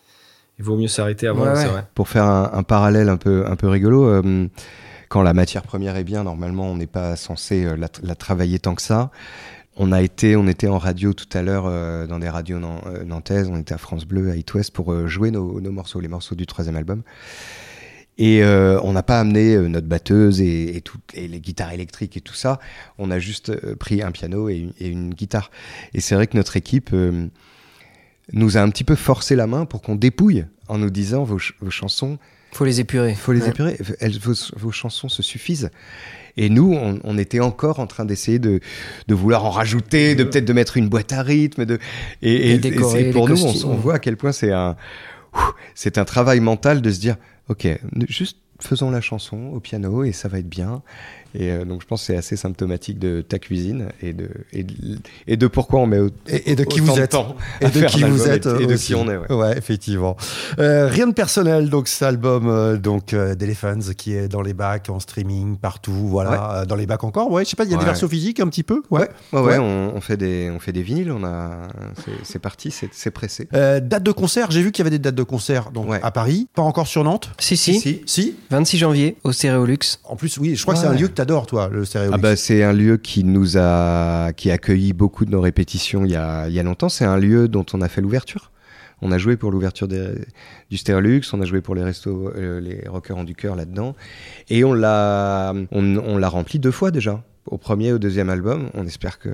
il 0.61 0.64
vaut 0.64 0.76
mieux 0.76 0.88
s'arrêter 0.88 1.26
avant. 1.26 1.42
Ouais, 1.42 1.64
vrai. 1.64 1.85
Pour 1.94 2.09
faire 2.09 2.24
un, 2.24 2.50
un, 2.52 2.62
parallèle 2.62 3.09
un 3.09 3.16
peu 3.16 3.44
un 3.46 3.56
peu 3.56 3.68
rigolo. 3.68 4.04
Euh, 4.04 4.46
quand 5.09 5.22
la 5.22 5.33
matière 5.33 5.62
première 5.62 5.96
est 5.96 6.04
bien, 6.04 6.22
normalement, 6.22 6.66
on 6.66 6.76
n'est 6.76 6.87
pas 6.87 7.16
censé 7.16 7.64
la, 7.76 7.88
la, 8.04 8.14
travailler 8.14 8.61
tant 8.61 8.76
que 8.76 8.83
ça. 8.83 9.11
On 9.83 9.93
a 9.93 10.03
été, 10.03 10.37
on 10.37 10.47
était 10.47 10.66
en 10.66 10.77
radio 10.77 11.14
tout 11.14 11.27
à 11.33 11.40
l'heure 11.40 11.64
euh, 11.66 12.07
dans 12.07 12.19
des 12.19 12.29
radios 12.29 12.59
nan, 12.59 12.83
euh, 12.85 13.03
nantaises. 13.03 13.49
On 13.49 13.57
était 13.57 13.73
à 13.73 13.79
France 13.79 14.05
Bleu, 14.05 14.31
à 14.31 14.37
It 14.37 14.53
West 14.53 14.75
pour 14.75 14.93
euh, 14.93 15.07
jouer 15.07 15.31
nos, 15.31 15.59
nos, 15.59 15.73
morceaux, 15.73 16.01
les 16.01 16.09
morceaux 16.09 16.35
du 16.35 16.45
troisième 16.45 16.77
album. 16.77 17.03
Et 18.19 18.45
euh, 18.45 18.79
on 18.83 18.93
n'a 18.93 19.03
pas 19.03 19.19
amené 19.19 19.57
notre 19.57 19.87
batteuse 19.87 20.43
et, 20.43 20.77
et, 20.77 20.83
tout, 20.83 20.99
et, 21.14 21.27
les 21.29 21.40
guitares 21.40 21.73
électriques 21.73 22.14
et 22.19 22.21
tout 22.21 22.35
ça. 22.35 22.61
On 22.99 23.11
a 23.11 23.19
juste 23.19 23.57
pris 23.77 24.03
un 24.03 24.11
piano 24.11 24.51
et 24.51 24.57
une, 24.57 24.73
et 24.81 24.88
une 24.88 25.14
guitare. 25.14 25.51
Et 25.95 26.03
c'est 26.03 26.14
vrai 26.14 26.27
que 26.27 26.37
notre 26.37 26.59
équipe 26.59 26.95
nous 28.35 28.57
a 28.59 28.61
un 28.61 28.69
petit 28.69 28.85
peu 28.85 28.97
forcé 28.97 29.35
la 29.35 29.47
main 29.47 29.64
pour 29.64 29.81
qu'on 29.81 29.95
dépouille 29.95 30.45
en 30.69 30.77
nous 30.77 30.90
disant 30.90 31.25
vos, 31.25 31.38
ch 31.38 31.55
vos 31.62 31.71
chansons. 31.71 32.19
Faut 32.53 32.66
les 32.66 32.81
épurer. 32.81 33.14
Faut 33.14 33.33
les 33.33 33.40
ouais. 33.40 33.49
épurer. 33.49 33.79
Elles, 34.01 34.19
vos, 34.19 34.35
vos, 34.57 34.73
chansons 34.73 35.09
se 35.09 35.23
suffisent. 35.23 35.71
Et 36.37 36.49
nous, 36.49 36.73
on, 36.75 36.99
on 37.05 37.19
était 37.19 37.40
encore 37.40 37.81
en 37.81 37.87
train 37.87 38.05
d'essayer 38.05 38.38
de, 38.38 38.61
de, 39.09 39.14
vouloir 39.14 39.45
en 39.45 39.51
rajouter, 39.51 40.14
de 40.14 40.25
peut-être 40.25 40.45
de 40.45 40.53
mettre 40.53 40.77
une 40.77 40.88
boîte 40.88 41.12
à 41.12 41.23
rythme, 41.23 41.64
de 41.64 41.79
et, 42.23 42.53
et, 42.53 42.59
décorer, 42.59 43.09
et 43.09 43.12
pour 43.12 43.29
nous, 43.29 43.43
on, 43.43 43.71
on, 43.71 43.75
voit 43.75 43.95
à 43.95 43.99
quel 43.99 44.16
point 44.16 44.33
c'est 44.33 44.53
un 44.53 44.77
c'est 45.75 45.99
un 45.99 46.05
travail 46.05 46.40
mental 46.40 46.83
de 46.83 46.90
se 46.90 47.01
dire, 47.01 47.16
ok, 47.49 47.69
juste 48.09 48.38
faisons 48.62 48.90
la 48.90 49.01
chanson 49.01 49.51
au 49.55 49.61
piano 49.61 50.05
et 50.05 50.12
ça 50.12 50.29
va 50.29 50.38
être 50.38 50.49
bien. 50.49 50.83
Et 51.35 51.51
euh, 51.51 51.64
donc 51.64 51.83
je 51.83 51.87
pense 51.87 52.01
que 52.01 52.07
c'est 52.07 52.16
assez 52.16 52.37
symptomatique 52.37 52.99
de 52.99 53.21
ta 53.21 53.38
cuisine 53.38 53.88
et 54.03 54.12
de, 54.12 54.29
et 54.53 54.64
de, 54.64 54.75
et 55.27 55.37
de 55.37 55.47
pourquoi 55.47 55.81
on 55.81 55.87
met 55.87 55.99
au, 55.99 56.11
et, 56.29 56.53
et, 56.53 56.57
de 56.57 56.64
qui 56.64 56.81
vous 56.81 56.99
êtes 56.99 57.16
et 57.61 57.69
de 57.69 57.87
qui 57.87 58.03
vous 58.03 58.29
êtes 58.29 58.47
et, 58.47 58.66
de 58.66 58.77
qui 58.77 58.95
on 58.95 59.09
est. 59.11 59.16
Ouais, 59.16 59.33
ouais 59.35 59.59
effectivement. 59.59 60.16
Euh, 60.59 60.88
rien 60.88 61.07
de 61.07 61.12
personnel 61.12 61.71
donc 61.71 61.88
cet 61.88 62.03
album 62.03 62.49
euh, 62.49 62.77
donc 62.77 63.12
euh, 63.12 63.35
d'Elephants 63.35 63.93
qui 63.97 64.14
est 64.14 64.29
dans 64.29 64.43
les 64.43 64.55
bacs 64.55 64.90
en 64.90 65.01
streaming 65.01 65.57
partout 65.57 65.93
voilà 65.93 66.31
ouais. 66.31 66.61
Euh, 66.62 66.64
dans 66.64 66.77
les 66.77 66.87
bacs 66.87 67.05
encore 67.05 67.31
ouais 67.31 67.45
je 67.45 67.51
sais 67.51 67.57
pas 67.57 67.64
il 67.64 67.71
y 67.71 67.75
a 67.75 67.77
ouais. 67.77 67.83
des 67.83 67.87
versions 67.87 68.09
physiques 68.09 68.40
un 68.40 68.49
petit 68.49 68.62
peu 68.62 68.83
ouais 68.90 69.09
ouais, 69.33 69.40
ouais 69.40 69.59
on, 69.59 69.95
on, 69.95 70.01
fait 70.01 70.16
des 70.16 70.51
on 70.51 70.59
fait 70.59 70.73
des 70.73 70.83
vinyles 70.83 71.12
on 71.12 71.25
a 71.25 71.69
c'est 72.23 72.38
parti 72.38 72.71
c'est 72.71 73.11
pressé. 73.11 73.49
Euh, 73.55 73.81
date 73.81 74.03
de 74.03 74.12
concert 74.12 74.51
j'ai 74.51 74.62
vu 74.62 74.73
qu'il 74.73 74.85
y 74.85 74.87
avait 74.87 74.97
des 74.97 74.99
dates 74.99 75.14
de 75.14 75.23
concert 75.23 75.71
donc 75.71 75.88
à 76.03 76.11
Paris 76.11 76.49
pas 76.55 76.62
encore 76.62 76.87
sur 76.87 77.05
Nantes. 77.05 77.31
Si 77.38 77.57
si 77.57 77.81
si, 77.81 78.03
si. 78.07 78.37
26 78.51 78.79
janvier 78.79 79.16
au 79.25 79.33
Stéréolux. 79.33 79.99
En 80.05 80.16
plus 80.16 80.38
oui 80.38 80.57
je 80.57 80.62
crois 80.62 80.75
que 80.75 80.81
c'est 80.81 80.87
un 80.87 80.95
lieu 80.95 81.09
que 81.09 81.14
t'adores 81.20 81.46
toi 81.46 81.68
le 81.68 81.85
Stéréolux. 81.85 82.14
Ah 82.14 82.18
bah 82.18 82.35
c'est 82.35 82.62
un 82.62 82.72
lieu 82.72 82.96
qui 82.96 83.24
nous 83.24 83.59
a 83.59 84.33
qui 84.33 84.50
a 84.50 84.54
accueilli 84.54 84.94
beaucoup 84.94 85.26
de 85.26 85.30
nos 85.30 85.42
répétitions 85.42 86.06
il 86.06 86.12
y 86.12 86.16
a 86.16 86.48
il 86.48 86.54
y 86.54 86.59
a 86.59 86.62
longtemps. 86.62 86.88
C'est 86.88 87.04
un 87.04 87.18
lieu 87.18 87.46
dont 87.46 87.66
on 87.74 87.83
a 87.83 87.88
fait 87.88 88.00
l'ouverture. 88.00 88.50
On 89.02 89.12
a 89.12 89.18
joué 89.18 89.37
pour 89.37 89.50
l'ouverture 89.50 89.88
du 89.88 90.76
Sterlux, 90.76 91.22
on 91.33 91.40
a 91.40 91.46
joué 91.46 91.61
pour 91.61 91.74
les 91.74 91.83
restos, 91.83 92.33
euh, 92.37 92.61
les 92.61 92.87
rockers 92.87 93.16
en 93.16 93.24
du 93.24 93.35
cœur 93.35 93.56
là-dedans, 93.56 93.94
et 94.50 94.62
on 94.62 94.74
l'a, 94.74 95.54
on, 95.72 95.96
on 95.96 96.18
l'a 96.18 96.28
rempli 96.28 96.59
deux 96.59 96.70
fois 96.70 96.90
déjà, 96.90 97.24
au 97.46 97.56
premier 97.56 97.88
et 97.88 97.92
au 97.94 97.98
deuxième 97.98 98.28
album. 98.28 98.68
On 98.74 98.87
espère 98.87 99.18
que 99.18 99.30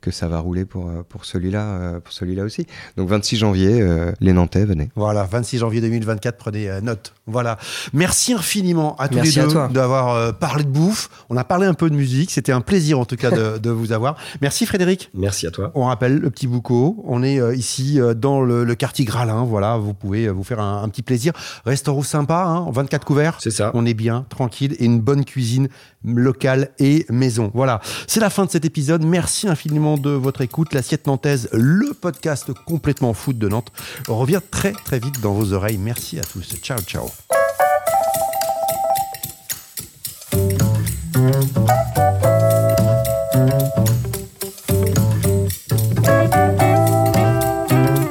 que 0.00 0.10
ça 0.10 0.28
va 0.28 0.38
rouler 0.38 0.64
pour, 0.64 0.88
euh, 0.88 1.02
pour 1.08 1.24
celui-là 1.24 1.64
euh, 1.64 2.00
pour 2.00 2.12
celui-là 2.12 2.44
aussi. 2.44 2.66
Donc 2.96 3.08
26 3.08 3.36
janvier, 3.36 3.80
euh, 3.80 4.12
les 4.20 4.32
Nantais, 4.32 4.64
venez. 4.64 4.90
Voilà, 4.94 5.24
26 5.24 5.58
janvier 5.58 5.80
2024, 5.80 6.36
prenez 6.36 6.68
euh, 6.70 6.80
note. 6.80 7.12
Voilà. 7.26 7.58
Merci 7.92 8.32
infiniment 8.34 8.94
à 8.96 9.08
tous 9.08 9.16
Merci 9.16 9.40
les 9.40 9.46
deux 9.46 9.68
d'avoir 9.70 10.10
euh, 10.14 10.32
parlé 10.32 10.62
de 10.62 10.68
bouffe. 10.68 11.10
On 11.28 11.36
a 11.36 11.42
parlé 11.42 11.66
un 11.66 11.74
peu 11.74 11.90
de 11.90 11.96
musique. 11.96 12.30
C'était 12.30 12.52
un 12.52 12.60
plaisir 12.60 13.00
en 13.00 13.04
tout 13.04 13.16
cas 13.16 13.30
de, 13.30 13.58
de 13.62 13.70
vous 13.70 13.92
avoir. 13.92 14.16
Merci 14.40 14.64
Frédéric. 14.64 15.10
Merci 15.12 15.46
à 15.46 15.50
toi. 15.50 15.72
On 15.74 15.86
rappelle 15.86 16.18
le 16.18 16.30
petit 16.30 16.46
Bouco. 16.46 17.02
On 17.04 17.24
est 17.24 17.40
euh, 17.40 17.54
ici 17.56 18.00
euh, 18.00 18.14
dans 18.14 18.40
le, 18.40 18.62
le 18.64 18.74
quartier 18.76 19.04
Gralin. 19.04 19.44
Voilà, 19.44 19.76
vous 19.76 19.92
pouvez 19.92 20.26
euh, 20.26 20.30
vous 20.30 20.44
faire 20.44 20.60
un, 20.60 20.84
un 20.84 20.88
petit 20.88 21.02
plaisir. 21.02 21.32
Restaurant 21.64 22.02
sympa, 22.02 22.44
hein, 22.46 22.66
24 22.70 23.04
couverts. 23.04 23.38
C'est 23.40 23.50
ça. 23.50 23.72
On 23.74 23.84
est 23.84 23.94
bien, 23.94 24.24
tranquille 24.28 24.76
et 24.78 24.84
une 24.84 25.00
bonne 25.00 25.24
cuisine 25.24 25.68
locale 26.06 26.70
et 26.78 27.06
maison. 27.10 27.50
Voilà, 27.54 27.80
c'est 28.06 28.20
la 28.20 28.30
fin 28.30 28.44
de 28.44 28.50
cet 28.50 28.64
épisode. 28.64 29.04
Merci 29.04 29.48
infiniment 29.48 29.98
de 29.98 30.10
votre 30.10 30.40
écoute. 30.40 30.72
L'assiette 30.72 31.06
nantaise, 31.06 31.48
le 31.52 31.92
podcast 31.92 32.52
complètement 32.66 33.14
foot 33.14 33.38
de 33.38 33.48
Nantes, 33.48 33.72
revient 34.08 34.40
très 34.50 34.72
très 34.72 34.98
vite 34.98 35.20
dans 35.20 35.32
vos 35.32 35.52
oreilles. 35.52 35.78
Merci 35.78 36.18
à 36.18 36.22
tous. 36.22 36.54
Ciao, 36.62 36.78
ciao. 36.80 37.06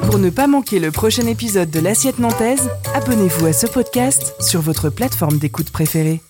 Pour 0.05 0.19
ne 0.19 0.29
pas 0.29 0.47
manquer 0.47 0.79
le 0.79 0.91
prochain 0.91 1.27
épisode 1.27 1.69
de 1.69 1.79
l'Assiette 1.79 2.19
Nantaise, 2.19 2.69
abonnez-vous 2.93 3.45
à 3.45 3.53
ce 3.53 3.67
podcast 3.67 4.33
sur 4.39 4.61
votre 4.61 4.89
plateforme 4.89 5.37
d'écoute 5.37 5.71
préférée. 5.71 6.21